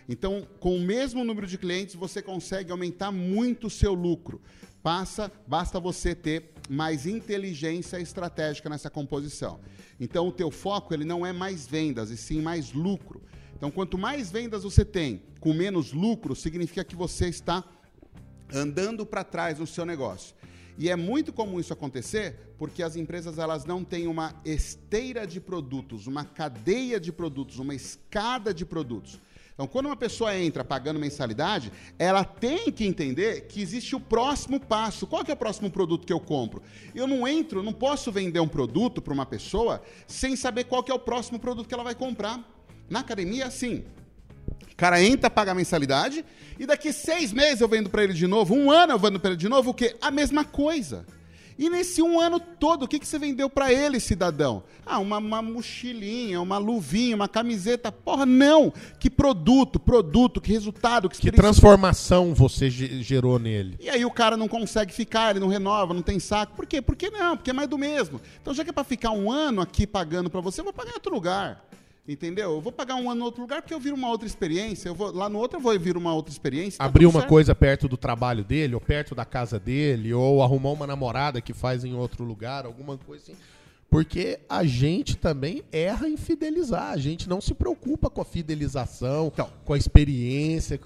Então, 0.08 0.44
com 0.58 0.76
o 0.76 0.80
mesmo 0.80 1.22
número 1.24 1.46
de 1.46 1.56
clientes, 1.56 1.94
você 1.94 2.20
consegue 2.20 2.72
aumentar 2.72 3.12
muito 3.12 3.68
o 3.68 3.70
seu 3.70 3.94
lucro. 3.94 4.40
Passa, 4.82 5.30
basta 5.46 5.78
você 5.78 6.14
ter 6.14 6.52
mais 6.68 7.06
inteligência 7.06 8.00
estratégica 8.00 8.68
nessa 8.68 8.90
composição. 8.90 9.60
Então, 10.00 10.26
o 10.26 10.32
teu 10.32 10.50
foco 10.50 10.92
ele 10.92 11.04
não 11.04 11.24
é 11.24 11.32
mais 11.32 11.68
vendas, 11.68 12.10
e 12.10 12.16
sim 12.16 12.42
mais 12.42 12.72
lucro. 12.72 13.22
Então, 13.56 13.70
quanto 13.70 13.96
mais 13.96 14.32
vendas 14.32 14.64
você 14.64 14.84
tem 14.84 15.22
com 15.38 15.52
menos 15.52 15.92
lucro, 15.92 16.34
significa 16.34 16.82
que 16.82 16.96
você 16.96 17.28
está 17.28 17.62
andando 18.52 19.06
para 19.06 19.22
trás 19.22 19.60
no 19.60 19.66
seu 19.66 19.84
negócio. 19.86 20.34
E 20.80 20.88
é 20.88 20.96
muito 20.96 21.30
comum 21.30 21.60
isso 21.60 21.74
acontecer 21.74 22.54
porque 22.56 22.82
as 22.82 22.96
empresas 22.96 23.38
elas 23.38 23.66
não 23.66 23.84
têm 23.84 24.06
uma 24.06 24.34
esteira 24.46 25.26
de 25.26 25.38
produtos, 25.38 26.06
uma 26.06 26.24
cadeia 26.24 26.98
de 26.98 27.12
produtos, 27.12 27.58
uma 27.58 27.74
escada 27.74 28.54
de 28.54 28.64
produtos. 28.64 29.20
Então, 29.52 29.66
quando 29.66 29.86
uma 29.86 29.96
pessoa 29.96 30.34
entra 30.34 30.64
pagando 30.64 30.98
mensalidade, 30.98 31.70
ela 31.98 32.24
tem 32.24 32.72
que 32.72 32.86
entender 32.86 33.42
que 33.42 33.60
existe 33.60 33.94
o 33.94 34.00
próximo 34.00 34.58
passo. 34.58 35.06
Qual 35.06 35.22
é 35.28 35.32
o 35.34 35.36
próximo 35.36 35.70
produto 35.70 36.06
que 36.06 36.12
eu 36.14 36.18
compro? 36.18 36.62
Eu 36.94 37.06
não 37.06 37.28
entro, 37.28 37.62
não 37.62 37.74
posso 37.74 38.10
vender 38.10 38.40
um 38.40 38.48
produto 38.48 39.02
para 39.02 39.12
uma 39.12 39.26
pessoa 39.26 39.82
sem 40.06 40.34
saber 40.34 40.64
qual 40.64 40.82
é 40.88 40.94
o 40.94 40.98
próximo 40.98 41.38
produto 41.38 41.68
que 41.68 41.74
ela 41.74 41.84
vai 41.84 41.94
comprar. 41.94 42.42
Na 42.88 43.00
academia, 43.00 43.44
assim, 43.44 43.84
o 44.72 44.76
cara 44.76 45.02
entra, 45.02 45.30
paga 45.30 45.52
a 45.52 45.54
mensalidade, 45.54 46.24
e 46.58 46.66
daqui 46.66 46.92
seis 46.92 47.32
meses 47.32 47.60
eu 47.60 47.68
vendo 47.68 47.90
para 47.90 48.04
ele 48.04 48.12
de 48.12 48.26
novo, 48.26 48.54
um 48.54 48.70
ano 48.70 48.92
eu 48.92 48.98
vendo 48.98 49.18
para 49.20 49.30
ele 49.30 49.38
de 49.38 49.48
novo, 49.48 49.70
o 49.70 49.74
quê? 49.74 49.96
A 50.00 50.10
mesma 50.10 50.44
coisa. 50.44 51.04
E 51.60 51.68
nesse 51.68 52.00
um 52.00 52.18
ano 52.18 52.40
todo, 52.40 52.84
o 52.84 52.88
que, 52.88 52.98
que 52.98 53.06
você 53.06 53.18
vendeu 53.18 53.50
para 53.50 53.70
ele, 53.70 54.00
cidadão? 54.00 54.62
Ah, 54.86 54.98
uma, 54.98 55.18
uma, 55.18 55.42
mochilinha, 55.42 56.40
uma 56.40 56.56
luvinha, 56.56 57.14
uma 57.14 57.28
camiseta. 57.28 57.92
Porra, 57.92 58.24
não! 58.24 58.72
Que 58.98 59.10
produto, 59.10 59.78
produto, 59.78 60.40
que 60.40 60.50
resultado. 60.50 61.06
Que, 61.06 61.20
que 61.20 61.30
transformação 61.30 62.32
você 62.32 62.70
gerou 62.70 63.38
nele. 63.38 63.76
E 63.78 63.90
aí 63.90 64.06
o 64.06 64.10
cara 64.10 64.38
não 64.38 64.48
consegue 64.48 64.90
ficar, 64.90 65.32
ele 65.32 65.40
não 65.40 65.48
renova, 65.48 65.92
não 65.92 66.00
tem 66.00 66.18
saco. 66.18 66.56
Por 66.56 66.64
quê? 66.64 66.80
Por 66.80 66.96
que 66.96 67.10
não? 67.10 67.36
Porque 67.36 67.50
é 67.50 67.52
mais 67.52 67.68
do 67.68 67.76
mesmo. 67.76 68.18
Então 68.40 68.54
já 68.54 68.64
que 68.64 68.70
é 68.70 68.72
para 68.72 68.82
ficar 68.82 69.10
um 69.10 69.30
ano 69.30 69.60
aqui 69.60 69.86
pagando 69.86 70.30
para 70.30 70.40
você, 70.40 70.62
eu 70.62 70.64
vou 70.64 70.72
pagar 70.72 70.92
em 70.92 70.94
outro 70.94 71.12
lugar. 71.12 71.62
Entendeu? 72.10 72.54
Eu 72.54 72.60
vou 72.60 72.72
pagar 72.72 72.96
um 72.96 73.08
ano 73.08 73.20
em 73.20 73.24
outro 73.24 73.40
lugar 73.40 73.62
porque 73.62 73.72
eu 73.72 73.78
viro 73.78 73.94
uma 73.94 74.08
outra 74.08 74.26
experiência. 74.26 74.88
Eu 74.88 74.96
vou, 74.96 75.12
lá 75.12 75.28
no 75.28 75.38
outro 75.38 75.58
eu 75.58 75.62
vou 75.62 75.78
vir 75.78 75.96
uma 75.96 76.12
outra 76.12 76.32
experiência. 76.32 76.78
Tá 76.78 76.84
Abrir 76.84 77.06
uma 77.06 77.20
certo. 77.20 77.28
coisa 77.28 77.54
perto 77.54 77.86
do 77.86 77.96
trabalho 77.96 78.42
dele, 78.42 78.74
ou 78.74 78.80
perto 78.80 79.14
da 79.14 79.24
casa 79.24 79.60
dele, 79.60 80.12
ou 80.12 80.42
arrumar 80.42 80.70
uma 80.70 80.88
namorada 80.88 81.40
que 81.40 81.52
faz 81.52 81.84
em 81.84 81.94
outro 81.94 82.24
lugar, 82.24 82.66
alguma 82.66 82.98
coisa 82.98 83.22
assim. 83.22 83.36
Porque 83.88 84.40
a 84.48 84.64
gente 84.64 85.16
também 85.16 85.62
erra 85.70 86.08
em 86.08 86.16
fidelizar. 86.16 86.90
A 86.90 86.96
gente 86.96 87.28
não 87.28 87.40
se 87.40 87.54
preocupa 87.54 88.10
com 88.10 88.20
a 88.20 88.24
fidelização, 88.24 89.30
então, 89.32 89.48
com 89.64 89.72
a 89.72 89.78
experiência 89.78 90.80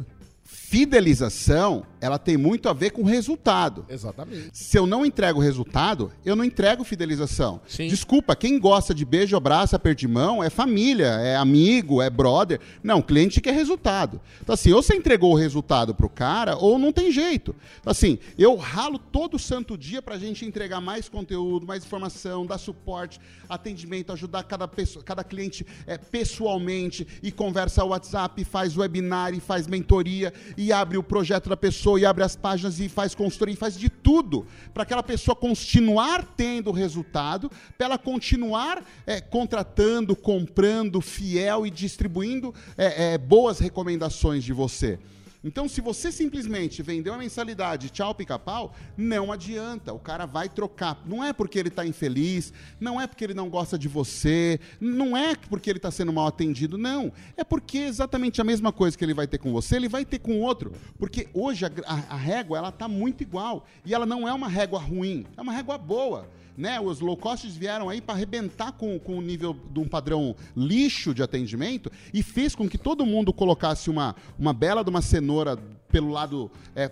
fidelização, 0.75 1.87
ela 2.01 2.19
tem 2.19 2.37
muito 2.37 2.69
a 2.69 2.73
ver 2.73 2.91
com 2.91 3.05
resultado. 3.05 3.87
Exatamente. 3.89 4.51
Se 4.53 4.77
eu 4.77 4.89
não 4.89 5.07
entrego 5.07 5.39
resultado, 5.39 6.11
eu 6.25 6.35
não 6.35 6.43
entrego 6.43 6.83
fidelização. 6.83 7.61
Sim. 7.69 7.87
Desculpa, 7.87 8.35
quem 8.35 8.59
gosta 8.59 8.93
de 8.93 9.05
beijo, 9.05 9.37
abraço, 9.37 9.77
aperto 9.77 10.01
de 10.01 10.09
mão 10.09 10.43
é 10.43 10.51
família, 10.51 11.07
é 11.07 11.37
amigo, 11.37 12.03
é 12.03 12.11
brother. 12.11 12.59
Não, 12.83 13.01
cliente 13.01 13.41
quer 13.41 13.55
resultado. 13.55 14.21
Então 14.43 14.53
assim, 14.53 14.73
ou 14.73 14.83
você 14.83 14.97
entregou 14.97 15.33
o 15.33 15.37
resultado 15.37 15.95
pro 15.95 16.09
cara, 16.09 16.57
ou 16.57 16.77
não 16.77 16.93
tem 16.93 17.13
jeito. 17.13 17.55
Então 17.81 17.93
assim, 17.93 18.19
eu 18.37 18.57
ralo 18.57 18.99
todo 18.99 19.39
santo 19.39 19.79
dia 19.79 20.03
pra 20.03 20.19
gente 20.19 20.45
entregar 20.45 20.81
mais 20.81 21.09
conteúdo, 21.09 21.69
mais 21.69 21.85
informação, 21.85 22.45
dar 22.45 22.59
suporte, 22.59 23.21
atendimento, 23.49 24.13
ajudar 24.13 24.43
cada, 24.43 24.67
pessoa, 24.67 25.05
cada 25.05 25.23
cliente 25.23 25.65
é, 25.87 25.97
pessoalmente 25.97 27.07
e 27.23 27.31
conversa 27.31 27.85
WhatsApp, 27.85 28.45
faz 28.45 28.77
webinar 28.77 29.33
e 29.33 29.39
faz 29.39 29.69
mentoria 29.69 30.35
e 30.59 30.64
abre 30.73 30.99
o 30.99 31.03
projeto 31.03 31.49
da 31.49 31.57
pessoa, 31.57 31.99
e 31.99 32.07
abre 32.07 32.25
as 32.25 32.37
páginas 32.37 32.81
e 32.81 32.89
faz 32.89 33.15
consultoria, 33.15 33.55
e 33.55 33.57
faz 33.57 33.79
de 33.79 33.89
tudo 33.89 34.47
para 34.73 34.83
aquela 34.83 35.03
pessoa 35.03 35.35
continuar 35.35 36.25
tendo 36.37 36.71
resultado, 36.71 37.51
para 37.77 37.87
ela 37.87 37.99
continuar 37.99 38.85
é, 39.07 39.21
contratando, 39.21 40.15
comprando, 40.15 41.01
fiel 41.01 41.67
e 41.67 41.71
distribuindo 41.71 42.55
é, 42.77 43.15
é, 43.15 43.19
boas 43.19 43.59
recomendações 43.59 44.45
de 44.45 44.53
você. 44.53 44.99
Então, 45.45 45.69
se 45.69 45.83
você 45.83 46.11
simplesmente 46.11 46.83
vendeu 46.83 47.13
a 47.13 47.19
mensalidade, 47.19 47.91
tchau, 47.91 48.15
pica-pau, 48.15 48.75
não 48.97 49.31
adianta. 49.31 49.93
O 49.93 49.99
cara 49.99 50.25
vai 50.25 50.49
trocar. 50.49 51.03
Não 51.05 51.23
é 51.23 51.35
porque 51.35 51.59
ele 51.59 51.69
está 51.69 51.87
infeliz, 51.87 52.51
não 52.81 52.99
é 52.99 53.07
porque 53.07 53.23
ele 53.23 53.35
não 53.35 53.51
gosta 53.51 53.79
de 53.79 53.87
você, 53.87 54.59
não 54.81 55.15
é 55.15 55.37
porque 55.37 55.69
ele 55.69 55.79
está 55.79 55.91
sendo 55.91 56.13
mal 56.15 56.27
atendido, 56.27 56.79
não. 56.79 57.13
É 57.37 57.45
porque 57.45 57.79
exatamente 57.79 58.41
a 58.41 58.45
mesma 58.45 58.73
coisa 58.73 58.97
que 58.97 59.05
ele 59.05 59.13
vai 59.13 59.27
ter 59.27 59.37
com 59.37 59.53
você, 59.53 59.77
ele 59.77 59.89
vai 59.89 60.05
ter 60.05 60.19
com 60.19 60.41
outro. 60.41 60.73
Porque 60.99 61.29
hoje 61.35 61.67
a, 61.67 61.71
a, 61.87 62.15
a 62.15 62.17
régua 62.17 62.57
ela 62.57 62.71
está 62.71 62.89
muito 62.89 63.23
igual. 63.23 63.67
E 63.85 63.93
ela 63.93 64.07
não 64.07 64.27
é 64.27 64.33
uma 64.33 64.49
régua 64.49 64.81
ruim, 64.81 65.27
é 65.37 65.43
uma 65.43 65.53
régua 65.53 65.77
boa 65.77 66.27
né, 66.57 66.81
os 66.81 67.01
low 67.01 67.17
costs 67.17 67.57
vieram 67.57 67.89
aí 67.89 68.01
para 68.01 68.15
arrebentar 68.15 68.73
com, 68.73 68.99
com 68.99 69.19
o 69.19 69.21
nível 69.21 69.57
de 69.71 69.81
um 69.81 69.89
padrão 69.89 70.35
lixo 70.57 71.15
de 71.15 71.23
atendimento 71.23 71.91
e 72.13 72.23
fez 72.23 72.55
com 72.55 72.69
que 72.69 72.79
todo 72.79 73.05
mundo 73.05 73.33
colocasse 73.33 73.91
uma, 73.91 74.15
uma 74.39 74.53
bela 74.53 74.83
de 74.85 74.91
uma 74.91 75.03
cenoura 75.03 75.57
pelo 75.89 76.11
lado 76.11 76.51
é, 76.75 76.91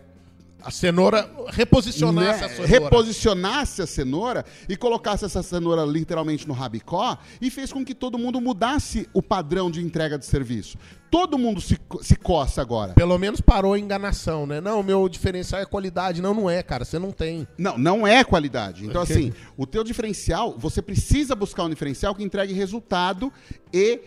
A 0.64 0.70
cenoura, 0.70 1.28
reposicionasse 1.48 2.40
né, 2.40 2.46
a 2.46 2.48
cenoura. 2.48 2.68
reposicionasse 2.68 3.82
a 3.82 3.86
cenoura 3.86 4.44
e 4.68 4.76
colocasse 4.76 5.24
essa 5.24 5.42
cenoura 5.42 5.84
literalmente 5.84 6.46
no 6.46 6.54
rabicó 6.54 7.18
e 7.40 7.50
fez 7.50 7.72
com 7.72 7.84
que 7.84 7.94
todo 7.94 8.18
mundo 8.18 8.40
mudasse 8.40 9.08
o 9.12 9.22
padrão 9.22 9.70
de 9.70 9.80
entrega 9.80 10.18
de 10.18 10.26
serviço. 10.26 10.78
Todo 11.10 11.36
mundo 11.36 11.60
se, 11.60 11.78
se 12.00 12.16
coça 12.16 12.62
agora. 12.62 12.94
Pelo 12.94 13.18
menos 13.18 13.40
parou 13.40 13.74
a 13.74 13.78
enganação, 13.78 14.46
né? 14.46 14.60
Não, 14.60 14.82
meu 14.82 15.06
diferencial 15.08 15.60
é 15.60 15.66
qualidade. 15.66 16.22
Não, 16.22 16.32
não 16.32 16.48
é, 16.48 16.62
cara. 16.62 16.86
Você 16.86 16.98
não 16.98 17.12
tem. 17.12 17.46
Não, 17.58 17.76
não 17.76 18.06
é 18.06 18.24
qualidade. 18.24 18.86
Então, 18.86 19.02
assim, 19.02 19.32
o 19.56 19.66
teu 19.66 19.84
diferencial, 19.84 20.56
você 20.56 20.80
precisa 20.80 21.34
buscar 21.34 21.64
um 21.64 21.68
diferencial 21.68 22.14
que 22.14 22.24
entregue 22.24 22.54
resultado 22.54 23.30
e, 23.72 24.00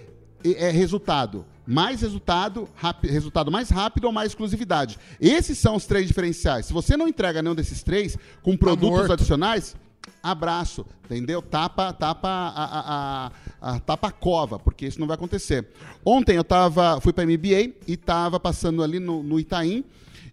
e 0.43 0.55
é 0.55 0.71
resultado 0.71 1.45
mais 1.65 2.01
resultado, 2.01 2.69
resultado 3.01 3.51
mais 3.51 3.69
rápido 3.69 4.05
ou 4.05 4.11
mais 4.11 4.31
exclusividade. 4.31 4.99
Esses 5.19 5.57
são 5.57 5.75
os 5.75 5.85
três 5.85 6.07
diferenciais. 6.07 6.67
Se 6.67 6.73
você 6.73 6.95
não 6.95 7.07
entrega 7.07 7.41
nenhum 7.41 7.55
desses 7.55 7.81
três 7.81 8.17
com 8.41 8.51
tá 8.51 8.57
produtos 8.57 9.09
adicionais, 9.09 9.75
abraço, 10.21 10.85
entendeu? 11.05 11.41
Tapa, 11.41 11.91
tapa 11.93 12.27
a, 12.27 12.65
a, 12.65 13.31
a, 13.61 13.75
a, 13.75 13.79
tapa 13.79 14.07
a 14.07 14.11
cova, 14.11 14.59
porque 14.59 14.85
isso 14.85 14.99
não 14.99 15.07
vai 15.07 15.15
acontecer. 15.15 15.67
Ontem 16.03 16.35
eu 16.35 16.43
tava, 16.43 16.99
fui 17.01 17.13
para 17.13 17.25
MBA 17.25 17.73
e 17.87 17.93
estava 17.93 18.39
passando 18.39 18.83
ali 18.83 18.99
no, 18.99 19.23
no 19.23 19.39
Itaim 19.39 19.83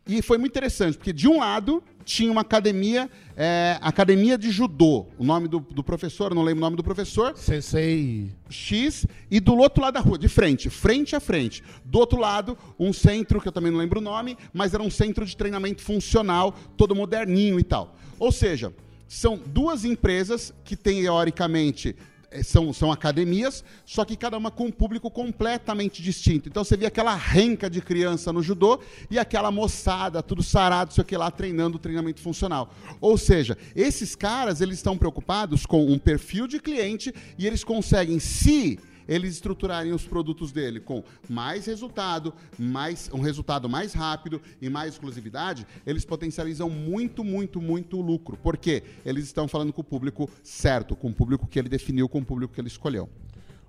e 0.06 0.20
foi 0.20 0.36
muito 0.36 0.52
interessante, 0.52 0.96
porque 0.96 1.12
de 1.12 1.28
um 1.28 1.38
lado 1.38 1.82
tinha 2.04 2.30
uma 2.30 2.40
academia, 2.40 3.08
é, 3.36 3.78
academia 3.80 4.36
de 4.36 4.50
judô. 4.50 5.06
O 5.16 5.24
nome 5.24 5.46
do, 5.46 5.60
do, 5.60 5.84
professor, 5.84 6.34
não 6.34 6.42
lembro 6.42 6.58
o 6.58 6.66
nome 6.66 6.76
do 6.76 6.82
professor. 6.82 7.36
Sensei 7.36 8.32
X. 8.50 9.06
E 9.30 9.38
do 9.38 9.56
outro 9.56 9.82
lado 9.82 9.94
da 9.94 10.00
rua, 10.00 10.18
de 10.18 10.28
frente, 10.28 10.68
frente 10.68 11.14
a 11.14 11.20
frente. 11.20 11.62
Do 11.84 12.00
outro 12.00 12.18
lado, 12.18 12.58
um 12.78 12.92
centro, 12.92 13.40
que 13.40 13.46
eu 13.46 13.52
também 13.52 13.70
não 13.70 13.78
lembro 13.78 14.00
o 14.00 14.02
nome, 14.02 14.36
mas 14.52 14.74
era 14.74 14.82
um 14.82 14.90
centro 14.90 15.24
de 15.24 15.36
treinamento 15.36 15.82
funcional, 15.82 16.52
todo 16.76 16.96
moderninho 16.96 17.60
e 17.60 17.62
tal. 17.62 17.96
Ou 18.18 18.32
seja, 18.32 18.72
são 19.06 19.38
duas 19.46 19.84
empresas 19.84 20.52
que 20.64 20.74
teoricamente 20.74 21.90
é, 21.90 21.96
são, 22.42 22.72
são 22.72 22.92
academias, 22.92 23.64
só 23.84 24.04
que 24.04 24.16
cada 24.16 24.38
uma 24.38 24.50
com 24.50 24.66
um 24.66 24.70
público 24.70 25.10
completamente 25.10 26.02
distinto. 26.02 26.48
Então 26.48 26.64
você 26.64 26.76
vê 26.76 26.86
aquela 26.86 27.14
renca 27.14 27.68
de 27.68 27.80
criança 27.80 28.32
no 28.32 28.42
judô 28.42 28.80
e 29.10 29.18
aquela 29.18 29.50
moçada, 29.50 30.22
tudo 30.22 30.42
sarado, 30.42 30.94
sei 30.94 31.02
o 31.02 31.04
que 31.04 31.16
lá, 31.16 31.30
treinando 31.30 31.76
o 31.76 31.80
treinamento 31.80 32.20
funcional. 32.20 32.72
Ou 33.00 33.18
seja, 33.18 33.58
esses 33.74 34.14
caras, 34.14 34.60
eles 34.60 34.76
estão 34.76 34.96
preocupados 34.96 35.66
com 35.66 35.84
um 35.84 35.98
perfil 35.98 36.46
de 36.46 36.60
cliente 36.60 37.12
e 37.36 37.46
eles 37.46 37.64
conseguem 37.64 38.18
se 38.18 38.78
eles 39.08 39.34
estruturarem 39.34 39.92
os 39.92 40.04
produtos 40.04 40.52
dele 40.52 40.80
com 40.80 41.02
mais 41.28 41.66
resultado, 41.66 42.32
mais 42.58 43.10
um 43.12 43.20
resultado 43.20 43.68
mais 43.68 43.92
rápido 43.92 44.40
e 44.60 44.68
mais 44.68 44.94
exclusividade, 44.94 45.66
eles 45.86 46.04
potencializam 46.04 46.68
muito, 46.68 47.24
muito, 47.24 47.60
muito 47.60 47.98
o 47.98 48.02
lucro. 48.02 48.36
Porque 48.42 48.82
eles 49.04 49.24
estão 49.24 49.48
falando 49.48 49.72
com 49.72 49.80
o 49.80 49.84
público 49.84 50.28
certo, 50.42 50.96
com 50.96 51.08
o 51.08 51.14
público 51.14 51.46
que 51.46 51.58
ele 51.58 51.68
definiu, 51.68 52.08
com 52.08 52.18
o 52.18 52.24
público 52.24 52.54
que 52.54 52.60
ele 52.60 52.68
escolheu. 52.68 53.08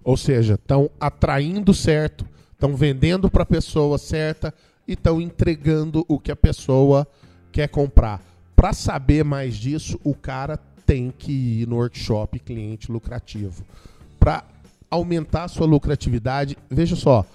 Ou 0.03 0.17
seja, 0.17 0.55
estão 0.55 0.89
atraindo 0.99 1.73
certo, 1.73 2.27
estão 2.51 2.75
vendendo 2.75 3.29
para 3.29 3.43
a 3.43 3.45
pessoa 3.45 3.97
certa 3.97 4.53
e 4.87 4.93
estão 4.93 5.21
entregando 5.21 6.05
o 6.07 6.19
que 6.19 6.31
a 6.31 6.35
pessoa 6.35 7.07
quer 7.51 7.69
comprar. 7.69 8.21
Para 8.55 8.73
saber 8.73 9.23
mais 9.23 9.55
disso, 9.55 9.99
o 10.03 10.13
cara 10.13 10.57
tem 10.85 11.11
que 11.11 11.31
ir 11.61 11.67
no 11.67 11.77
workshop 11.77 12.39
cliente 12.39 12.91
lucrativo. 12.91 13.63
Para 14.19 14.43
aumentar 14.93 15.45
a 15.45 15.47
sua 15.47 15.65
lucratividade. 15.65 16.57
Veja 16.69 16.95
só, 16.95 17.25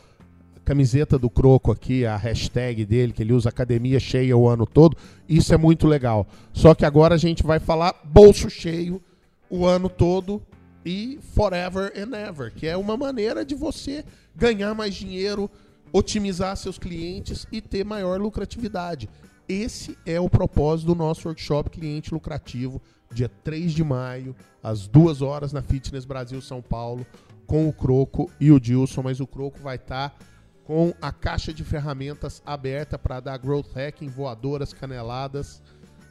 camiseta 0.65 1.19
do 1.19 1.31
Croco 1.31 1.73
aqui, 1.73 2.05
a 2.05 2.17
hashtag 2.17 2.85
dele, 2.85 3.13
que 3.13 3.23
ele 3.23 3.33
usa 3.33 3.49
academia 3.49 3.99
cheia 3.99 4.37
o 4.37 4.47
ano 4.47 4.67
todo, 4.67 4.97
isso 5.29 5.55
é 5.55 5.57
muito 5.57 5.87
legal. 5.87 6.27
Só 6.53 6.75
que 6.75 6.85
agora 6.85 7.15
a 7.15 7.19
gente 7.19 7.43
vai 7.43 7.59
falar 7.59 7.95
bolso 8.05 8.51
cheio 8.51 9.01
o 9.49 9.65
ano 9.65 9.89
todo 9.89 10.43
e 10.85 11.19
forever 11.35 11.93
and 11.97 12.15
ever, 12.15 12.53
que 12.53 12.67
é 12.67 12.77
uma 12.77 12.99
maneira 12.99 13.47
de 13.47 13.55
você 13.55 14.05
ganhar 14.37 14.75
mais 14.75 14.95
dinheiro, 14.95 15.51
otimizar 15.91 16.55
seus 16.57 16.79
clientes 16.79 17.47
e 17.51 17.63
ter 17.63 17.83
maior 17.83 18.21
lucratividade. 18.21 19.09
Esse 19.49 19.97
é 20.05 20.21
o 20.21 20.29
propósito 20.29 20.89
do 20.89 20.95
nosso 20.95 21.29
workshop 21.29 21.71
Cliente 21.71 22.13
Lucrativo, 22.13 22.83
dia 23.11 23.31
3 23.43 23.73
de 23.73 23.83
maio, 23.83 24.37
às 24.63 24.87
2 24.87 25.23
horas 25.23 25.51
na 25.51 25.63
Fitness 25.63 26.05
Brasil 26.05 26.43
São 26.43 26.61
Paulo 26.61 27.07
com 27.49 27.67
o 27.67 27.73
Croco 27.73 28.31
e 28.39 28.53
o 28.53 28.61
Dilson, 28.61 29.03
mas 29.03 29.21
o 29.21 29.27
Croco 29.27 29.59
vai 29.59 29.77
estar 29.77 30.11
tá 30.11 30.27
com 30.65 30.93
a 31.01 31.11
caixa 31.11 31.53
de 31.53 31.65
ferramentas 31.65 32.43
aberta 32.45 32.99
para 32.99 33.21
dar 33.21 33.39
growth 33.39 33.73
hacking, 33.75 34.09
voadoras, 34.09 34.75
caneladas 34.75 35.63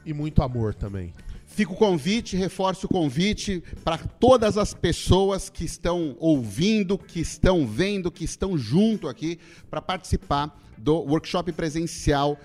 e 0.04 0.14
muito 0.14 0.42
amor 0.42 0.74
também. 0.74 1.14
Fica 1.46 1.72
o 1.72 1.76
convite, 1.76 2.36
reforço 2.36 2.88
o 2.88 2.90
convite 2.90 3.64
para 3.84 4.00
todas 4.00 4.58
as 4.58 4.74
pessoas 4.74 5.48
que 5.48 5.64
estão 5.64 6.16
ouvindo, 6.20 6.98
que 6.98 7.20
estão 7.20 7.68
vendo, 7.68 8.12
que 8.12 8.26
estão 8.26 8.58
junto 8.58 9.08
aqui 9.08 9.40
para 9.70 9.80
participar 9.80 10.60
do 10.76 10.96
workshop 10.96 11.52
presencial 11.52 12.36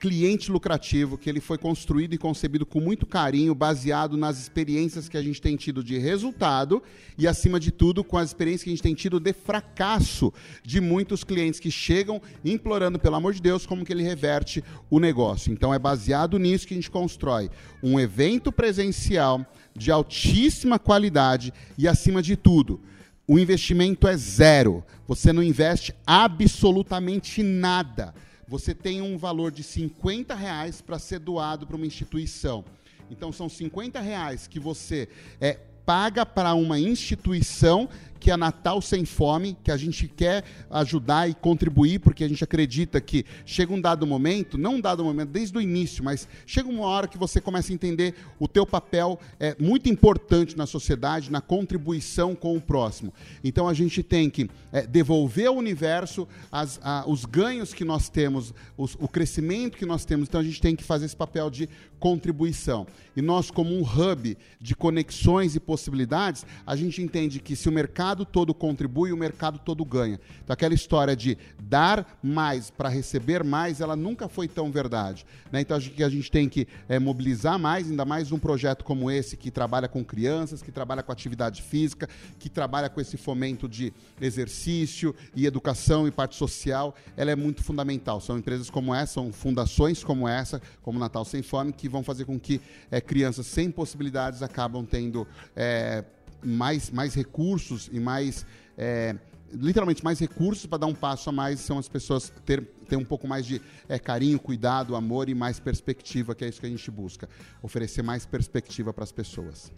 cliente 0.00 0.50
lucrativo, 0.50 1.16
que 1.16 1.30
ele 1.30 1.40
foi 1.40 1.56
construído 1.56 2.14
e 2.14 2.18
concebido 2.18 2.66
com 2.66 2.80
muito 2.80 3.06
carinho, 3.06 3.54
baseado 3.54 4.16
nas 4.16 4.38
experiências 4.38 5.08
que 5.08 5.16
a 5.16 5.22
gente 5.22 5.40
tem 5.40 5.56
tido 5.56 5.82
de 5.82 5.98
resultado 5.98 6.82
e, 7.16 7.26
acima 7.26 7.58
de 7.58 7.70
tudo, 7.70 8.04
com 8.04 8.18
as 8.18 8.28
experiências 8.28 8.64
que 8.64 8.70
a 8.70 8.72
gente 8.72 8.82
tem 8.82 8.94
tido 8.94 9.18
de 9.18 9.32
fracasso 9.32 10.32
de 10.62 10.80
muitos 10.80 11.24
clientes 11.24 11.58
que 11.58 11.70
chegam 11.70 12.20
implorando, 12.44 12.98
pelo 12.98 13.16
amor 13.16 13.32
de 13.32 13.40
Deus, 13.40 13.64
como 13.64 13.84
que 13.84 13.92
ele 13.92 14.02
reverte 14.02 14.62
o 14.90 14.98
negócio. 14.98 15.52
Então, 15.52 15.72
é 15.72 15.78
baseado 15.78 16.38
nisso 16.38 16.66
que 16.66 16.74
a 16.74 16.76
gente 16.76 16.90
constrói 16.90 17.50
um 17.82 17.98
evento 17.98 18.52
presencial 18.52 19.46
de 19.74 19.90
altíssima 19.90 20.78
qualidade 20.78 21.52
e, 21.78 21.88
acima 21.88 22.22
de 22.22 22.36
tudo, 22.36 22.80
o 23.26 23.38
investimento 23.38 24.06
é 24.06 24.16
zero. 24.16 24.84
Você 25.06 25.32
não 25.32 25.42
investe 25.42 25.94
absolutamente 26.06 27.42
nada 27.42 28.14
você 28.46 28.74
tem 28.74 29.00
um 29.00 29.16
valor 29.16 29.50
de 29.50 29.62
50 29.62 30.34
reais 30.34 30.80
para 30.80 30.98
ser 30.98 31.18
doado 31.18 31.66
para 31.66 31.76
uma 31.76 31.86
instituição. 31.86 32.64
Então 33.10 33.32
são 33.32 33.48
50 33.48 34.00
reais 34.00 34.46
que 34.46 34.58
você 34.58 35.08
é, 35.40 35.58
paga 35.84 36.24
para 36.24 36.54
uma 36.54 36.78
instituição 36.78 37.88
que 38.24 38.30
é 38.30 38.36
Natal 38.38 38.80
Sem 38.80 39.04
Fome, 39.04 39.54
que 39.62 39.70
a 39.70 39.76
gente 39.76 40.08
quer 40.08 40.44
ajudar 40.70 41.28
e 41.28 41.34
contribuir, 41.34 41.98
porque 41.98 42.24
a 42.24 42.28
gente 42.28 42.42
acredita 42.42 42.98
que 42.98 43.22
chega 43.44 43.70
um 43.70 43.78
dado 43.78 44.06
momento, 44.06 44.56
não 44.56 44.76
um 44.76 44.80
dado 44.80 45.04
momento 45.04 45.28
desde 45.28 45.58
o 45.58 45.60
início, 45.60 46.02
mas 46.02 46.26
chega 46.46 46.66
uma 46.66 46.86
hora 46.86 47.06
que 47.06 47.18
você 47.18 47.38
começa 47.38 47.70
a 47.70 47.74
entender 47.74 48.14
o 48.38 48.48
teu 48.48 48.64
papel 48.64 49.20
é 49.38 49.54
muito 49.60 49.90
importante 49.90 50.56
na 50.56 50.64
sociedade, 50.64 51.30
na 51.30 51.42
contribuição 51.42 52.34
com 52.34 52.56
o 52.56 52.60
próximo. 52.62 53.12
Então 53.44 53.68
a 53.68 53.74
gente 53.74 54.02
tem 54.02 54.30
que 54.30 54.48
é, 54.72 54.86
devolver 54.86 55.48
ao 55.48 55.56
universo 55.56 56.26
as, 56.50 56.80
a, 56.82 57.04
os 57.06 57.26
ganhos 57.26 57.74
que 57.74 57.84
nós 57.84 58.08
temos, 58.08 58.54
os, 58.74 58.94
o 58.98 59.06
crescimento 59.06 59.76
que 59.76 59.84
nós 59.84 60.06
temos. 60.06 60.28
Então 60.30 60.40
a 60.40 60.44
gente 60.44 60.62
tem 60.62 60.74
que 60.74 60.82
fazer 60.82 61.04
esse 61.04 61.16
papel 61.16 61.50
de 61.50 61.68
contribuição. 62.04 62.86
E 63.16 63.22
nós, 63.22 63.50
como 63.50 63.74
um 63.74 63.80
hub 63.80 64.36
de 64.60 64.76
conexões 64.76 65.56
e 65.56 65.60
possibilidades, 65.60 66.44
a 66.66 66.76
gente 66.76 67.00
entende 67.00 67.40
que 67.40 67.56
se 67.56 67.66
o 67.66 67.72
mercado 67.72 68.13
todo 68.22 68.52
contribui, 68.52 69.12
o 69.12 69.16
mercado 69.16 69.58
todo 69.58 69.82
ganha. 69.82 70.20
Então, 70.42 70.52
aquela 70.52 70.74
história 70.74 71.16
de 71.16 71.38
dar 71.58 72.18
mais 72.22 72.70
para 72.70 72.90
receber 72.90 73.42
mais, 73.42 73.80
ela 73.80 73.96
nunca 73.96 74.28
foi 74.28 74.46
tão 74.46 74.70
verdade. 74.70 75.24
Né? 75.50 75.62
Então, 75.62 75.74
acho 75.74 75.90
que 75.90 76.04
a 76.04 76.08
gente 76.10 76.30
tem 76.30 76.50
que 76.50 76.68
é, 76.86 76.98
mobilizar 76.98 77.58
mais, 77.58 77.90
ainda 77.90 78.04
mais 78.04 78.30
um 78.30 78.38
projeto 78.38 78.84
como 78.84 79.10
esse, 79.10 79.38
que 79.38 79.50
trabalha 79.50 79.88
com 79.88 80.04
crianças, 80.04 80.60
que 80.60 80.70
trabalha 80.70 81.02
com 81.02 81.10
atividade 81.10 81.62
física, 81.62 82.06
que 82.38 82.50
trabalha 82.50 82.90
com 82.90 83.00
esse 83.00 83.16
fomento 83.16 83.66
de 83.66 83.90
exercício 84.20 85.14
e 85.34 85.46
educação 85.46 86.06
e 86.06 86.10
parte 86.10 86.36
social. 86.36 86.94
Ela 87.16 87.30
é 87.30 87.36
muito 87.36 87.62
fundamental. 87.62 88.20
São 88.20 88.36
empresas 88.36 88.68
como 88.68 88.94
essa, 88.94 89.14
são 89.14 89.32
fundações 89.32 90.04
como 90.04 90.28
essa, 90.28 90.60
como 90.82 90.98
Natal 90.98 91.24
Sem 91.24 91.40
Fome, 91.40 91.72
que 91.72 91.88
vão 91.88 92.02
fazer 92.02 92.26
com 92.26 92.38
que 92.38 92.60
é, 92.90 93.00
crianças 93.00 93.46
sem 93.46 93.70
possibilidades 93.70 94.42
acabam 94.42 94.84
tendo 94.84 95.26
é, 95.54 96.04
mais, 96.44 96.90
mais 96.90 97.14
recursos 97.14 97.88
e 97.92 97.98
mais. 97.98 98.44
É, 98.76 99.16
literalmente 99.52 100.02
mais 100.02 100.18
recursos 100.18 100.66
para 100.66 100.78
dar 100.78 100.86
um 100.86 100.94
passo 100.94 101.30
a 101.30 101.32
mais 101.32 101.60
são 101.60 101.78
as 101.78 101.88
pessoas 101.88 102.32
ter, 102.44 102.60
ter 102.88 102.96
um 102.96 103.04
pouco 103.04 103.28
mais 103.28 103.46
de 103.46 103.62
é, 103.88 104.00
carinho, 104.00 104.38
cuidado, 104.38 104.96
amor 104.96 105.28
e 105.28 105.34
mais 105.34 105.60
perspectiva, 105.60 106.34
que 106.34 106.44
é 106.44 106.48
isso 106.48 106.60
que 106.60 106.66
a 106.66 106.70
gente 106.70 106.90
busca. 106.90 107.28
Oferecer 107.62 108.02
mais 108.02 108.26
perspectiva 108.26 108.92
para 108.92 109.04
as 109.04 109.12
pessoas. 109.12 109.70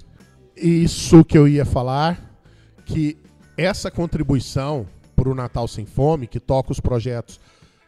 Isso 0.57 1.23
que 1.25 1.37
eu 1.37 1.47
ia 1.47 1.67
falar, 1.67 2.41
que 2.87 3.19
essa 3.57 3.91
contribuição 3.91 4.89
para 5.15 5.29
o 5.29 5.35
Natal 5.35 5.69
Sem 5.69 5.85
Fome, 5.85 6.27
que 6.27 6.41
toca 6.41 6.73
os 6.73 6.81
projetos, 6.81 7.39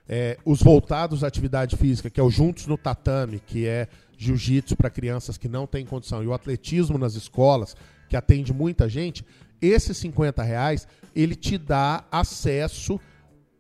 é, 0.08 0.38
os 0.44 0.62
voltados 0.62 1.22
à 1.22 1.26
atividade 1.26 1.76
física, 1.76 2.08
que 2.08 2.18
é 2.18 2.22
o 2.22 2.30
Juntos 2.30 2.66
no 2.66 2.78
Tatame, 2.78 3.38
que 3.38 3.66
é 3.66 3.88
jiu-jitsu 4.16 4.76
para 4.76 4.90
crianças 4.90 5.36
que 5.36 5.48
não 5.48 5.66
têm 5.66 5.84
condição, 5.84 6.22
e 6.22 6.26
o 6.26 6.32
atletismo 6.32 6.98
nas 6.98 7.14
escolas, 7.14 7.76
que 8.08 8.16
atende 8.16 8.52
muita 8.52 8.88
gente, 8.88 9.24
esses 9.60 9.96
50 9.98 10.42
reais, 10.42 10.86
ele 11.14 11.34
te 11.34 11.58
dá 11.58 12.04
acesso 12.10 13.00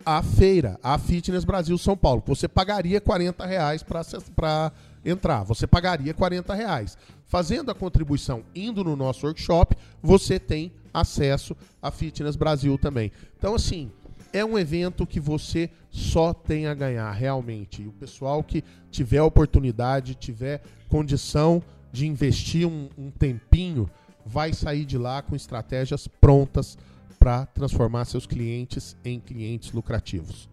a 0.04 0.22
feira, 0.22 0.78
a 0.82 0.96
Fitness 0.96 1.44
Brasil 1.44 1.76
São 1.76 1.96
Paulo. 1.96 2.22
Você 2.26 2.48
pagaria 2.48 3.00
40 3.00 3.44
reais 3.44 3.82
para 3.82 4.72
entrar. 5.04 5.42
Você 5.42 5.66
pagaria 5.66 6.14
40 6.14 6.54
reais. 6.54 6.96
Fazendo 7.26 7.70
a 7.70 7.74
contribuição 7.74 8.42
indo 8.54 8.82
no 8.82 8.96
nosso 8.96 9.26
workshop, 9.26 9.76
você 10.02 10.38
tem 10.38 10.72
acesso 10.94 11.56
à 11.82 11.90
Fitness 11.90 12.36
Brasil 12.36 12.78
também. 12.78 13.12
Então, 13.36 13.54
assim, 13.54 13.90
é 14.32 14.44
um 14.44 14.58
evento 14.58 15.06
que 15.06 15.20
você 15.20 15.70
só 15.90 16.32
tem 16.32 16.66
a 16.66 16.74
ganhar, 16.74 17.10
realmente. 17.12 17.82
E 17.82 17.88
o 17.88 17.92
pessoal 17.92 18.42
que 18.42 18.62
tiver 18.90 19.22
oportunidade, 19.22 20.14
tiver 20.14 20.62
condição 20.88 21.62
de 21.92 22.06
investir 22.06 22.66
um, 22.66 22.88
um 22.96 23.10
tempinho, 23.10 23.90
vai 24.28 24.52
sair 24.52 24.84
de 24.84 24.98
lá 24.98 25.22
com 25.22 25.34
estratégias 25.34 26.06
prontas 26.06 26.76
para 27.18 27.46
transformar 27.46 28.04
seus 28.04 28.26
clientes 28.26 28.94
em 29.02 29.18
clientes 29.18 29.72
lucrativos. 29.72 30.48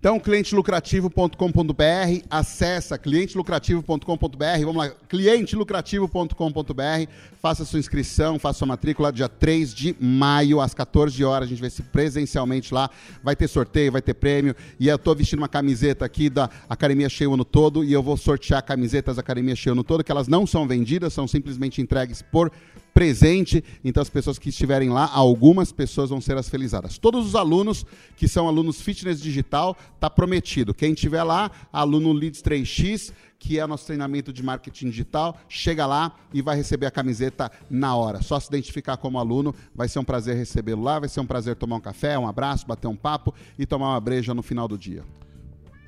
Então, 0.00 0.20
clientelucrativo.com.br, 0.20 2.22
acessa 2.30 2.96
clientelucrativo.com.br, 2.96 4.60
vamos 4.60 4.76
lá, 4.76 4.90
clientelucrativo.com.br, 5.08 7.10
faça 7.42 7.64
sua 7.64 7.80
inscrição, 7.80 8.38
faça 8.38 8.60
sua 8.60 8.68
matrícula 8.68 9.12
dia 9.12 9.28
3 9.28 9.74
de 9.74 9.96
maio, 9.98 10.60
às 10.60 10.72
14 10.72 11.24
horas, 11.24 11.48
a 11.48 11.50
gente 11.50 11.60
vai 11.60 11.68
se 11.68 11.82
presencialmente 11.82 12.72
lá, 12.72 12.88
vai 13.24 13.34
ter 13.34 13.48
sorteio, 13.48 13.90
vai 13.90 14.00
ter 14.00 14.14
prêmio, 14.14 14.54
e 14.78 14.86
eu 14.86 14.94
estou 14.94 15.16
vestindo 15.16 15.40
uma 15.40 15.48
camiseta 15.48 16.04
aqui 16.04 16.30
da 16.30 16.48
Academia 16.70 17.08
Cheio 17.08 17.34
ano 17.34 17.44
todo, 17.44 17.82
e 17.82 17.92
eu 17.92 18.00
vou 18.00 18.16
sortear 18.16 18.62
camisetas 18.62 19.16
da 19.16 19.20
Academia 19.20 19.56
Cheio 19.56 19.72
ano 19.72 19.82
todo, 19.82 20.04
que 20.04 20.12
elas 20.12 20.28
não 20.28 20.46
são 20.46 20.64
vendidas, 20.64 21.12
são 21.12 21.26
simplesmente 21.26 21.82
entregues 21.82 22.22
por 22.22 22.52
presente. 22.98 23.62
Então, 23.84 24.00
as 24.00 24.10
pessoas 24.10 24.40
que 24.40 24.48
estiverem 24.48 24.88
lá, 24.88 25.08
algumas 25.14 25.70
pessoas 25.70 26.10
vão 26.10 26.20
ser 26.20 26.36
as 26.36 26.48
felizadas. 26.48 26.98
Todos 26.98 27.24
os 27.24 27.36
alunos 27.36 27.86
que 28.16 28.26
são 28.26 28.48
alunos 28.48 28.80
fitness 28.80 29.22
digital, 29.22 29.76
tá 30.00 30.10
prometido. 30.10 30.74
Quem 30.74 30.94
estiver 30.94 31.22
lá, 31.22 31.48
aluno 31.72 32.12
Leads 32.12 32.42
3X, 32.42 33.12
que 33.38 33.56
é 33.56 33.64
o 33.64 33.68
nosso 33.68 33.86
treinamento 33.86 34.32
de 34.32 34.42
marketing 34.42 34.90
digital, 34.90 35.38
chega 35.48 35.86
lá 35.86 36.12
e 36.34 36.42
vai 36.42 36.56
receber 36.56 36.86
a 36.86 36.90
camiseta 36.90 37.52
na 37.70 37.94
hora. 37.94 38.20
Só 38.20 38.40
se 38.40 38.48
identificar 38.48 38.96
como 38.96 39.16
aluno, 39.16 39.54
vai 39.72 39.86
ser 39.86 40.00
um 40.00 40.04
prazer 40.04 40.36
recebê-lo 40.36 40.82
lá, 40.82 40.98
vai 40.98 41.08
ser 41.08 41.20
um 41.20 41.26
prazer 41.26 41.54
tomar 41.54 41.76
um 41.76 41.80
café, 41.80 42.18
um 42.18 42.26
abraço, 42.26 42.66
bater 42.66 42.88
um 42.88 42.96
papo 42.96 43.32
e 43.56 43.64
tomar 43.64 43.90
uma 43.90 44.00
breja 44.00 44.34
no 44.34 44.42
final 44.42 44.66
do 44.66 44.76
dia. 44.76 45.04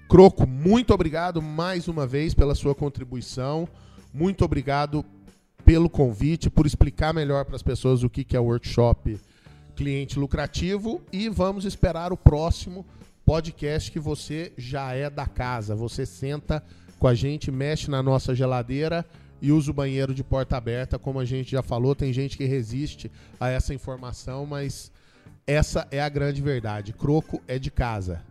Croco, 0.08 0.46
muito 0.46 0.94
obrigado 0.94 1.42
mais 1.42 1.88
uma 1.88 2.06
vez 2.06 2.34
pela 2.34 2.54
sua 2.54 2.72
contribuição. 2.72 3.68
Muito 4.12 4.44
obrigado 4.44 5.04
pelo 5.70 5.88
convite, 5.88 6.50
por 6.50 6.66
explicar 6.66 7.14
melhor 7.14 7.44
para 7.44 7.54
as 7.54 7.62
pessoas 7.62 8.02
o 8.02 8.10
que, 8.10 8.24
que 8.24 8.36
é 8.36 8.40
o 8.40 8.46
workshop 8.46 9.20
cliente 9.76 10.18
lucrativo 10.18 11.00
e 11.12 11.28
vamos 11.28 11.64
esperar 11.64 12.12
o 12.12 12.16
próximo 12.16 12.84
podcast 13.24 13.88
que 13.92 14.00
você 14.00 14.52
já 14.58 14.92
é 14.94 15.08
da 15.08 15.26
casa. 15.26 15.76
Você 15.76 16.04
senta 16.04 16.60
com 16.98 17.06
a 17.06 17.14
gente, 17.14 17.52
mexe 17.52 17.88
na 17.88 18.02
nossa 18.02 18.34
geladeira 18.34 19.06
e 19.40 19.52
usa 19.52 19.70
o 19.70 19.74
banheiro 19.74 20.12
de 20.12 20.24
porta 20.24 20.56
aberta, 20.56 20.98
como 20.98 21.20
a 21.20 21.24
gente 21.24 21.52
já 21.52 21.62
falou, 21.62 21.94
tem 21.94 22.12
gente 22.12 22.36
que 22.36 22.46
resiste 22.46 23.08
a 23.38 23.48
essa 23.48 23.72
informação, 23.72 24.44
mas 24.44 24.90
essa 25.46 25.86
é 25.92 26.02
a 26.02 26.08
grande 26.08 26.42
verdade. 26.42 26.92
Croco 26.92 27.40
é 27.46 27.60
de 27.60 27.70
casa. 27.70 28.24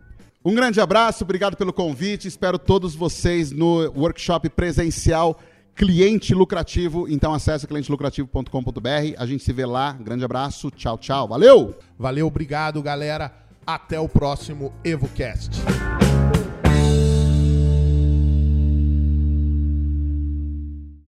Um 0.44 0.54
grande 0.54 0.78
abraço, 0.78 1.24
obrigado 1.24 1.56
pelo 1.56 1.72
convite. 1.72 2.28
Espero 2.28 2.58
todos 2.58 2.94
vocês 2.94 3.50
no 3.50 3.90
workshop 3.92 4.50
presencial 4.50 5.40
cliente 5.74 6.34
lucrativo. 6.34 7.08
Então 7.08 7.32
acesse 7.32 7.66
clientelucrativo.com.br. 7.66 9.14
A 9.16 9.26
gente 9.26 9.42
se 9.42 9.52
vê 9.52 9.66
lá. 9.66 9.92
Grande 9.92 10.24
abraço. 10.24 10.70
Tchau, 10.70 10.98
tchau. 10.98 11.28
Valeu! 11.28 11.74
Valeu, 11.98 12.26
obrigado, 12.26 12.82
galera. 12.82 13.32
Até 13.66 14.00
o 14.00 14.08
próximo 14.08 14.72
EvoCast. 14.84 15.50